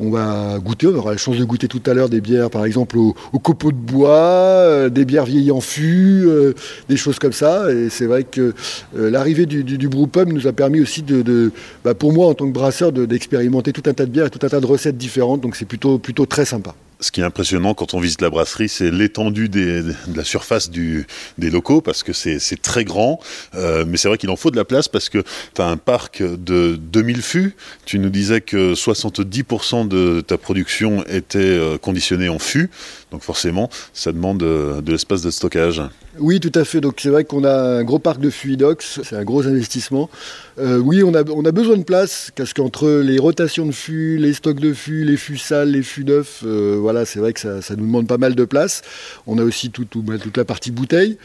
on 0.00 0.10
va 0.10 0.58
goûter, 0.58 0.87
on 0.90 0.98
aura 0.98 1.12
la 1.12 1.16
chance 1.16 1.36
de 1.36 1.44
goûter 1.44 1.68
tout 1.68 1.82
à 1.86 1.94
l'heure 1.94 2.08
des 2.08 2.20
bières 2.20 2.50
par 2.50 2.64
exemple, 2.64 2.98
au, 2.98 3.14
copeaux 3.42 3.72
de 3.72 3.76
bois, 3.76 4.10
euh, 4.10 4.88
des 4.88 5.04
bières 5.04 5.24
vieillies 5.24 5.50
en 5.50 5.60
fût, 5.60 6.24
euh, 6.26 6.54
des 6.88 6.96
choses 6.96 7.18
comme 7.18 7.32
ça. 7.32 7.72
Et 7.72 7.88
c'est 7.88 8.06
vrai 8.06 8.24
que 8.24 8.54
euh, 8.96 9.10
l'arrivée 9.10 9.46
du, 9.46 9.64
du, 9.64 9.88
nous 9.88 10.46
a 10.46 10.52
permis 10.52 10.80
aussi 10.80 11.02
de, 11.02 11.52
bah, 11.84 11.94
pour 11.94 12.12
moi, 12.12 12.26
en 12.26 12.34
tant 12.34 12.46
que 12.46 12.52
brasseur, 12.52 12.92
d'expérimenter 12.92 13.72
tout 13.72 13.82
un 13.86 13.94
tas 13.94 14.06
de 14.06 14.10
bières 14.10 14.26
et 14.26 14.30
tout 14.30 14.44
un 14.44 14.48
tas 14.48 14.60
de 14.60 14.66
recettes 14.66 14.96
différentes. 14.96 15.40
Donc 15.40 15.56
c'est 15.56 15.64
plutôt, 15.64 15.98
plutôt 15.98 16.26
très 16.26 16.44
sympa 16.44 16.74
ce 17.00 17.12
qui 17.12 17.20
est 17.20 17.24
impressionnant 17.24 17.74
quand 17.74 17.94
on 17.94 18.00
visite 18.00 18.20
la 18.20 18.30
brasserie, 18.30 18.68
c'est 18.68 18.90
l'étendue 18.90 19.48
de 19.48 19.94
la 20.14 20.24
surface 20.24 20.70
des 20.70 21.50
locaux, 21.50 21.80
parce 21.80 22.02
que 22.02 22.12
c'est 22.12 22.62
très 22.62 22.84
grand. 22.84 23.20
Euh, 23.54 23.84
mais 23.86 23.96
c'est 23.96 24.08
vrai 24.08 24.18
qu'il 24.18 24.30
en 24.30 24.36
faut 24.36 24.50
de 24.50 24.56
la 24.56 24.64
place, 24.64 24.88
parce 24.88 25.08
que 25.08 25.22
tu 25.54 25.62
as 25.62 25.66
un 25.66 25.76
parc 25.76 26.22
de 26.22 26.76
2000 26.76 27.22
fûts. 27.22 27.54
Tu 27.84 27.98
nous 27.98 28.10
disais 28.10 28.40
que 28.40 28.74
70% 28.74 29.88
de 29.88 30.20
ta 30.20 30.38
production 30.38 31.04
était 31.06 31.38
euh, 31.38 31.78
conditionnée 31.78 32.28
en 32.28 32.38
fûts. 32.38 32.70
Donc 33.10 33.22
forcément, 33.22 33.70
ça 33.92 34.12
demande 34.12 34.42
euh, 34.42 34.80
de 34.80 34.92
l'espace 34.92 35.22
de 35.22 35.30
stockage. 35.30 35.82
Oui, 36.20 36.40
tout 36.40 36.52
à 36.54 36.64
fait. 36.64 36.80
Donc 36.80 36.96
c'est 36.98 37.10
vrai 37.10 37.24
qu'on 37.24 37.44
a 37.44 37.78
un 37.78 37.84
gros 37.84 37.98
parc 37.98 38.20
de 38.20 38.30
fluidox, 38.30 39.00
c'est 39.04 39.16
un 39.16 39.24
gros 39.24 39.46
investissement. 39.46 40.10
Euh, 40.58 40.78
oui, 40.78 41.02
on 41.02 41.14
a, 41.14 41.22
besoin 41.52 41.76
de 41.76 41.84
place, 41.84 42.30
parce 42.34 42.52
qu'entre 42.52 42.88
les 42.88 43.18
rotations 43.18 43.66
de 43.66 43.72
fûts, 43.72 44.18
les 44.18 44.32
stocks 44.32 44.60
de 44.60 44.72
fûts, 44.72 45.04
les 45.04 45.16
fûts 45.16 45.38
sales, 45.38 45.70
les 45.70 45.82
fûts 45.82 46.04
neufs, 46.04 46.42
euh, 46.44 46.76
voilà, 46.80 47.04
c'est 47.04 47.20
vrai 47.20 47.32
que 47.32 47.40
ça, 47.40 47.60
nous 47.76 47.86
demande 47.86 48.06
pas 48.06 48.18
mal 48.18 48.34
de 48.34 48.44
place. 48.44 48.82
On 49.26 49.38
a 49.38 49.44
aussi 49.44 49.70
tout, 49.70 49.86
bah, 50.02 50.18
toute 50.18 50.36
la 50.36 50.44
partie 50.44 50.70
bouteille 50.70 51.18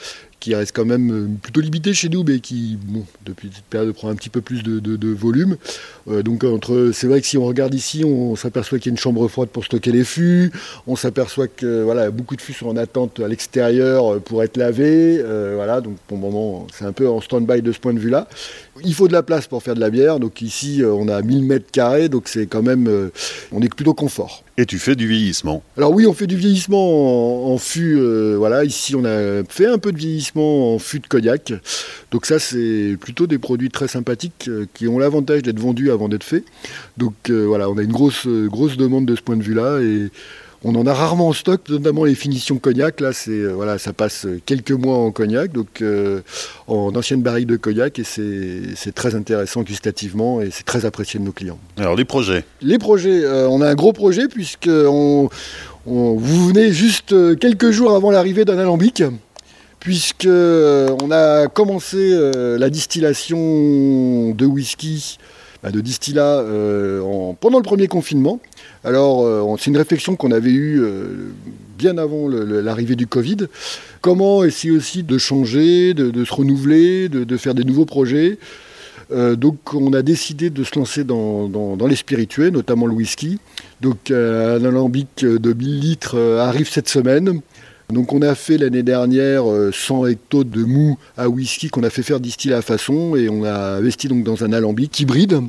qui 0.43 0.53
reste 0.55 0.75
quand 0.75 0.83
même 0.83 1.11
euh, 1.11 1.27
plutôt 1.41 1.61
limité 1.61 1.93
chez 1.93 2.09
nous, 2.09 2.25
mais 2.25 2.41
qui, 2.41 2.77
bon, 2.85 3.05
depuis 3.25 3.49
cette 3.55 3.63
période, 3.63 3.93
prend 3.93 4.09
un 4.09 4.15
petit 4.15 4.27
peu 4.27 4.41
plus 4.41 4.61
de, 4.61 5.13
volume. 5.13 5.55
Euh, 6.09 6.21
donc, 6.21 6.43
entre, 6.43 6.91
c'est 6.93 7.07
vrai 7.07 7.21
que 7.21 7.27
si 7.27 7.37
on 7.37 7.45
regarde 7.45 7.73
ici, 7.73 8.03
on, 8.03 8.35
s'aperçoit 8.35 8.77
qu'il 8.77 8.87
y 8.87 8.91
a 8.91 8.95
une 8.95 8.99
chambre 8.99 9.25
froide 9.29 9.47
pour 9.47 9.63
stocker 9.63 9.93
les 9.93 10.03
fûts. 10.03 10.51
On 10.85 10.97
s'aperçoit 10.97 11.47
que 11.47 11.83
voilà, 11.83 12.11
beaucoup 12.11 12.35
de 12.35 12.41
fûts 12.41 12.51
sont 12.51 12.67
en 12.67 12.75
attente 12.75 13.21
à 13.21 13.29
l'extérieur 13.29 14.15
euh, 14.15 14.19
pour 14.19 14.43
être 14.43 14.57
lavés. 14.57 15.23
voilà, 15.55 15.79
donc 15.79 15.95
pour 16.07 16.17
le 16.17 16.23
moment, 16.23 16.67
c'est 16.73 16.83
un 16.83 16.91
peu 16.91 17.07
en 17.07 17.21
stand-by 17.21 17.61
de 17.61 17.71
ce 17.71 17.79
point 17.79 17.93
de 17.93 17.99
vue-là. 17.99 18.27
Il 18.83 18.93
faut 18.93 19.07
de 19.07 19.13
la 19.13 19.23
place 19.23 19.47
pour 19.47 19.63
faire 19.63 19.75
de 19.75 19.79
la 19.79 19.89
bière. 19.89 20.19
Donc 20.19 20.41
ici, 20.41 20.81
on 20.85 21.07
a 21.07 21.21
1000 21.21 21.45
mètres 21.45 21.71
carrés, 21.71 22.09
donc 22.09 22.27
c'est 22.27 22.47
quand 22.47 22.63
même, 22.63 23.09
on 23.53 23.61
est 23.61 23.73
plutôt 23.73 23.93
confort. 23.93 24.43
Et 24.57 24.65
tu 24.67 24.77
fais 24.77 24.95
du 24.95 25.07
vieillissement 25.07 25.63
Alors 25.77 25.91
oui, 25.91 26.05
on 26.05 26.13
fait 26.13 26.27
du 26.27 26.35
vieillissement 26.35 27.51
en, 27.51 27.57
fût. 27.57 27.99
voilà, 28.35 28.63
ici 28.63 28.95
on 28.95 29.03
a 29.03 29.43
fait 29.49 29.65
un 29.65 29.79
peu 29.79 29.91
de 29.91 29.97
vieillissement 29.97 30.75
en 30.75 30.79
fût 30.79 30.99
de 30.99 31.07
cognac. 31.07 31.53
Donc 32.13 32.27
ça, 32.27 32.37
c'est 32.37 32.95
plutôt 32.99 33.25
des 33.25 33.39
produits 33.39 33.71
très 33.71 33.87
sympathiques 33.87 34.47
euh, 34.47 34.67
qui 34.75 34.87
ont 34.87 34.99
l'avantage 34.99 35.41
d'être 35.41 35.59
vendus 35.59 35.89
avant 35.89 36.09
d'être 36.09 36.23
faits. 36.23 36.45
Donc 36.97 37.15
euh, 37.31 37.45
voilà, 37.45 37.69
on 37.71 37.77
a 37.79 37.81
une 37.81 37.91
grosse, 37.91 38.27
demande 38.27 39.07
de 39.07 39.15
ce 39.15 39.21
point 39.21 39.35
de 39.35 39.41
vue-là 39.41 39.79
on 40.63 40.75
en 40.75 40.87
a 40.87 40.93
rarement 40.93 41.27
en 41.27 41.33
stock, 41.33 41.61
notamment 41.69 42.05
les 42.05 42.15
finitions 42.15 42.57
cognac. 42.57 43.01
Là, 43.01 43.13
c'est 43.13 43.31
euh, 43.31 43.53
voilà, 43.53 43.77
ça 43.77 43.93
passe 43.93 44.27
quelques 44.45 44.71
mois 44.71 44.97
en 44.97 45.11
cognac, 45.11 45.51
donc 45.51 45.83
en 46.67 46.95
ancienne 46.95 47.21
barrique 47.21 47.47
de 47.47 47.57
cognac, 47.57 47.99
et 47.99 48.03
c'est 48.03 48.95
très 48.95 49.15
intéressant 49.15 49.63
gustativement 49.63 50.41
et 50.41 50.49
c'est 50.51 50.63
très 50.63 50.85
apprécié 50.85 51.19
de 51.19 51.25
nos 51.25 51.31
clients. 51.31 51.59
Alors 51.77 51.95
les 51.95 52.05
projets. 52.05 52.45
Les 52.61 52.77
projets, 52.77 53.25
on 53.27 53.61
a 53.61 53.69
un 53.69 53.75
gros 53.75 53.93
projet 53.93 54.27
puisque 54.27 54.69
on, 54.69 55.29
vous 55.85 56.47
venez 56.47 56.71
juste 56.71 57.13
quelques 57.39 57.71
jours 57.71 57.95
avant 57.95 58.11
l'arrivée 58.11 58.45
d'un 58.45 58.57
alambic 58.57 59.03
puisque 59.79 60.27
on 60.27 61.11
a 61.11 61.47
commencé 61.47 62.17
la 62.57 62.69
distillation 62.69 64.31
de 64.31 64.45
whisky, 64.45 65.17
de 65.71 65.81
distillat 65.81 66.43
pendant 67.39 67.57
le 67.57 67.63
premier 67.63 67.87
confinement. 67.87 68.39
Alors, 68.83 69.57
c'est 69.59 69.69
une 69.71 69.77
réflexion 69.77 70.15
qu'on 70.15 70.31
avait 70.31 70.51
eue 70.51 70.81
bien 71.77 71.97
avant 71.97 72.27
l'arrivée 72.27 72.95
du 72.95 73.07
Covid. 73.07 73.37
Comment 74.01 74.43
essayer 74.43 74.71
aussi 74.71 75.03
de 75.03 75.17
changer, 75.17 75.93
de, 75.93 76.25
se 76.25 76.33
renouveler, 76.33 77.09
de, 77.09 77.37
faire 77.37 77.53
des 77.53 77.63
nouveaux 77.63 77.85
projets? 77.85 78.37
Euh, 79.11 79.35
donc 79.35 79.73
on 79.73 79.93
a 79.93 80.01
décidé 80.01 80.49
de 80.49 80.63
se 80.63 80.77
lancer 80.77 81.03
dans, 81.03 81.77
les 81.87 81.95
spiritueux, 81.95 82.49
notamment 82.49 82.85
le 82.85 82.93
whisky. 82.93 83.39
Donc 83.81 84.11
euh, 84.11 84.59
un 84.59 84.65
alambic 84.65 85.25
de 85.25 85.53
1000 85.53 85.79
litres 85.79 86.15
euh, 86.17 86.39
arrive 86.39 86.69
cette 86.69 86.89
semaine. 86.89 87.41
Donc 87.93 88.13
on 88.13 88.21
a 88.21 88.35
fait 88.35 88.57
l'année 88.57 88.83
dernière 88.83 89.43
100 89.71 90.07
hectos 90.07 90.43
de 90.43 90.63
mou 90.63 90.97
à 91.17 91.29
whisky 91.29 91.69
qu'on 91.69 91.83
a 91.83 91.89
fait 91.89 92.03
faire 92.03 92.19
distiller 92.19 92.53
à 92.53 92.61
façon 92.61 93.15
et 93.15 93.29
on 93.29 93.43
a 93.43 93.77
investi 93.77 94.07
donc 94.07 94.23
dans 94.23 94.43
un 94.43 94.51
alambic 94.51 94.99
hybride 94.99 95.39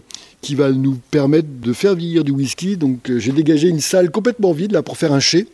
qui 0.40 0.54
va 0.54 0.70
nous 0.70 0.98
permettre 1.10 1.48
de 1.62 1.72
faire 1.72 1.94
vieillir 1.94 2.22
du 2.22 2.32
whisky. 2.32 2.76
Donc 2.76 3.10
j'ai 3.16 3.32
dégagé 3.32 3.68
une 3.68 3.80
salle 3.80 4.10
complètement 4.10 4.52
vide 4.52 4.72
là 4.72 4.82
pour 4.82 4.96
faire 4.96 5.12
un 5.12 5.20
chai. 5.20 5.46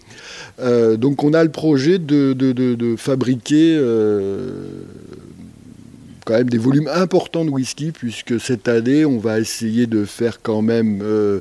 donc 0.98 1.22
on 1.22 1.32
a 1.32 1.44
le 1.44 1.50
projet 1.50 1.98
de, 1.98 2.94
fabriquer 2.98 3.78
quand 6.24 6.34
même 6.34 6.50
des 6.50 6.58
volumes 6.58 6.88
importants 6.92 7.44
de 7.44 7.50
whisky, 7.50 7.90
puisque 7.90 8.40
cette 8.40 8.68
année, 8.68 9.04
on 9.04 9.18
va 9.18 9.40
essayer 9.40 9.86
de 9.86 10.04
faire 10.04 10.40
quand 10.42 10.62
même 10.62 11.00
euh, 11.02 11.40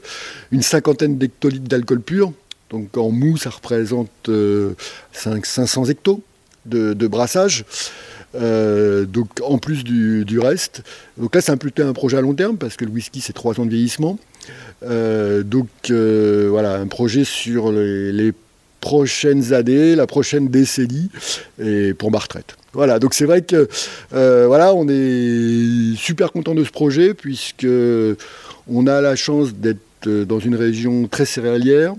une 0.52 0.62
cinquantaine 0.62 1.18
d'hectolitres 1.18 1.68
d'alcool 1.68 2.02
pur. 2.02 2.34
Donc 2.70 2.98
en 2.98 3.10
mou, 3.10 3.38
ça 3.38 3.50
représente 3.50 4.30
500 5.12 5.84
euh, 5.84 5.90
hectos 5.90 6.22
de, 6.66 7.08
brassage. 7.08 7.66
Euh, 8.36 9.06
donc 9.06 9.30
en 9.44 9.58
plus 9.58 9.84
du, 9.84 10.40
reste. 10.40 10.84
Donc 11.18 11.36
là, 11.36 11.42
c'est 11.42 11.56
plutôt 11.58 11.84
un 11.84 11.94
projet 11.94 12.18
à 12.18 12.22
long 12.22 12.34
terme 12.34 12.58
parce 12.58 12.76
que 12.76 12.86
le 12.86 12.92
whisky, 12.92 13.22
c'est 13.22 13.34
trois 13.34 13.60
ans 13.60 13.66
de 13.66 13.72
vieillissement. 13.72 14.20
donc 14.84 15.70
voilà, 15.90 16.76
un 16.76 16.88
projet 16.88 17.24
sur 17.24 17.72
les, 17.72 18.34
prochaines 18.80 19.54
années, 19.54 19.96
la 19.96 20.08
prochaine 20.08 20.48
décennie, 20.48 21.10
et 21.62 21.94
pour 21.94 22.12
ma 22.12 22.20
retraite. 22.20 22.56
Voilà, 22.74 23.00
donc 23.00 23.14
c'est 23.14 23.26
vrai 23.26 23.42
que 23.42 23.68
euh, 24.14 24.46
voilà, 24.48 24.74
on 24.74 24.88
est 24.88 25.96
super 25.98 26.32
content 26.32 26.56
de 26.56 26.64
ce 26.64 26.72
projet 26.72 27.14
puisque 27.14 27.68
on 28.68 28.88
a 28.88 29.02
la 29.02 29.16
chance 29.16 29.54
d'être 29.54 29.80
dans 30.08 30.40
une 30.40 30.56
région 30.56 31.08
très 31.08 31.26
céréalière, 31.26 31.94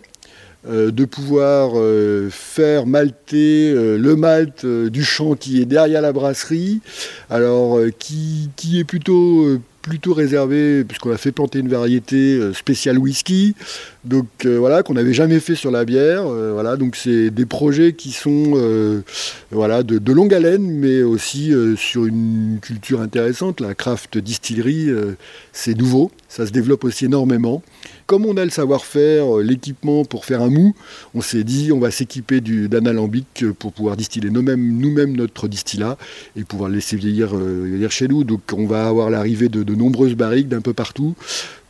euh, 0.68 0.90
de 0.90 1.04
pouvoir 1.04 1.72
euh, 1.74 2.28
faire 2.30 2.86
malter 2.86 3.72
le 3.72 4.16
malt 4.16 4.66
du 4.66 5.04
champ 5.04 5.34
qui 5.34 5.60
est 5.60 5.66
derrière 5.66 6.02
la 6.02 6.12
brasserie, 6.12 6.80
alors 7.30 7.78
qui, 7.98 8.50
est 8.78 8.84
plutôt 8.84 9.60
plutôt 9.82 10.12
réservé, 10.12 10.84
puisqu'on 10.84 11.12
a 11.12 11.16
fait 11.16 11.32
planter 11.32 11.60
une 11.60 11.68
variété 11.68 12.36
euh, 12.36 12.52
spéciale 12.52 12.98
whisky, 12.98 13.54
donc 14.04 14.26
euh, 14.46 14.58
voilà, 14.58 14.82
qu'on 14.82 14.94
n'avait 14.94 15.12
jamais 15.12 15.40
fait 15.40 15.54
sur 15.54 15.70
la 15.70 15.84
bière. 15.84 16.24
Euh, 16.26 16.52
voilà, 16.52 16.76
donc 16.76 16.96
c'est 16.96 17.30
des 17.30 17.46
projets 17.46 17.92
qui 17.92 18.12
sont 18.12 19.02
voilà, 19.50 19.82
de, 19.82 20.12
longue 20.12 20.34
haleine, 20.34 20.70
mais 20.70 21.02
aussi 21.02 21.52
sur 21.76 22.06
une 22.06 22.58
culture 22.60 23.00
intéressante. 23.00 23.60
La 23.60 23.74
craft 23.74 24.18
distillerie, 24.18 24.88
c'est 25.52 25.76
nouveau, 25.76 26.10
ça 26.28 26.46
se 26.46 26.52
développe 26.52 26.84
aussi 26.84 27.04
énormément. 27.04 27.62
Comme 28.06 28.26
on 28.26 28.36
a 28.36 28.44
le 28.44 28.50
savoir-faire, 28.50 29.36
l'équipement 29.36 30.04
pour 30.04 30.24
faire 30.24 30.42
un 30.42 30.50
mou, 30.50 30.74
on 31.14 31.20
s'est 31.20 31.44
dit 31.44 31.70
on 31.70 31.78
va 31.78 31.92
s'équiper 31.92 32.40
d'un 32.40 32.86
alambic 32.86 33.44
pour 33.58 33.72
pouvoir 33.72 33.96
distiller 33.96 34.30
nous-mêmes 34.30 34.78
nous 34.78 34.90
notre 35.14 35.46
distillat 35.46 35.96
et 36.36 36.42
pouvoir 36.42 36.68
le 36.68 36.76
laisser 36.76 36.96
vieillir, 36.96 37.36
vieillir 37.36 37.92
chez 37.92 38.08
nous. 38.08 38.24
Donc 38.24 38.40
on 38.52 38.66
va 38.66 38.88
avoir 38.88 39.10
l'arrivée 39.10 39.48
de 39.48 39.62
de 39.62 39.74
nombreuses 39.74 40.14
barriques 40.14 40.48
d'un 40.48 40.60
peu 40.60 40.72
partout 40.72 41.14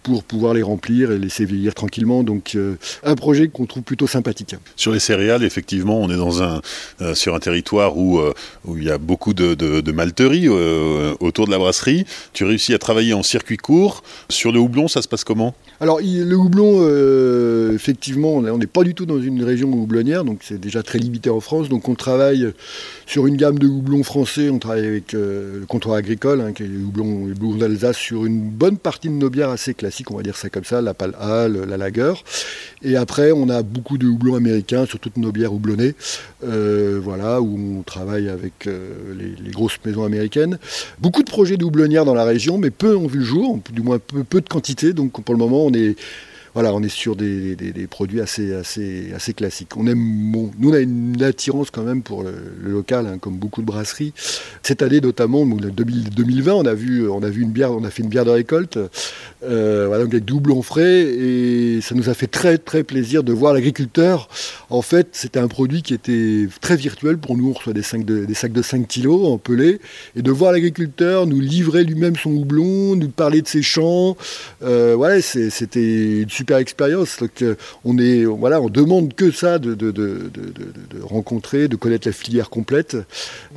pour 0.03 0.25
pouvoir 0.25 0.55
les 0.55 0.63
remplir 0.63 1.13
et 1.13 1.19
laisser 1.19 1.45
vieillir 1.45 1.75
tranquillement. 1.75 2.23
Donc 2.23 2.53
euh, 2.55 2.77
un 3.03 3.15
projet 3.15 3.49
qu'on 3.49 3.67
trouve 3.67 3.83
plutôt 3.83 4.07
sympathique. 4.07 4.55
Sur 4.77 4.93
les 4.93 5.01
céréales, 5.01 5.43
effectivement, 5.43 5.99
on 6.01 6.11
est 6.11 6.17
dans 6.17 6.43
un, 6.43 6.61
euh, 7.01 7.15
sur 7.15 7.35
un 7.35 7.39
territoire 7.39 7.97
où, 7.97 8.19
euh, 8.19 8.33
où 8.65 8.77
il 8.77 8.85
y 8.85 8.91
a 8.91 8.99
beaucoup 8.99 9.35
de, 9.35 9.55
de, 9.55 9.93
malteries 9.93 10.49
autour 10.49 11.47
de 11.47 11.51
la 11.51 11.59
brasserie. 11.59 12.07
Tu 12.33 12.45
réussis 12.45 12.75
à 12.75 12.79
travailler 12.79 13.13
en 13.13 13.23
circuit 13.23 13.57
court. 13.57 14.03
Sur 14.29 14.53
le 14.53 14.61
houblon, 14.61 14.89
ça 14.89 15.03
se 15.03 15.09
passe 15.09 15.25
comment? 15.25 15.55
Alors 15.81 15.99
le 16.01 16.35
houblon, 16.35 16.87
effectivement, 17.75 18.35
on 18.35 18.59
n'est 18.59 18.67
pas 18.67 18.85
du 18.85 18.95
tout 18.95 19.05
dans 19.05 19.21
une 19.21 19.43
région 19.43 19.73
houblonnière, 19.73 20.25
donc 20.25 20.41
c'est 20.43 20.61
déjà 20.61 20.83
très 20.83 20.99
limité 20.99 21.29
en 21.29 21.41
France. 21.41 21.69
Donc 21.69 21.89
on 21.89 21.95
travaille 21.95 22.53
sur 23.07 23.27
une 23.27 23.37
gamme 23.37 23.59
de 23.59 23.67
houblons 23.67 24.05
français, 24.05 24.49
on 24.49 24.59
travaille 24.59 24.87
avec 24.87 25.13
le 25.13 25.65
comptoir 25.69 25.97
agricole, 25.97 26.41
hein, 26.41 26.53
qui 26.53 26.63
est 26.63 26.67
les 26.67 26.83
houblons, 26.83 27.57
d'Alsace, 27.57 27.97
sur 27.97 28.25
une 28.25 28.49
bonne 28.49 28.79
partie 28.79 29.09
de 29.09 29.15
nos 29.15 29.31
bières 29.31 29.51
assez 29.51 29.75
classiques, 29.75 29.90
on 30.11 30.17
va 30.17 30.23
dire 30.23 30.37
ça 30.37 30.51
comme 30.51 30.65
ça, 30.65 30.81
la 30.81 30.95
pale 30.95 31.15
Hall, 31.21 31.65
la 31.69 31.77
Lager. 31.77 32.15
Et 32.83 32.97
après, 32.97 33.33
on 33.33 33.49
a 33.49 33.63
beaucoup 33.63 33.99
de 33.99 34.07
houblons 34.07 34.37
américains 34.37 34.87
sur 34.87 34.99
toutes 34.99 35.17
nos 35.17 35.33
bières 35.33 35.53
houblonnées, 35.53 35.95
euh, 36.45 37.01
voilà, 37.03 37.41
où 37.41 37.79
on 37.79 37.83
travaille 37.83 38.29
avec 38.29 38.67
euh, 38.67 39.15
les, 39.19 39.51
grosses 39.51 39.79
maisons 39.85 40.05
américaines. 40.05 40.59
Beaucoup 40.99 41.23
de 41.23 41.31
projets 41.31 41.57
de 41.57 41.65
houblonnières 41.65 42.05
dans 42.05 42.15
la 42.15 42.25
région, 42.25 42.59
mais 42.59 42.71
peu 42.71 42.97
ont 42.97 43.07
vu 43.07 43.19
le 43.19 43.25
jour, 43.25 43.59
du 43.73 43.83
moins 43.83 43.99
peu 43.99 44.41
de 44.41 44.49
quantité. 44.49 44.93
Donc 44.93 45.23
pour 45.23 45.35
le 45.35 45.39
moment, 45.39 45.67
on 45.67 45.73
est 45.75 45.97
voilà, 46.55 46.75
on 46.75 46.83
est 46.83 46.89
sur 46.89 47.17
des, 47.17 47.57
produits 47.89 48.21
assez, 48.21 48.53
assez, 48.53 49.35
classiques. 49.35 49.77
On 49.77 49.85
nous, 49.85 50.51
on 50.63 50.73
a 50.73 50.81
une 50.81 51.23
attirance 51.23 51.71
quand 51.71 51.83
même 51.83 52.03
pour 52.03 52.23
le, 52.23 52.33
local, 52.63 53.07
hein, 53.07 53.19
comme 53.19 53.37
beaucoup 53.37 53.61
de 53.61 53.67
brasseries. 53.67 54.13
Cette 54.63 54.83
année, 54.83 55.01
notamment, 55.01 55.47
2020, 55.47 56.53
on 56.53 56.67
a 56.67 56.75
vu, 56.75 57.07
une 57.41 57.51
bière, 57.51 57.73
on 57.73 57.85
a 57.85 57.91
fait 57.91 58.03
une 58.03 58.09
bière 58.09 58.25
de 58.25 58.31
récolte, 58.31 58.79
euh, 59.43 59.87
voilà, 59.87 60.05
avec 60.05 60.25
double 60.25 60.53
en 60.53 60.63
frais, 60.63 61.03
et 61.03 61.81
ça 61.81 61.95
nous 61.95 62.09
a 62.09 62.15
fait 62.15 62.27
très, 62.27 62.59
très 62.59 62.83
plaisir 62.83 63.23
de 63.23 63.33
voir 63.33 63.55
l'agriculteur. 63.55 64.29
En 64.71 64.83
fait, 64.83 65.09
c'était 65.13 65.39
un 65.39 65.49
produit 65.49 65.83
qui 65.83 65.95
était 65.95 66.49
très 66.61 66.77
virtuel 66.77 67.19
pour 67.19 67.37
nous. 67.37 67.51
On 67.51 67.53
reçoit 67.53 67.73
des 67.73 67.83
sacs 67.83 68.05
de, 68.05 68.25
des 68.25 68.35
sacs 68.35 68.53
de 68.53 68.63
5 68.63 68.87
kilos 68.87 69.27
en 69.27 69.39
pelé, 69.39 69.81
et 70.17 70.23
de 70.23 70.31
voir 70.31 70.53
l'agriculteur 70.53 71.27
nous 71.27 71.41
livrer 71.41 71.85
lui-même 71.85 72.17
son 72.17 72.31
houblon, 72.31 72.97
nous 72.97 73.09
parler 73.09 73.43
de 73.43 73.49
ses 73.49 73.63
champs. 73.63 74.17
Euh, 74.63 74.95
super 76.41 76.57
expérience. 76.57 77.19
Donc, 77.19 77.43
euh, 77.43 77.55
on, 77.85 77.99
est, 77.99 78.25
voilà, 78.25 78.63
on 78.63 78.71
demande 78.71 79.13
que 79.13 79.31
ça 79.31 79.59
de, 79.59 79.77
rencontrer, 81.03 81.69
de 81.69 81.77
connaître 81.77 82.09
la 82.09 82.13
filière 82.13 82.49
complète. 82.49 82.97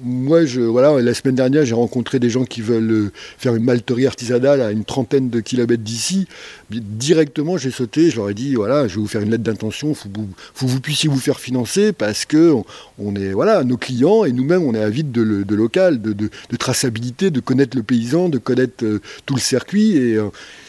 Moi, 0.03 0.45
je, 0.45 0.59
voilà, 0.59 1.01
la 1.01 1.13
semaine 1.13 1.35
dernière, 1.35 1.65
j'ai 1.65 1.75
rencontré 1.75 2.19
des 2.19 2.29
gens 2.29 2.43
qui 2.43 2.61
veulent 2.61 2.91
euh, 2.91 3.11
faire 3.37 3.55
une 3.55 3.63
malterie 3.63 4.05
artisanale 4.05 4.59
à 4.61 4.71
une 4.71 4.83
trentaine 4.83 5.29
de 5.29 5.39
kilomètres 5.39 5.83
d'ici. 5.83 6.27
Directement, 6.69 7.57
j'ai 7.57 7.71
sauté, 7.71 8.09
je 8.09 8.17
leur 8.17 8.29
ai 8.29 8.33
dit 8.33 8.55
voilà, 8.55 8.87
je 8.89 8.95
vais 8.95 9.01
vous 9.01 9.07
faire 9.07 9.21
une 9.21 9.29
lettre 9.29 9.43
d'intention, 9.43 9.93
faut, 9.93 10.09
vous 10.55 10.79
puissiez 10.81 11.07
vous 11.07 11.19
faire 11.19 11.39
financer 11.39 11.93
parce 11.93 12.25
que 12.25 12.53
on, 12.99 13.15
est, 13.15 13.31
voilà, 13.31 13.63
nos 13.63 13.77
clients 13.77 14.25
et 14.25 14.31
nous-mêmes, 14.33 14.63
on 14.63 14.73
est 14.73 14.83
avides 14.83 15.11
de, 15.11 15.55
local, 15.55 16.01
de, 16.01 16.57
traçabilité, 16.57 17.31
de 17.31 17.39
connaître 17.39 17.77
le 17.77 17.83
paysan, 17.83 18.27
de 18.27 18.39
connaître 18.39 18.83
euh, 18.83 18.99
tout 19.25 19.35
le 19.35 19.41
circuit. 19.41 19.95
Et, 19.97 20.19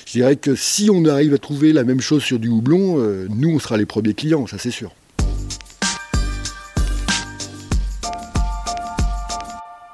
je 0.06 0.12
dirais 0.12 0.36
que 0.36 0.54
si 0.54 0.90
on 0.90 1.04
arrive 1.06 1.34
à 1.34 1.38
trouver 1.38 1.72
la 1.72 1.84
même 1.84 2.00
chose 2.00 2.22
sur 2.22 2.38
du 2.38 2.48
houblon, 2.48 2.96
euh, 2.98 3.26
nous, 3.34 3.50
on 3.50 3.58
sera 3.58 3.76
les 3.76 3.86
premiers 3.86 4.14
clients, 4.14 4.46
ça 4.46 4.58
c'est 4.58 4.70
sûr. 4.70 4.92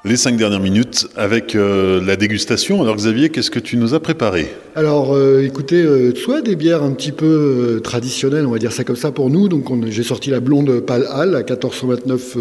Les 0.03 0.17
cinq 0.17 0.39
dernières 0.39 0.61
minutes 0.61 1.09
avec 1.15 1.55
euh, 1.55 2.03
la 2.03 2.17
dégustation. 2.17 2.81
Alors 2.81 2.97
Xavier, 2.97 3.29
qu'est-ce 3.29 3.51
que 3.51 3.59
tu 3.59 3.77
nous 3.77 3.93
as 3.93 4.01
préparé? 4.01 4.49
Alors 4.75 5.15
euh, 5.15 5.45
écoutez, 5.45 5.85
soit 6.17 6.41
des 6.41 6.57
bières 6.57 6.83
un 6.83 6.93
petit 6.93 7.13
peu 7.13 7.81
traditionnelles, 7.85 8.47
on 8.47 8.51
va 8.51 8.59
dire 8.59 8.73
ça 8.73 8.83
comme 8.83 8.97
ça 8.97 9.13
pour 9.13 9.29
nous. 9.29 9.49
Donc 9.49 9.69
j'ai 9.89 10.03
sorti 10.03 10.31
la 10.31 10.41
blonde 10.41 10.81
Pale 10.81 11.07
Hall, 11.15 11.35
à 11.35 11.41
1429 11.41 12.39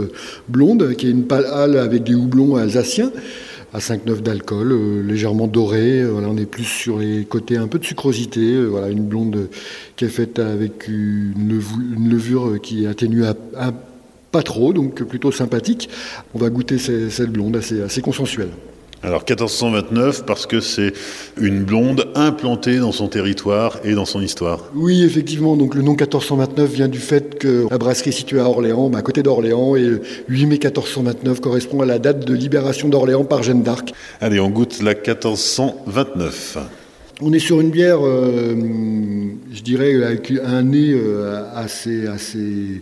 blonde, 0.48 0.96
qui 0.96 1.08
est 1.08 1.12
une 1.12 1.28
Pale 1.28 1.46
Hall 1.54 1.78
avec 1.78 2.04
des 2.04 2.16
houblons 2.16 2.56
alsaciens 2.56 3.12
à 3.74 3.80
5,9 3.80 4.22
d'alcool, 4.22 4.72
euh, 4.72 5.04
légèrement 5.04 5.48
doré. 5.48 6.02
Euh, 6.02 6.12
voilà, 6.12 6.28
on 6.30 6.38
est 6.38 6.46
plus 6.46 6.64
sur 6.64 7.00
les 7.00 7.26
côtés 7.26 7.58
un 7.58 7.68
peu 7.68 7.80
de 7.80 7.86
sucrosité. 7.86 8.42
Euh, 8.42 8.66
voilà, 8.68 8.90
une 8.90 9.06
blonde 9.06 9.50
qui 9.96 10.06
est 10.06 10.10
faite 10.10 10.40
avec 10.40 10.88
une, 10.88 11.62
levure, 12.10 12.60
qui 12.62 12.86
est 12.86 12.88
atténuée 12.88 13.28
à, 13.28 13.74
pas 14.32 14.44
trop, 14.44 14.74
donc 14.74 15.04
plutôt 15.04 15.32
sympathique. 15.32 15.90
On 16.34 16.40
va 16.40 16.50
goûter 16.50 16.78
cette 16.78 17.32
blonde 17.32 17.58
assez 17.58 18.02
consensuelle. 18.02 18.50
Alors 19.02 19.24
1429 19.28 20.26
parce 20.26 20.46
que 20.46 20.60
c'est 20.60 20.92
une 21.40 21.64
blonde 21.64 22.08
implantée 22.16 22.80
dans 22.80 22.92
son 22.92 23.08
territoire 23.08 23.80
et 23.86 23.94
dans 23.94 24.06
son 24.06 24.22
histoire. 24.22 24.66
Oui, 24.76 25.04
effectivement. 25.04 25.56
Donc 25.56 25.74
le 25.74 25.82
nom 25.82 25.92
1429 25.92 26.70
vient 26.70 26.88
du 26.90 27.00
fait 27.00 27.40
que 27.40 27.68
la 27.72 27.78
brasserie 27.78 28.10
est 28.10 28.14
située 28.14 28.42
à 28.42 28.46
Orléans, 28.50 28.92
à 28.94 29.02
côté 29.02 29.24
d'Orléans, 29.24 29.78
et 29.78 30.02
8 30.28 30.46
mai 30.46 30.60
1429 30.62 31.40
correspond 31.40 31.82
à 31.82 31.86
la 31.86 31.98
date 31.98 32.26
de 32.26 32.34
libération 32.34 32.90
d'Orléans 32.90 33.24
par 33.24 33.42
Jeanne 33.42 33.64
d'Arc. 33.64 33.94
Allez, 34.20 34.40
on 34.42 34.50
goûte 34.50 34.82
la 34.82 34.94
1429. 34.94 36.58
On 37.22 37.34
est 37.34 37.40
sur 37.40 37.62
une 37.62 37.70
bière, 37.70 38.06
euh, 38.06 38.54
je 39.52 39.62
dirais, 39.62 40.04
avec 40.04 40.34
un 40.44 40.64
nez 40.64 40.92
euh, 40.94 41.44
assez, 41.54 42.08
assez 42.08 42.82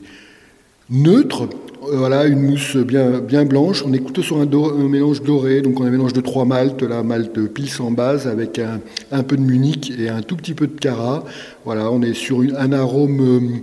neutre, 0.89 1.49
voilà, 1.91 2.25
une 2.25 2.41
mousse 2.41 2.75
bien, 2.77 3.19
bien 3.19 3.45
blanche. 3.45 3.83
On 3.85 3.93
est 3.93 3.99
plutôt 3.99 4.21
sur 4.21 4.37
un, 4.37 4.45
mélange 4.87 5.21
doré, 5.21 5.61
donc 5.61 5.79
on 5.79 5.83
a 5.83 5.87
un 5.87 5.91
mélange 5.91 6.13
de 6.13 6.21
trois 6.21 6.45
maltes, 6.45 6.83
la 6.83 7.03
malte 7.03 7.39
pils 7.47 7.69
en 7.79 7.91
base 7.91 8.27
avec 8.27 8.59
un, 9.11 9.23
peu 9.23 9.37
de 9.37 9.41
Munich 9.41 9.91
et 9.97 10.09
un 10.09 10.21
tout 10.21 10.35
petit 10.35 10.53
peu 10.53 10.67
de 10.67 10.79
Cara. 10.79 11.23
Voilà, 11.65 11.91
on 11.91 12.01
est 12.01 12.13
sur 12.13 12.41
un 12.57 12.71
arôme 12.71 13.61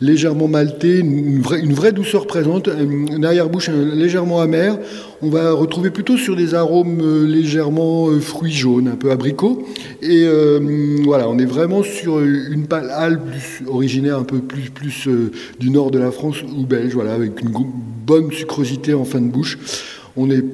légèrement 0.00 0.48
malté, 0.48 0.98
une 0.98 1.40
vraie, 1.40 1.92
douceur 1.92 2.26
présente, 2.26 2.68
une 2.68 3.24
arrière-bouche 3.24 3.68
légèrement 3.68 4.40
amère. 4.40 4.78
On 5.22 5.30
va 5.30 5.52
retrouver 5.52 5.90
plutôt 5.90 6.16
sur 6.16 6.36
des 6.36 6.54
arômes 6.54 7.00
euh, 7.00 7.26
légèrement 7.26 8.08
euh, 8.08 8.20
fruits 8.20 8.52
jaunes, 8.52 8.88
un 8.88 8.96
peu 8.96 9.10
abricots. 9.10 9.66
Et 10.02 10.24
euh, 10.24 10.98
voilà, 11.04 11.28
on 11.28 11.38
est 11.38 11.46
vraiment 11.46 11.82
sur 11.82 12.20
une 12.20 12.66
pâle 12.66 13.20
plus 13.20 13.66
originaire 13.66 14.18
un 14.18 14.24
peu 14.24 14.38
plus, 14.38 14.70
plus 14.70 15.08
du 15.58 15.70
nord 15.70 15.90
de 15.90 15.98
la 15.98 16.10
France 16.10 16.42
ou 16.42 16.66
belge, 16.66 16.92
voilà, 16.94 17.14
avec 17.14 17.40
une 17.40 17.50
bonne 18.06 18.30
sucrosité 18.32 18.92
en 18.94 19.04
fin 19.04 19.20
de 19.20 19.28
bouche. 19.28 19.58
On 20.16 20.30
est 20.30 20.44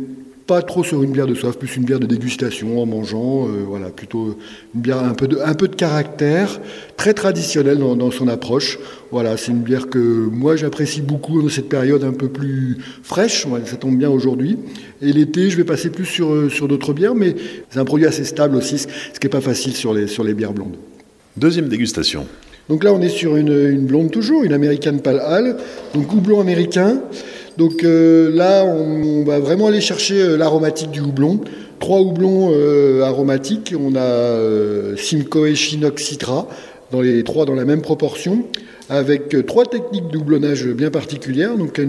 pas 0.51 0.63
trop 0.63 0.83
sur 0.83 1.01
une 1.05 1.13
bière 1.13 1.29
de 1.29 1.35
soif, 1.37 1.57
plus 1.57 1.77
une 1.77 1.85
bière 1.85 2.01
de 2.01 2.07
dégustation 2.07 2.83
en 2.83 2.85
mangeant. 2.85 3.47
Euh, 3.47 3.63
voilà, 3.69 3.91
plutôt 3.91 4.37
une 4.75 4.81
bière 4.81 4.99
un 4.99 5.15
peu 5.15 5.29
de, 5.29 5.39
un 5.39 5.55
peu 5.55 5.69
de 5.69 5.77
caractère, 5.77 6.61
très 6.97 7.15
traditionnelle 7.15 7.79
dans, 7.79 8.11
son 8.11 8.27
approche. 8.27 8.81
Voilà, 9.13 9.37
c'est 9.37 9.53
une 9.53 9.61
bière 9.61 9.89
que 9.89 10.01
moi 10.01 10.57
j'apprécie 10.57 11.03
beaucoup 11.03 11.41
dans 11.41 11.49
cette 11.49 11.69
période 11.69 12.03
un 12.03 12.13
peu 12.13 12.27
plus 12.27 12.79
fraîche. 13.05 13.47
ça 13.65 13.77
tombe 13.77 13.97
bien 13.97 14.11
aujourd'hui. 14.11 14.59
Et 15.01 15.13
l'été, 15.13 15.51
je 15.51 15.57
vais 15.57 15.63
passer 15.63 15.89
plus 15.89 16.05
sur, 16.05 16.33
euh, 16.33 16.49
sur 16.49 16.67
d'autres 16.67 16.95
bières, 16.95 17.15
mais 17.15 17.37
c'est 17.69 17.79
un 17.79 17.85
produit 17.85 18.09
assez 18.09 18.25
stable 18.25 18.57
aussi, 18.57 18.79
ce 18.79 19.21
qui 19.21 19.27
n'est 19.27 19.31
pas 19.31 19.41
facile 19.41 19.77
sur 19.77 19.95
les, 19.95 20.09
sur 20.09 20.25
les 20.25 20.35
bières 20.35 20.53
blondes. 20.53 20.75
Deuxième 21.37 21.69
dégustation. 21.69 22.27
Donc 22.69 22.83
là, 22.83 22.93
on 22.93 23.01
est 23.01 23.09
sur 23.09 23.37
une, 23.37 23.71
une 23.71 23.87
blonde 23.87 24.11
toujours, 24.11 24.43
une 24.43 24.53
américaine 24.53 25.01
pale 25.01 25.21
ale, 25.21 25.59
donc 25.95 26.13
houblon 26.13 26.41
américain. 26.41 27.01
Donc 27.57 27.85
euh, 27.85 28.31
là, 28.35 28.65
on, 28.65 29.25
va 29.25 29.39
vraiment 29.39 29.67
aller 29.67 29.81
chercher 29.81 30.21
euh, 30.21 30.37
l'aromatique 30.37 30.91
du 30.91 31.01
houblon. 31.01 31.41
Trois 31.79 32.01
houblons 32.01 32.51
euh, 32.53 33.03
aromatiques. 33.03 33.75
On 33.79 33.95
a 33.97 34.97
Simcoe, 34.97 35.55
Chinook, 35.55 35.99
Citra, 35.99 36.49
dans 36.91 37.01
les 37.01 37.25
trois 37.25 37.47
dans 37.47 37.55
la 37.55 37.65
même 37.65 37.81
proportion, 37.81 38.45
avec 38.89 39.47
trois 39.47 39.65
techniques 39.65 40.09
de 40.09 40.19
houblonnage 40.19 40.67
bien 40.67 40.91
particulières. 40.91 41.57
Donc 41.57 41.81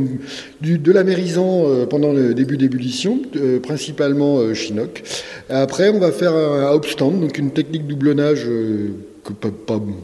de 0.62 0.92
l'amérisant 0.92 1.66
pendant 1.90 2.14
le 2.14 2.34
début 2.34 2.58
d'ébullition, 2.58 3.20
principalement 3.64 4.54
Chinook. 4.54 5.04
Après, 5.50 5.90
on 5.90 6.00
va 6.00 6.12
faire 6.12 6.34
un 6.36 6.72
hopstand, 6.72 7.20
donc 7.20 7.38
une 7.38 7.52
technique 7.52 7.86
de 7.86 7.94
houblonnage 7.94 8.46
que 8.46 9.34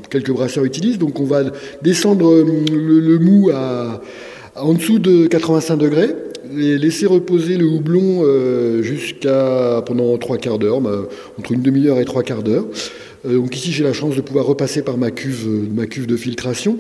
quelques 0.09 0.31
brasseurs 0.31 0.65
utilisent. 0.65 0.99
Donc 0.99 1.19
on 1.19 1.25
va 1.25 1.43
descendre 1.81 2.43
le 2.43 3.19
mou 3.19 3.51
à 3.53 4.01
en 4.59 4.73
dessous 4.73 4.99
de 4.99 5.27
85 5.27 5.77
degrés 5.77 6.09
et 6.57 6.77
laisser 6.77 7.05
reposer 7.05 7.57
le 7.57 7.65
houblon 7.65 8.21
euh, 8.23 8.81
jusqu'à 8.81 9.83
pendant 9.85 10.17
trois 10.17 10.37
quarts 10.37 10.59
d'heure, 10.59 10.81
entre 11.37 11.51
une 11.51 11.61
demi-heure 11.61 11.99
et 11.99 12.05
trois 12.05 12.23
quarts 12.23 12.43
d'heure. 12.43 12.65
Euh, 13.25 13.35
donc 13.35 13.55
ici 13.55 13.71
j'ai 13.71 13.83
la 13.83 13.93
chance 13.93 14.15
de 14.15 14.21
pouvoir 14.21 14.45
repasser 14.45 14.81
par 14.81 14.97
ma 14.97 15.11
cuve, 15.11 15.47
euh, 15.47 15.67
ma 15.73 15.85
cuve 15.85 16.07
de 16.07 16.15
filtration. 16.15 16.77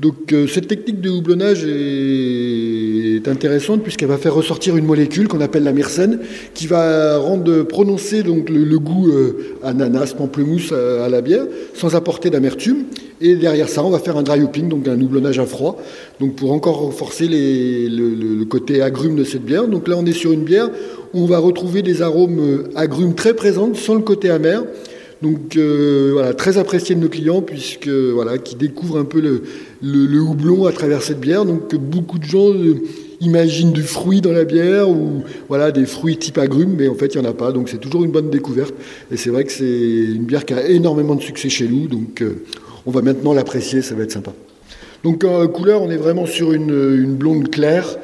Donc 0.00 0.32
cette 0.48 0.68
technique 0.68 1.00
de 1.00 1.10
houblonnage 1.10 1.64
est 1.64 2.87
intéressante 3.26 3.82
puisqu'elle 3.82 4.08
va 4.08 4.18
faire 4.18 4.34
ressortir 4.34 4.76
une 4.76 4.84
molécule 4.84 5.26
qu'on 5.26 5.40
appelle 5.40 5.64
la 5.64 5.72
myrcène 5.72 6.20
qui 6.54 6.66
va 6.68 7.18
rendre 7.18 7.62
prononcer 7.62 8.22
donc 8.22 8.50
le, 8.50 8.78
goût 8.78 9.10
ananas, 9.64 10.14
pamplemousse 10.16 10.72
à, 10.72 11.08
la 11.08 11.20
bière 11.20 11.46
sans 11.74 11.96
apporter 11.96 12.30
d'amertume. 12.30 12.84
Et 13.20 13.34
derrière 13.34 13.68
ça, 13.68 13.84
on 13.84 13.90
va 13.90 13.98
faire 13.98 14.16
un 14.16 14.22
dry 14.22 14.42
hopping, 14.42 14.68
donc 14.68 14.86
un 14.86 15.00
houblonnage 15.00 15.38
à 15.38 15.46
froid, 15.46 15.76
donc 16.20 16.36
pour 16.36 16.52
encore 16.52 16.78
renforcer 16.80 17.26
le, 17.28 18.44
côté 18.44 18.80
agrume 18.80 19.16
de 19.16 19.24
cette 19.24 19.44
bière. 19.44 19.66
Donc 19.66 19.88
là, 19.88 19.96
on 19.98 20.06
est 20.06 20.12
sur 20.12 20.32
une 20.32 20.44
bière 20.44 20.70
où 21.14 21.22
on 21.22 21.26
va 21.26 21.38
retrouver 21.38 21.82
des 21.82 22.02
arômes 22.02 22.38
euh, 22.38 22.70
agrumes 22.76 23.14
très 23.14 23.34
présents, 23.34 23.74
sans 23.74 23.94
le 23.94 24.02
côté 24.02 24.30
amer. 24.30 24.62
Donc 25.20 25.56
euh, 25.56 26.10
voilà, 26.12 26.32
très 26.32 26.58
apprécié 26.58 26.94
de 26.94 27.00
nos 27.00 27.08
clients 27.08 27.42
puisque 27.42 27.88
voilà, 27.88 28.38
qui 28.38 28.54
découvrent 28.54 28.98
un 28.98 29.04
peu 29.04 29.20
le, 29.20 30.20
houblon 30.20 30.66
à 30.66 30.72
travers 30.72 31.02
cette 31.02 31.18
bière. 31.18 31.44
Donc 31.44 31.74
beaucoup 31.74 32.18
de 32.18 32.24
gens 32.24 32.52
euh, 32.52 32.76
imaginent 33.20 33.72
du 33.72 33.82
fruit 33.82 34.20
dans 34.20 34.32
la 34.32 34.44
bière 34.44 34.88
ou 34.88 35.22
voilà 35.48 35.70
des 35.72 35.86
fruits 35.86 36.16
type 36.16 36.38
agrumes, 36.38 36.76
mais 36.78 36.88
en 36.88 36.94
fait 36.94 37.14
il 37.14 37.20
n'y 37.20 37.26
en 37.26 37.30
a 37.30 37.34
pas. 37.34 37.52
Donc 37.52 37.68
c'est 37.68 37.78
toujours 37.78 38.04
une 38.04 38.10
bonne 38.10 38.30
découverte. 38.30 38.74
Et 39.10 39.16
c'est 39.16 39.30
vrai 39.30 39.44
que 39.44 39.52
c'est 39.52 39.64
une 39.64 40.24
bière 40.24 40.44
qui 40.44 40.54
a 40.54 40.68
énormément 40.68 41.14
de 41.14 41.22
succès 41.22 41.48
chez 41.48 41.68
nous. 41.68 41.88
Donc 41.88 42.22
on 42.86 42.90
va 42.90 43.02
maintenant 43.02 43.32
l'apprécier, 43.32 43.82
ça 43.82 43.94
va 43.94 44.04
être 44.04 44.12
sympa. 44.12 44.32
Donc 45.04 45.24
couleur, 45.52 45.82
on 45.82 45.90
est 45.90 45.96
vraiment 45.96 46.26
sur 46.26 46.52
une, 46.52 47.14
blonde 47.14 47.50
claire. 47.50 47.96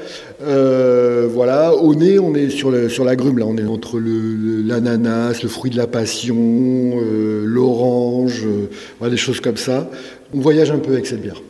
Euh, 0.42 1.26
voilà, 1.30 1.74
au 1.74 1.94
nez, 1.94 2.18
on 2.18 2.34
est 2.34 2.50
sur, 2.50 2.70
la 2.70 3.16
grume, 3.16 3.38
là, 3.38 3.46
on 3.46 3.56
est 3.56 3.66
entre 3.66 3.98
l'ananas, 3.98 5.42
le, 5.42 5.48
fruit 5.48 5.70
de 5.70 5.76
la 5.76 5.86
passion, 5.86 6.36
euh, 6.36 7.44
l'orange, 7.46 8.44
euh, 8.44 8.68
voilà, 8.98 9.10
des 9.10 9.16
choses 9.16 9.40
comme 9.40 9.56
ça. 9.56 9.90
On 10.32 10.40
voyage 10.40 10.70
un 10.70 10.78
peu 10.78 10.92
avec 10.92 11.06
cette 11.06 11.22
bière. 11.22 11.40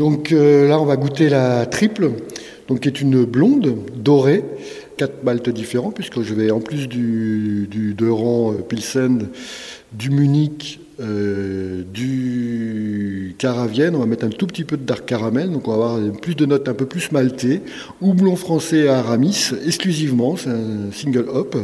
Donc 0.00 0.30
là, 0.30 0.80
on 0.80 0.86
va 0.86 0.96
goûter 0.96 1.28
la 1.28 1.66
triple, 1.66 2.10
donc 2.68 2.80
qui 2.80 2.88
est 2.88 3.00
une 3.02 3.26
blonde 3.26 3.76
dorée 3.94 4.42
quatre 5.00 5.24
maltes 5.24 5.48
différents, 5.48 5.92
puisque 5.92 6.20
je 6.20 6.34
vais, 6.34 6.50
en 6.50 6.60
plus 6.60 6.86
du, 6.86 7.66
du 7.70 7.96
euh, 8.02 8.52
Pilsen, 8.68 9.28
du 9.94 10.10
Munich, 10.10 10.78
euh, 11.00 11.84
du 11.90 13.34
Caravienne, 13.38 13.96
on 13.96 14.00
va 14.00 14.04
mettre 14.04 14.26
un 14.26 14.28
tout 14.28 14.46
petit 14.46 14.64
peu 14.64 14.76
de 14.76 14.82
dark 14.82 15.06
caramel, 15.06 15.50
donc 15.50 15.68
on 15.68 15.70
va 15.70 15.92
avoir 15.92 16.12
plus 16.20 16.34
de 16.34 16.44
notes 16.44 16.68
un 16.68 16.74
peu 16.74 16.84
plus 16.84 17.12
maltées. 17.12 17.62
Houblon 18.02 18.36
français 18.36 18.88
à 18.88 18.98
Aramis, 18.98 19.52
exclusivement, 19.64 20.36
c'est 20.36 20.50
un 20.50 20.92
single 20.92 21.24
hop. 21.32 21.56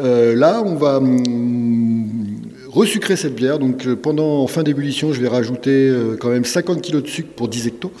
Euh, 0.00 0.34
là, 0.34 0.62
on 0.64 0.76
va 0.76 0.96
hum, 0.96 2.38
resucrer 2.72 3.16
cette 3.16 3.34
bière, 3.34 3.58
donc 3.58 3.86
pendant 3.94 4.42
en 4.42 4.46
fin 4.46 4.62
d'ébullition, 4.62 5.12
je 5.12 5.20
vais 5.20 5.28
rajouter 5.28 5.92
quand 6.18 6.30
même 6.30 6.44
50 6.44 6.82
kg 6.82 7.02
de 7.02 7.06
sucre 7.06 7.30
pour 7.36 7.48
10 7.48 7.66
hectos. 7.66 7.92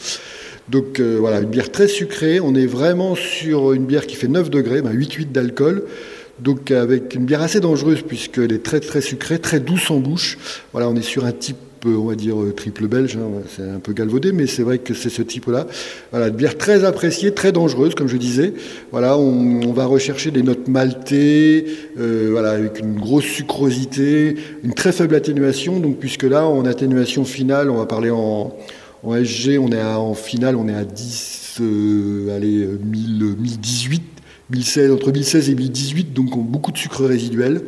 Donc 0.68 1.00
euh, 1.00 1.16
voilà, 1.18 1.40
une 1.40 1.50
bière 1.50 1.70
très 1.70 1.88
sucrée. 1.88 2.40
On 2.40 2.54
est 2.54 2.66
vraiment 2.66 3.14
sur 3.14 3.72
une 3.72 3.84
bière 3.84 4.06
qui 4.06 4.16
fait 4.16 4.28
9 4.28 4.50
degrés, 4.50 4.80
8,8 4.80 5.18
ben, 5.18 5.32
d'alcool. 5.32 5.84
Donc 6.38 6.70
avec 6.70 7.14
une 7.14 7.24
bière 7.24 7.42
assez 7.42 7.60
dangereuse 7.60 8.02
puisqu'elle 8.02 8.52
est 8.52 8.62
très 8.62 8.80
très 8.80 9.00
sucrée, 9.00 9.38
très 9.38 9.60
douce 9.60 9.90
en 9.90 9.98
bouche. 9.98 10.38
Voilà, 10.72 10.88
on 10.88 10.96
est 10.96 11.02
sur 11.02 11.24
un 11.24 11.32
type 11.32 11.56
on 11.84 12.06
va 12.06 12.14
dire 12.14 12.40
euh, 12.40 12.52
triple 12.52 12.86
belge, 12.86 13.16
hein, 13.16 13.42
c'est 13.54 13.68
un 13.68 13.78
peu 13.80 13.92
galvaudé, 13.92 14.32
mais 14.32 14.46
c'est 14.46 14.62
vrai 14.62 14.78
que 14.78 14.94
c'est 14.94 15.10
ce 15.10 15.22
type-là. 15.22 15.66
Voilà, 16.10 16.28
une 16.28 16.34
bière 16.34 16.56
très 16.56 16.84
appréciée, 16.84 17.32
très 17.32 17.52
dangereuse, 17.52 17.94
comme 17.94 18.08
je 18.08 18.16
disais. 18.16 18.54
Voilà, 18.90 19.18
on, 19.18 19.72
va 19.72 19.86
rechercher 19.86 20.30
des 20.30 20.42
notes 20.42 20.68
maltées, 20.68 21.66
euh, 21.98 22.28
voilà, 22.30 22.50
avec 22.50 22.78
une 22.80 22.98
grosse 22.98 23.24
sucrosité, 23.24 24.36
une 24.64 24.74
très 24.74 24.92
faible 24.92 25.14
atténuation. 25.14 25.80
Donc, 25.80 25.98
puisque 25.98 26.24
là, 26.24 26.46
en 26.46 26.64
atténuation 26.66 27.24
finale, 27.24 27.70
on 27.70 27.76
va 27.76 27.86
parler 27.86 28.10
en, 28.10 28.54
en 29.02 29.16
SG, 29.16 29.58
on 29.58 29.72
est 29.72 29.82
en 29.82 30.14
finale, 30.14 30.56
on 30.56 30.68
est 30.68 30.74
à 30.74 30.84
10, 30.84 31.56
euh, 31.60 32.36
allez, 32.36 32.66
1018, 32.84 34.02
1016, 34.50 34.90
entre 34.92 35.10
1016 35.10 35.50
et 35.50 35.54
1018, 35.54 36.12
donc 36.12 36.38
beaucoup 36.46 36.72
de 36.72 36.78
sucre 36.78 37.04
résiduel. 37.06 37.62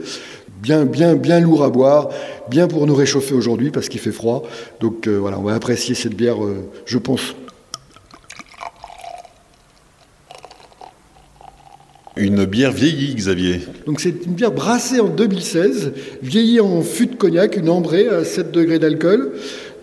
Bien, 0.64 0.86
bien, 0.86 1.14
bien 1.14 1.40
lourd 1.40 1.62
à 1.62 1.68
boire, 1.68 2.08
bien 2.48 2.68
pour 2.68 2.86
nous 2.86 2.94
réchauffer 2.94 3.34
aujourd'hui 3.34 3.70
parce 3.70 3.90
qu'il 3.90 4.00
fait 4.00 4.12
froid. 4.12 4.44
Donc 4.80 5.06
euh, 5.06 5.18
voilà, 5.18 5.38
on 5.38 5.42
va 5.42 5.54
apprécier 5.54 5.94
cette 5.94 6.14
bière, 6.14 6.42
euh, 6.42 6.70
je 6.86 6.96
pense. 6.96 7.36
Une 12.16 12.46
bière 12.46 12.72
vieillie, 12.72 13.14
Xavier. 13.14 13.60
Donc 13.84 14.00
c'est 14.00 14.24
une 14.24 14.32
bière 14.32 14.52
brassée 14.52 15.00
en 15.00 15.08
2016, 15.08 15.92
vieillie 16.22 16.60
en 16.60 16.80
fût 16.80 17.08
de 17.08 17.14
cognac, 17.14 17.56
une 17.56 17.68
ambrée 17.68 18.08
à 18.08 18.24
7 18.24 18.50
degrés 18.50 18.78
d'alcool. 18.78 19.34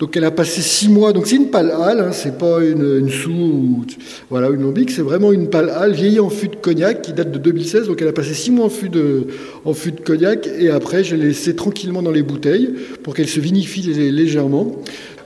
Donc 0.02 0.16
elle 0.16 0.24
a 0.24 0.32
passé 0.32 0.62
six 0.62 0.88
mois. 0.88 1.12
Donc 1.12 1.28
c'est 1.28 1.36
une 1.36 1.46
pâle 1.46 1.70
halle, 1.70 2.00
hein, 2.00 2.10
c'est 2.10 2.36
pas 2.36 2.58
une, 2.60 2.98
une 2.98 3.08
sous 3.08 3.30
ou 3.30 3.84
voilà 4.30 4.48
une 4.48 4.60
lambic, 4.60 4.90
c'est 4.90 5.00
vraiment 5.00 5.30
une 5.30 5.48
pâle 5.48 5.70
halle 5.70 5.92
vieillie 5.92 6.18
en 6.18 6.28
fût 6.28 6.48
de 6.48 6.56
cognac 6.56 7.02
qui 7.02 7.12
date 7.12 7.30
de 7.30 7.38
2016. 7.38 7.86
Donc 7.86 8.02
elle 8.02 8.08
a 8.08 8.12
passé 8.12 8.34
six 8.34 8.50
mois 8.50 8.64
en 8.66 8.68
fût 8.68 8.88
de 8.88 9.28
en 9.64 9.74
fût 9.74 9.92
de 9.92 10.00
cognac 10.00 10.48
et 10.58 10.70
après 10.70 11.04
je 11.04 11.14
l'ai 11.14 11.28
laissée 11.28 11.54
tranquillement 11.54 12.02
dans 12.02 12.10
les 12.10 12.24
bouteilles 12.24 12.70
pour 13.04 13.14
qu'elle 13.14 13.28
se 13.28 13.38
vinifie 13.38 13.82
légèrement. 14.10 14.72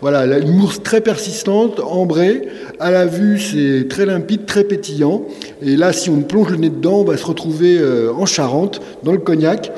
Voilà, 0.02 0.36
une 0.36 0.52
mousse 0.52 0.82
très 0.82 1.00
persistante, 1.00 1.80
ambrée. 1.80 2.42
À 2.78 2.90
la 2.90 3.06
vue, 3.06 3.40
c'est 3.40 3.88
très 3.88 4.04
limpide, 4.04 4.44
très 4.44 4.64
pétillant. 4.64 5.22
Et 5.62 5.74
là, 5.74 5.94
si 5.94 6.10
on 6.10 6.20
plonge 6.20 6.50
le 6.50 6.58
nez 6.58 6.68
dedans, 6.68 7.00
on 7.00 7.04
va 7.04 7.16
se 7.16 7.24
retrouver 7.24 7.78
euh, 7.78 8.12
en 8.12 8.26
Charente, 8.26 8.82
dans 9.04 9.12
le 9.12 9.18
cognac. 9.18 9.72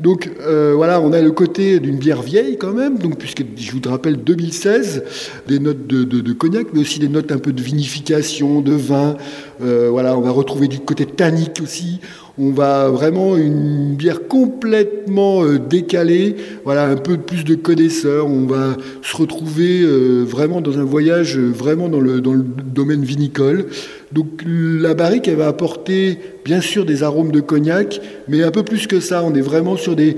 Donc 0.00 0.30
euh, 0.40 0.74
voilà, 0.76 1.00
on 1.00 1.12
a 1.12 1.20
le 1.22 1.30
côté 1.30 1.80
d'une 1.80 1.96
bière 1.96 2.20
vieille 2.20 2.58
quand 2.58 2.72
même, 2.72 2.98
donc 2.98 3.18
puisque 3.18 3.42
je 3.56 3.72
vous 3.72 3.80
rappelle 3.86 4.16
2016, 4.16 5.04
des 5.46 5.58
notes 5.58 5.86
de, 5.86 6.32
cognac, 6.32 6.66
mais 6.72 6.80
aussi 6.80 6.98
des 6.98 7.08
notes 7.08 7.32
un 7.32 7.38
peu 7.38 7.52
de 7.52 7.62
vinification, 7.62 8.60
de 8.60 8.72
vin. 8.72 9.16
Euh, 9.62 9.88
voilà, 9.90 10.16
on 10.18 10.20
va 10.20 10.30
retrouver 10.30 10.68
du 10.68 10.80
côté 10.80 11.06
tannique 11.06 11.60
aussi. 11.62 12.00
On 12.38 12.50
va 12.50 12.90
vraiment 12.90 13.36
une 13.36 13.94
bière 13.94 14.28
complètement 14.28 15.42
euh, 15.42 15.58
décalée, 15.58 16.36
voilà, 16.64 16.84
un 16.86 16.96
peu 16.96 17.16
plus 17.16 17.44
de 17.44 17.54
connaisseurs. 17.54 18.26
On 18.26 18.44
va 18.46 18.76
se 19.02 19.16
retrouver 19.16 19.80
euh, 19.80 20.22
vraiment 20.22 20.60
dans 20.60 20.78
un 20.78 20.84
voyage, 20.84 21.38
vraiment 21.38 21.88
dans 21.88 22.00
le, 22.00 22.20
dans 22.20 22.34
le 22.34 22.42
domaine 22.42 23.04
vinicole. 23.04 23.66
Donc 24.12 24.44
la 24.46 24.94
barrique, 24.94 25.28
elle 25.28 25.36
va 25.36 25.48
apporter 25.48 26.18
bien 26.44 26.60
sûr 26.60 26.84
des 26.84 27.02
arômes 27.02 27.32
de 27.32 27.40
cognac, 27.40 28.00
mais 28.28 28.42
un 28.42 28.50
peu 28.50 28.62
plus 28.62 28.86
que 28.86 29.00
ça. 29.00 29.24
On 29.24 29.34
est 29.34 29.40
vraiment 29.40 29.76
sur 29.76 29.96
des 29.96 30.16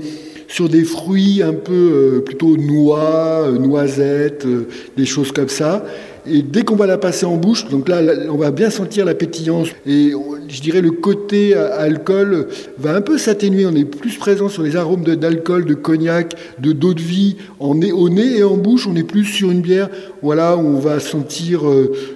sur 0.49 0.67
des 0.67 0.83
fruits 0.83 1.41
un 1.43 1.53
peu 1.53 1.73
euh, 1.73 2.19
plutôt 2.21 2.57
noix, 2.57 3.43
euh, 3.45 3.57
noisettes, 3.57 4.45
euh, 4.45 4.67
des 4.97 5.05
choses 5.05 5.31
comme 5.31 5.47
ça. 5.47 5.85
Et 6.29 6.41
dès 6.41 6.63
qu'on 6.63 6.75
va 6.75 6.85
la 6.85 6.97
passer 6.97 7.25
en 7.25 7.37
bouche, 7.37 7.67
donc 7.69 7.89
là, 7.89 8.01
on 8.29 8.37
va 8.37 8.51
bien 8.51 8.69
sentir 8.69 9.05
la 9.05 9.15
pétillance. 9.15 9.69
Et 9.85 10.11
je 10.47 10.61
dirais 10.61 10.81
le 10.81 10.91
côté 10.91 11.55
alcool 11.55 12.47
va 12.77 12.95
un 12.95 13.01
peu 13.01 13.17
s'atténuer. 13.17 13.65
On 13.65 13.75
est 13.75 13.85
plus 13.85 14.17
présent 14.17 14.49
sur 14.49 14.63
les 14.63 14.75
arômes 14.75 15.03
d'alcool, 15.03 15.65
de, 15.65 15.73
cognac, 15.73 16.35
de 16.59 16.71
d'eau 16.71 16.93
de 16.93 17.01
vie 17.01 17.37
en 17.59 17.79
au 17.81 18.09
nez 18.09 18.37
et 18.37 18.43
en 18.43 18.57
bouche. 18.57 18.87
On 18.87 18.95
est 18.95 19.03
plus 19.03 19.25
sur 19.25 19.51
une 19.51 19.61
bière, 19.61 19.89
voilà, 20.21 20.57
on 20.57 20.79
va 20.79 20.99
sentir 20.99 21.61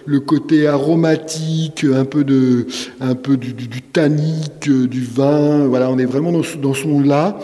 le 0.06 0.19
côté 0.19 0.67
aromatique, 0.67 1.86
un 1.91 2.06
peu 2.06 2.23
de, 2.23 2.67
un 3.02 3.15
peu 3.15 3.38
du, 3.38 3.54
du, 3.54 3.67
du 4.88 5.04
vin. 5.04 5.67
Voilà, 5.67 5.89
on 5.89 5.97
est 5.97 6.06
vraiment 6.06 6.32
dans, 6.32 6.43
dans 6.62 6.73
ce 6.73 6.88
monde-là. 6.88 7.39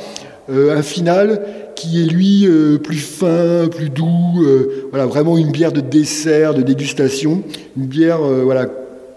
Euh, 0.50 0.76
un 0.76 0.82
final 0.82 1.42
qui 1.80 2.02
est 2.02 2.06
lui 2.06 2.46
euh, 2.46 2.78
plus 2.78 2.98
fin, 2.98 3.70
plus 3.70 3.90
doux, 3.90 4.44
euh, 4.44 4.88
voilà, 4.90 5.06
vraiment 5.06 5.38
une 5.38 5.50
bière 5.50 5.72
de 5.72 5.80
dessert, 5.80 6.54
de 6.54 6.62
dégustation, 6.62 7.42
une 7.78 7.86
bière 7.86 8.20
voilà, 8.20 8.68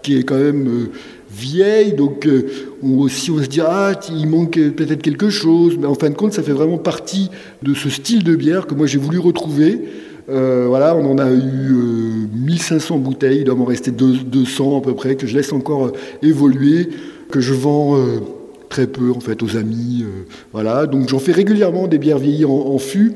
qui 0.01 0.17
est 0.17 0.23
quand 0.23 0.37
même 0.37 0.87
vieille, 1.29 1.91
donc 1.91 2.25
on, 2.81 2.99
aussi 2.99 3.31
on 3.31 3.39
se 3.39 3.47
dit 3.47 3.59
ah 3.59 3.91
il 4.09 4.29
manque 4.29 4.53
peut-être 4.53 5.01
quelque 5.01 5.29
chose, 5.29 5.75
mais 5.77 5.87
en 5.87 5.95
fin 5.95 6.09
de 6.09 6.15
compte 6.15 6.31
ça 6.31 6.41
fait 6.41 6.53
vraiment 6.53 6.77
partie 6.77 7.29
de 7.63 7.73
ce 7.73 7.89
style 7.89 8.23
de 8.23 8.33
bière 8.33 8.65
que 8.65 8.75
moi 8.75 8.87
j'ai 8.87 8.97
voulu 8.97 9.19
retrouver. 9.19 9.81
voilà, 10.27 10.95
on 10.95 11.11
en 11.11 11.17
a 11.17 11.29
eu 11.29 12.29
1500 12.33 12.97
bouteilles, 12.99 13.39
il 13.39 13.43
doit 13.43 13.55
m'en 13.55 13.65
rester 13.65 13.91
200 13.91 14.77
à 14.77 14.81
peu 14.81 14.93
près, 14.93 15.15
que 15.15 15.27
je 15.27 15.35
laisse 15.35 15.51
encore 15.51 15.91
évoluer, 16.21 16.87
que 17.29 17.41
je 17.41 17.53
vends 17.53 17.97
très 18.73 18.87
peu 18.87 19.11
en 19.11 19.19
fait 19.19 19.43
aux 19.43 19.55
amis. 19.55 20.01
Euh, 20.01 20.25
voilà, 20.51 20.87
donc 20.87 21.07
j'en 21.07 21.19
fais 21.19 21.31
régulièrement 21.31 21.87
des 21.87 21.99
bières 21.99 22.17
vieillies 22.17 22.45
en, 22.45 22.77
fût. 22.79 23.13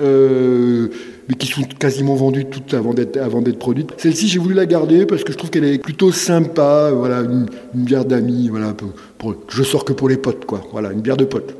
Euh, 0.00 0.88
mais 1.28 1.36
qui 1.36 1.46
sont 1.46 1.62
quasiment 1.78 2.14
vendues 2.14 2.46
toutes 2.46 2.74
avant 2.74 2.94
d'être 2.94 3.16
avant 3.18 3.40
d'être 3.40 3.58
produites. 3.58 3.90
Celle-ci, 3.98 4.28
j'ai 4.28 4.38
voulu 4.38 4.54
la 4.54 4.66
garder 4.66 5.06
parce 5.06 5.24
que 5.24 5.32
je 5.32 5.38
trouve 5.38 5.50
qu'elle 5.50 5.64
est 5.64 5.78
plutôt 5.78 6.10
sympa. 6.10 6.90
Voilà, 6.92 7.20
une, 7.20 7.46
bière 7.74 8.04
d'amis. 8.04 8.48
Voilà, 8.48 8.74
pour, 9.18 9.34
je 9.48 9.62
sors 9.62 9.84
que 9.84 9.92
pour 9.92 10.08
les 10.08 10.16
potes, 10.16 10.46
quoi. 10.46 10.62
Voilà, 10.72 10.90
une 10.92 11.00
bière 11.00 11.16
de 11.16 11.24
potes. 11.24 11.54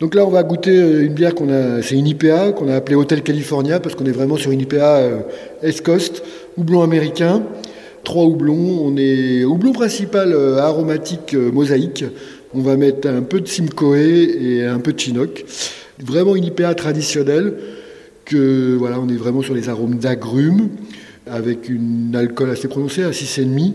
Donc 0.00 0.14
là, 0.14 0.24
on 0.26 0.30
va 0.30 0.42
goûter 0.42 0.76
euh, 0.76 1.06
une 1.06 1.14
bière 1.14 1.34
qu'on 1.34 1.50
a, 1.50 1.82
c'est 1.82 1.96
une 1.96 2.06
IPA 2.06 2.52
qu'on 2.52 2.68
a 2.68 2.74
appelée 2.74 2.96
Hotel 2.96 3.22
California 3.22 3.80
parce 3.80 3.94
qu'on 3.94 4.06
est 4.06 4.12
vraiment 4.12 4.36
sur 4.36 4.50
une 4.50 4.60
IPA 4.60 4.96
euh, 4.96 5.20
East 5.64 5.84
Coast, 5.84 6.22
houblon 6.56 6.82
américain, 6.82 7.42
trois 8.04 8.24
houblons. 8.24 8.80
On 8.82 8.96
est 8.96 9.44
houblon 9.44 9.72
principal 9.72 10.34
aromatique 10.58 11.34
mosaïque. 11.34 12.04
On 12.54 12.62
va 12.62 12.76
mettre 12.78 13.08
un 13.08 13.20
peu 13.20 13.40
de 13.40 13.46
Simcoe 13.46 13.94
et 13.94 14.64
un 14.64 14.78
peu 14.78 14.94
de 14.94 14.98
Chinook. 14.98 15.44
Vraiment 16.02 16.34
une 16.34 16.44
IPA 16.44 16.74
traditionnelle, 16.74 17.54
que 18.24 18.74
voilà, 18.74 18.98
on 19.00 19.08
est 19.08 19.16
vraiment 19.16 19.42
sur 19.42 19.54
les 19.54 19.68
arômes 19.68 19.96
d'agrumes, 19.96 20.70
avec 21.26 21.68
une 21.68 22.16
alcool 22.16 22.48
assez 22.48 22.68
prononcée, 22.68 23.02
à 23.02 23.10
6,5. 23.10 23.74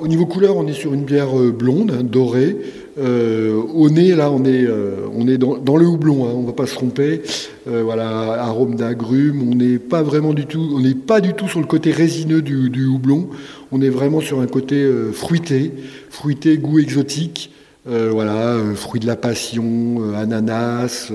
Au 0.00 0.06
niveau 0.06 0.26
couleur, 0.26 0.56
on 0.56 0.66
est 0.68 0.74
sur 0.74 0.94
une 0.94 1.04
bière 1.04 1.36
euh, 1.36 1.50
blonde, 1.50 1.90
hein, 1.90 2.04
dorée. 2.04 2.56
Euh, 2.98 3.60
au 3.74 3.90
nez, 3.90 4.14
là, 4.14 4.30
on 4.30 4.44
est, 4.44 4.64
euh, 4.64 5.08
on 5.12 5.26
est 5.26 5.36
dans, 5.36 5.76
le 5.76 5.86
houblon, 5.86 6.24
hein, 6.24 6.32
on 6.36 6.42
ne 6.42 6.46
va 6.46 6.52
pas 6.52 6.66
se 6.66 6.74
tromper. 6.74 7.22
voilà, 7.66 8.44
arôme 8.44 8.76
d'agrumes, 8.76 9.42
on 9.42 9.56
n'est 9.56 9.78
pas 9.78 10.04
vraiment 10.04 10.34
du 10.34 10.46
tout, 10.46 10.70
on 10.72 10.80
n'est 10.80 10.94
pas 10.94 11.20
du 11.20 11.34
tout 11.34 11.48
sur 11.48 11.58
le 11.58 11.66
côté 11.66 11.90
résineux 11.90 12.42
du, 12.42 12.70
du, 12.70 12.86
houblon. 12.86 13.28
On 13.72 13.82
est 13.82 13.88
vraiment 13.88 14.20
sur 14.20 14.38
un 14.38 14.46
côté 14.46 14.88
fruité, 15.12 15.72
fruité, 16.10 16.58
goût 16.58 16.78
exotique. 16.78 17.50
Euh, 17.86 18.08
voilà, 18.10 18.54
euh, 18.54 18.74
fruit 18.74 18.98
de 18.98 19.06
la 19.06 19.14
passion, 19.14 19.96
euh, 19.98 20.14
ananas, 20.14 21.12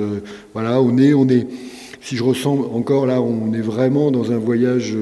voilà, 0.53 0.79
on 0.79 0.99
est, 0.99 1.15
on 1.15 1.27
est, 1.27 1.47
si 1.99 2.15
je 2.15 2.21
ressens 2.21 2.69
encore 2.71 3.07
là, 3.07 3.23
on 3.23 3.51
est 3.53 3.61
vraiment 3.61 4.11
dans 4.11 4.31
un 4.31 4.37
voyage, 4.37 4.95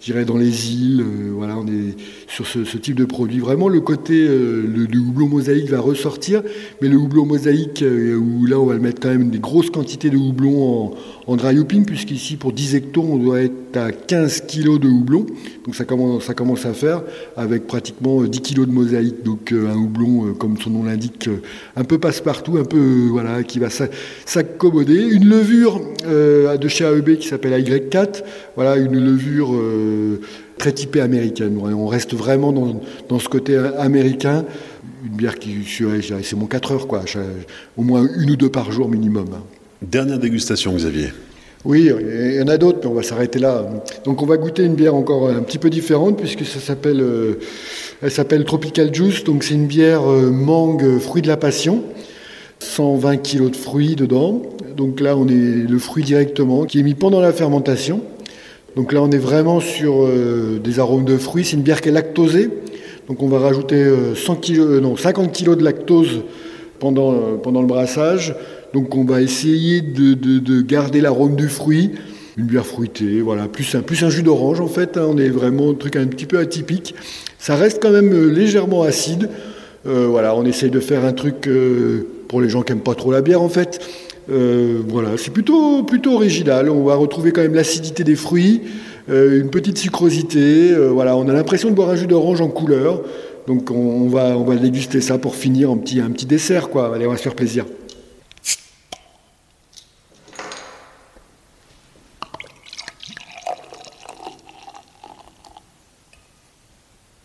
je 0.00 0.12
dirais, 0.12 0.24
dans 0.24 0.36
les 0.36 0.72
îles, 0.72 1.04
voilà, 1.32 1.56
on 1.58 1.66
est 1.66 1.96
sur 2.28 2.46
ce, 2.46 2.60
type 2.76 2.96
de 2.96 3.04
produit. 3.04 3.40
Vraiment, 3.40 3.68
le 3.68 3.80
côté, 3.80 4.26
le, 4.26 4.98
houblon 4.98 5.28
mosaïque 5.28 5.68
va 5.70 5.80
ressortir, 5.80 6.42
mais 6.80 6.88
le 6.88 6.96
houblon 6.96 7.26
mosaïque, 7.26 7.84
où 7.84 8.46
là, 8.46 8.58
on 8.60 8.66
va 8.66 8.74
le 8.74 8.80
mettre 8.80 9.00
quand 9.00 9.08
même 9.08 9.30
des 9.30 9.38
grosses 9.38 9.70
quantités 9.70 10.10
de 10.10 10.16
houblon 10.16 10.62
en, 10.62 10.94
en 11.28 11.36
dry 11.36 11.58
hopping, 11.58 11.84
puisqu'ici, 11.84 12.36
pour 12.36 12.52
10 12.52 12.74
hectos, 12.74 13.02
on 13.02 13.18
doit 13.18 13.42
être 13.42 13.76
à 13.76 13.92
15 13.92 14.42
kg 14.46 14.78
de 14.78 14.88
houblon. 14.88 15.26
Donc 15.64 15.74
ça 15.74 15.84
commence, 15.84 16.24
ça 16.24 16.34
commence 16.34 16.64
à 16.64 16.72
faire, 16.72 17.02
avec 17.36 17.66
pratiquement 17.66 18.22
10 18.22 18.40
kg 18.40 18.66
de 18.66 18.72
mosaïque. 18.72 19.22
Donc 19.22 19.52
euh, 19.52 19.68
un 19.68 19.76
houblon, 19.76 20.28
euh, 20.28 20.32
comme 20.32 20.56
son 20.58 20.70
nom 20.70 20.84
l'indique, 20.84 21.28
euh, 21.28 21.42
un 21.76 21.84
peu 21.84 21.98
passe-partout, 21.98 22.56
un 22.56 22.64
peu, 22.64 23.08
voilà, 23.10 23.42
qui 23.42 23.58
va 23.58 23.68
s'accommoder. 24.24 25.06
Une 25.10 25.28
levure 25.28 25.80
de 26.08 26.68
chez 26.68 26.84
AEB 26.84 27.18
qui 27.18 27.28
s'appelle 27.28 27.52
AY4. 27.52 28.22
Voilà, 28.56 28.76
une 28.76 28.98
levure 28.98 29.50
très 30.58 30.72
typée 30.72 31.00
américaine. 31.00 31.58
On 31.62 31.86
reste 31.86 32.14
vraiment 32.14 32.52
dans, 32.52 32.80
dans 33.08 33.18
ce 33.18 33.28
côté 33.28 33.56
américain. 33.78 34.44
Une 35.04 35.16
bière 35.16 35.38
qui, 35.38 35.58
c'est 36.22 36.36
mon 36.36 36.46
4 36.46 36.72
heures, 36.72 36.86
quoi. 36.86 37.04
Au 37.76 37.82
moins 37.82 38.06
une 38.18 38.30
ou 38.30 38.36
deux 38.36 38.50
par 38.50 38.72
jour 38.72 38.88
minimum. 38.88 39.28
Hein. 39.32 39.42
Dernière 39.82 40.18
dégustation, 40.18 40.74
Xavier. 40.74 41.12
Oui, 41.64 41.90
il 42.00 42.34
y 42.34 42.42
en 42.42 42.48
a 42.48 42.56
d'autres, 42.56 42.78
mais 42.82 42.88
on 42.88 42.94
va 42.94 43.02
s'arrêter 43.02 43.38
là. 43.38 43.68
Donc 44.04 44.22
on 44.22 44.26
va 44.26 44.36
goûter 44.36 44.64
une 44.64 44.74
bière 44.74 44.94
encore 44.94 45.28
un 45.28 45.42
petit 45.42 45.58
peu 45.58 45.70
différente, 45.70 46.16
puisque 46.16 46.44
ça 46.44 46.60
s'appelle, 46.60 47.00
euh, 47.00 47.40
elle 48.00 48.10
s'appelle 48.10 48.44
Tropical 48.44 48.94
Juice. 48.94 49.24
Donc 49.24 49.42
c'est 49.42 49.54
une 49.54 49.66
bière 49.66 50.08
euh, 50.08 50.30
mangue, 50.30 50.98
fruit 50.98 51.22
de 51.22 51.28
la 51.28 51.36
passion. 51.36 51.82
120 52.60 53.18
kg 53.18 53.50
de 53.50 53.56
fruits 53.56 53.96
dedans. 53.96 54.42
Donc 54.76 55.00
là, 55.00 55.16
on 55.16 55.26
est 55.28 55.68
le 55.68 55.78
fruit 55.78 56.04
directement, 56.04 56.64
qui 56.64 56.80
est 56.80 56.82
mis 56.82 56.94
pendant 56.94 57.20
la 57.20 57.32
fermentation. 57.32 58.02
Donc 58.78 58.92
là, 58.92 59.02
on 59.02 59.10
est 59.10 59.18
vraiment 59.18 59.58
sur 59.58 60.04
euh, 60.04 60.60
des 60.62 60.78
arômes 60.78 61.04
de 61.04 61.18
fruits. 61.18 61.44
C'est 61.44 61.56
une 61.56 61.62
bière 61.62 61.80
qui 61.80 61.88
est 61.88 61.92
lactosée. 61.92 62.48
Donc 63.08 63.22
on 63.24 63.28
va 63.28 63.40
rajouter 63.40 63.84
100 64.14 64.40
non, 64.80 64.96
50 64.96 65.36
kg 65.36 65.56
de 65.56 65.64
lactose 65.64 66.22
pendant, 66.78 67.12
pendant 67.42 67.60
le 67.60 67.66
brassage. 67.66 68.36
Donc 68.72 68.94
on 68.94 69.04
va 69.04 69.20
essayer 69.20 69.80
de, 69.80 70.60
garder 70.62 71.00
l'arôme 71.00 71.34
du 71.34 71.48
fruit, 71.48 71.90
une 72.36 72.44
bière 72.46 72.66
fruitée, 72.66 73.20
voilà, 73.20 73.48
plus 73.48 73.74
un, 73.74 74.10
jus 74.10 74.22
d'orange 74.22 74.60
en 74.60 74.68
fait. 74.68 74.96
Hein. 74.96 75.06
on 75.08 75.18
est 75.18 75.28
vraiment 75.28 75.70
un 75.70 75.74
truc 75.74 75.96
un 75.96 76.06
petit 76.06 76.26
peu 76.26 76.38
atypique. 76.38 76.94
Ça 77.40 77.56
reste 77.56 77.82
quand 77.82 77.90
même 77.90 78.12
euh, 78.12 78.26
légèrement 78.26 78.82
acide. 78.82 79.28
Euh, 79.86 80.06
voilà, 80.08 80.36
on 80.36 80.44
essaye 80.44 80.70
de 80.70 80.80
faire 80.80 81.04
un 81.04 81.12
truc 81.12 81.46
euh, 81.46 82.06
pour 82.28 82.40
les 82.40 82.48
gens 82.48 82.62
qui 82.62 82.72
n'aiment 82.72 82.82
pas 82.82 82.94
trop 82.94 83.10
la 83.10 83.22
bière 83.22 83.42
en 83.42 83.48
fait. 83.48 83.80
Voilà, 84.28 85.16
c'est 85.16 85.32
plutôt, 85.32 85.82
plutôt 85.82 86.14
original. 86.14 86.70
On 86.70 86.84
va 86.84 86.94
retrouver 86.94 87.32
quand 87.32 87.42
même 87.42 87.54
l'acidité 87.54 88.04
des 88.04 88.16
fruits, 88.16 88.62
une 89.08 89.50
petite 89.50 89.78
sucrosité. 89.78 90.74
voilà, 90.74 91.16
on 91.16 91.28
a 91.28 91.32
l'impression 91.32 91.70
de 91.70 91.74
boire 91.74 91.90
un 91.90 91.96
jus 91.96 92.06
d'orange 92.06 92.40
en 92.40 92.48
couleur. 92.48 93.02
Donc 93.46 93.70
on, 93.70 94.08
va, 94.08 94.36
déguster 94.56 95.00
ça 95.00 95.16
pour 95.16 95.34
finir 95.34 95.70
un 95.70 95.78
petit 95.78 96.26
dessert, 96.26 96.68
quoi. 96.68 96.94
Allez, 96.94 97.06
on 97.06 97.10
va 97.10 97.16
se 97.16 97.22
faire 97.22 97.34
plaisir. 97.34 97.64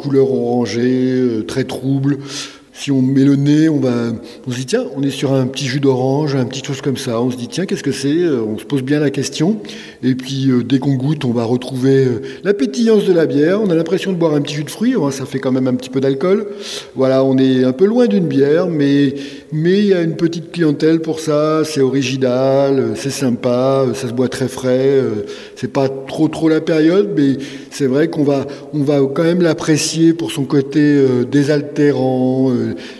couleur 0.04 0.32
orangée, 0.32 1.16
euh, 1.16 1.44
très 1.44 1.64
trouble. 1.64 2.20
Si 2.84 2.92
on 2.92 3.02
met 3.02 3.24
le 3.24 3.38
nez, 3.38 3.70
on 3.70 3.80
va, 3.80 4.12
on 4.46 4.52
se 4.52 4.58
dit 4.58 4.66
tiens, 4.66 4.84
on 4.98 5.04
est 5.04 5.10
sur 5.10 5.32
un 5.32 5.48
petit 5.48 5.68
jus 5.68 5.80
d'orange, 5.80 6.36
un 6.36 6.44
petit 6.44 6.62
chose 6.62 6.82
comme 6.82 6.98
ça. 6.98 7.22
On 7.22 7.32
se 7.32 7.38
dit 7.38 7.48
tiens, 7.48 7.66
qu'est-ce 7.66 7.82
que 7.82 7.94
c'est 7.94 8.10
euh, 8.10 8.44
On 8.46 8.58
se 8.58 8.66
pose 8.66 8.84
bien 8.84 9.00
la 9.00 9.10
question. 9.10 9.62
Et 10.04 10.16
puis 10.16 10.50
euh, 10.50 10.66
dès 10.66 10.80
qu'on 10.80 10.96
goûte, 10.96 11.24
on 11.24 11.32
va 11.32 11.46
retrouver 11.46 12.06
la 12.44 12.54
pétillance 12.54 13.06
de 13.06 13.14
la 13.14 13.26
bière. 13.26 13.62
On 13.62 13.70
a 13.70 13.74
l'impression 13.74 14.12
de 14.12 14.18
boire 14.18 14.34
un 14.34 14.42
petit 14.42 14.56
jus 14.56 14.66
de 14.66 14.70
fruits. 14.70 14.96
Ça 15.12 15.26
fait 15.26 15.40
quand 15.40 15.54
même 15.54 15.68
un 15.68 15.76
petit 15.76 15.90
peu 15.90 16.02
d'alcool. 16.02 16.46
Voilà, 16.94 17.24
on 17.24 17.38
est 17.38 17.64
un 17.64 17.72
peu 17.72 17.86
loin 17.86 18.08
d'une 18.08 18.28
bière, 18.28 18.68
mais 18.68 19.16
mais 19.54 19.80
il 19.80 19.86
y 19.86 19.94
a 19.94 20.02
une 20.02 20.18
petite 20.18 20.52
clientèle 20.52 21.00
pour 21.00 21.22
ça. 21.22 21.62
C'est 21.64 21.80
original, 21.80 22.96
c'est 22.96 23.12
sympa, 23.12 23.86
ça 23.94 24.10
se 24.10 24.14
boit 24.14 24.28
très 24.28 24.50
frais. 24.50 25.00
C'est 25.56 25.72
pas 25.72 25.88
trop 25.88 26.28
trop 26.28 26.50
la 26.50 26.60
période, 26.60 27.12
mais 27.16 27.38
c'est 27.72 27.88
vrai 27.88 28.10
qu'on 28.10 28.26
va 28.26 28.46
on 28.74 28.84
va 28.84 29.00
quand 29.16 29.24
même 29.24 29.42
l'apprécier 29.42 30.12
pour 30.12 30.34
son 30.34 30.44
côté 30.44 31.02
désaltérant 31.32 32.52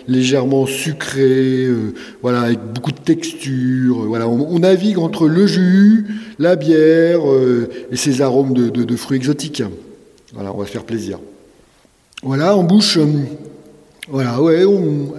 légèrement 0.08 0.66
sucré, 0.66 1.64
euh, 1.64 1.94
voilà, 2.22 2.42
avec 2.42 2.58
beaucoup 2.74 2.92
de 2.92 2.98
texture. 2.98 4.02
Euh, 4.02 4.06
voilà, 4.06 4.28
on, 4.28 4.58
navigue 4.58 4.98
entre 4.98 5.28
le 5.28 5.46
jus, 5.46 6.06
la 6.38 6.56
bière 6.56 7.20
euh, 7.30 7.68
et 7.90 7.96
ces 7.96 8.22
arômes 8.22 8.54
de, 8.54 8.96
fruits 8.96 9.16
exotiques. 9.16 9.62
Voilà, 10.32 10.52
on 10.54 10.58
va 10.58 10.66
se 10.66 10.70
faire 10.70 10.84
plaisir. 10.84 11.18
Voilà, 12.22 12.56
en 12.56 12.62
bouche, 12.62 12.98
Voilà, 14.08 14.40
ouais, 14.40 14.64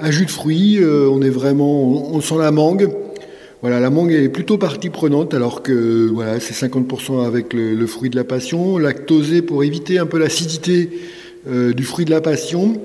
un 0.02 0.12
jus 0.12 0.26
de 0.26 0.32
fruits, 0.32 0.80
on 0.84 1.22
est 1.22 1.30
vraiment, 1.30 2.14
on, 2.14 2.22
sent 2.22 2.38
la 2.38 2.52
mangue. 2.52 2.90
Voilà, 3.62 3.80
la 3.80 3.90
mangue 3.90 4.12
est 4.12 4.30
plutôt 4.30 4.58
partie 4.58 4.90
prenante, 4.90 5.34
alors 5.34 5.64
que 5.64 6.10
voilà, 6.14 6.40
c'est 6.40 6.54
50% 6.68 7.26
avec 7.26 7.54
le, 7.54 7.88
fruit 7.88 8.10
de 8.10 8.16
la 8.16 8.24
passion, 8.24 8.78
lactosé 8.78 9.42
pour 9.42 9.64
éviter 9.64 10.00
un 10.00 10.06
peu 10.06 10.18
l'acidité 10.18 10.90
du 11.48 11.84
fruit 11.84 12.06
de 12.06 12.12
la 12.12 12.22
passion. 12.22 12.80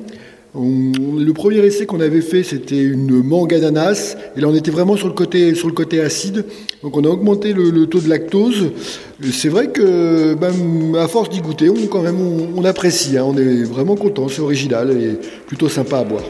Le 0.54 1.30
premier 1.32 1.58
essai 1.58 1.86
qu'on 1.86 2.00
avait 2.00 2.22
fait, 2.22 2.42
c'était 2.42 2.82
une 2.82 3.22
mangue 3.22 3.54
ananas, 3.54 4.16
et 4.36 4.40
là 4.40 4.48
on 4.48 4.54
était 4.54 4.72
vraiment 4.72 4.96
sur 4.96 5.06
le 5.06 5.14
côté, 5.14 6.00
acide. 6.00 6.44
Donc 6.82 6.96
on 6.96 7.04
a 7.04 7.08
augmenté 7.08 7.52
le, 7.52 7.86
taux 7.86 8.00
de 8.00 8.08
lactose. 8.08 8.72
C'est 9.32 9.48
vrai 9.48 9.68
que, 9.68 10.34
ben, 10.34 10.96
à 10.96 11.06
force 11.06 11.28
d'y 11.30 11.40
goûter, 11.40 11.70
on, 11.70 11.86
quand 11.86 12.04
apprécie. 12.64 13.16
Hein. 13.16 13.24
on 13.26 13.36
est 13.36 13.62
vraiment 13.62 13.94
content, 13.94 14.28
c'est 14.28 14.40
original 14.40 14.90
et 14.90 15.18
plutôt 15.46 15.68
sympa 15.68 15.98
à 15.98 16.04
boire. 16.04 16.24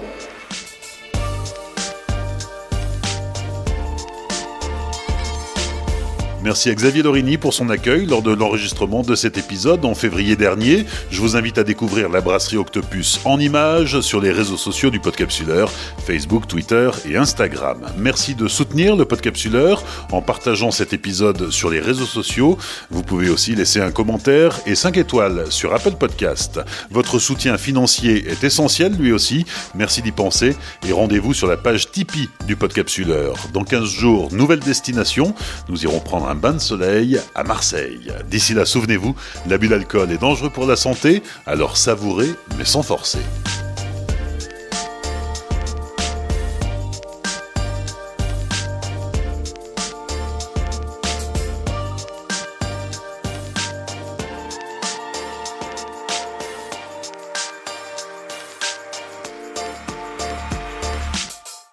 Merci 6.51 6.69
à 6.69 6.75
Xavier 6.75 7.05
Lorini 7.05 7.39
pour 7.39 7.55
son 7.55 7.71
accueil 7.71 8.07
lors 8.07 8.23
de 8.23 8.35
l'enregistrement 8.35 9.03
de 9.03 9.15
cet 9.15 9.39
épisode 9.39 9.85
en 9.85 9.95
février 9.95 10.35
dernier. 10.35 10.85
Je 11.09 11.21
vous 11.21 11.37
invite 11.37 11.59
à 11.59 11.63
découvrir 11.63 12.09
la 12.09 12.21
brasserie 12.21 12.57
Octopus 12.57 13.21
en 13.25 13.39
images 13.39 14.01
sur 14.01 14.21
les 14.21 14.33
réseaux 14.33 14.57
sociaux 14.57 14.91
du 14.91 14.99
Podcapsuleur, 14.99 15.71
Facebook, 16.05 16.49
Twitter 16.49 16.91
et 17.09 17.17
Instagram. 17.17 17.87
Merci 17.97 18.35
de 18.35 18.49
soutenir 18.49 18.97
le 18.97 19.05
Podcapsuleur 19.05 19.85
en 20.11 20.23
partageant 20.23 20.73
cet 20.73 20.93
épisode 20.93 21.53
sur 21.53 21.71
les 21.71 21.79
réseaux 21.79 22.05
sociaux. 22.05 22.59
Vous 22.91 23.05
pouvez 23.05 23.31
aussi 23.31 23.55
laisser 23.55 23.81
un 23.81 23.93
commentaire 23.93 24.59
et 24.67 24.75
5 24.75 24.97
étoiles 24.97 25.45
sur 25.51 25.73
Apple 25.73 25.95
Podcast. 26.01 26.59
Votre 26.91 27.21
soutien 27.21 27.59
financier 27.59 28.29
est 28.29 28.43
essentiel 28.43 28.97
lui 28.97 29.13
aussi. 29.13 29.47
Merci 29.77 30.03
d'y 30.03 30.11
penser 30.11 30.57
et 30.89 30.91
rendez-vous 30.91 31.33
sur 31.33 31.47
la 31.47 31.57
page 31.57 31.93
Tipeee 31.93 32.29
du 32.49 32.57
Podcapsuleur. 32.57 33.37
Dans 33.53 33.63
15 33.63 33.85
jours, 33.89 34.33
nouvelle 34.33 34.59
destination. 34.59 35.33
Nous 35.69 35.85
irons 35.85 36.01
prendre 36.01 36.29
un 36.29 36.40
bain 36.41 36.53
de 36.53 36.59
soleil 36.59 37.21
à 37.35 37.45
Marseille. 37.45 38.13
D'ici 38.29 38.55
là, 38.55 38.65
souvenez-vous, 38.65 39.15
l'abus 39.47 39.69
d'alcool 39.69 40.11
est 40.11 40.19
dangereux 40.19 40.51
pour 40.51 40.67
la 40.67 40.77
santé, 40.77 41.23
alors 41.47 41.77
savourez 41.77 42.31
mais 42.59 42.65
sans 42.65 42.83
forcer. 42.83 43.21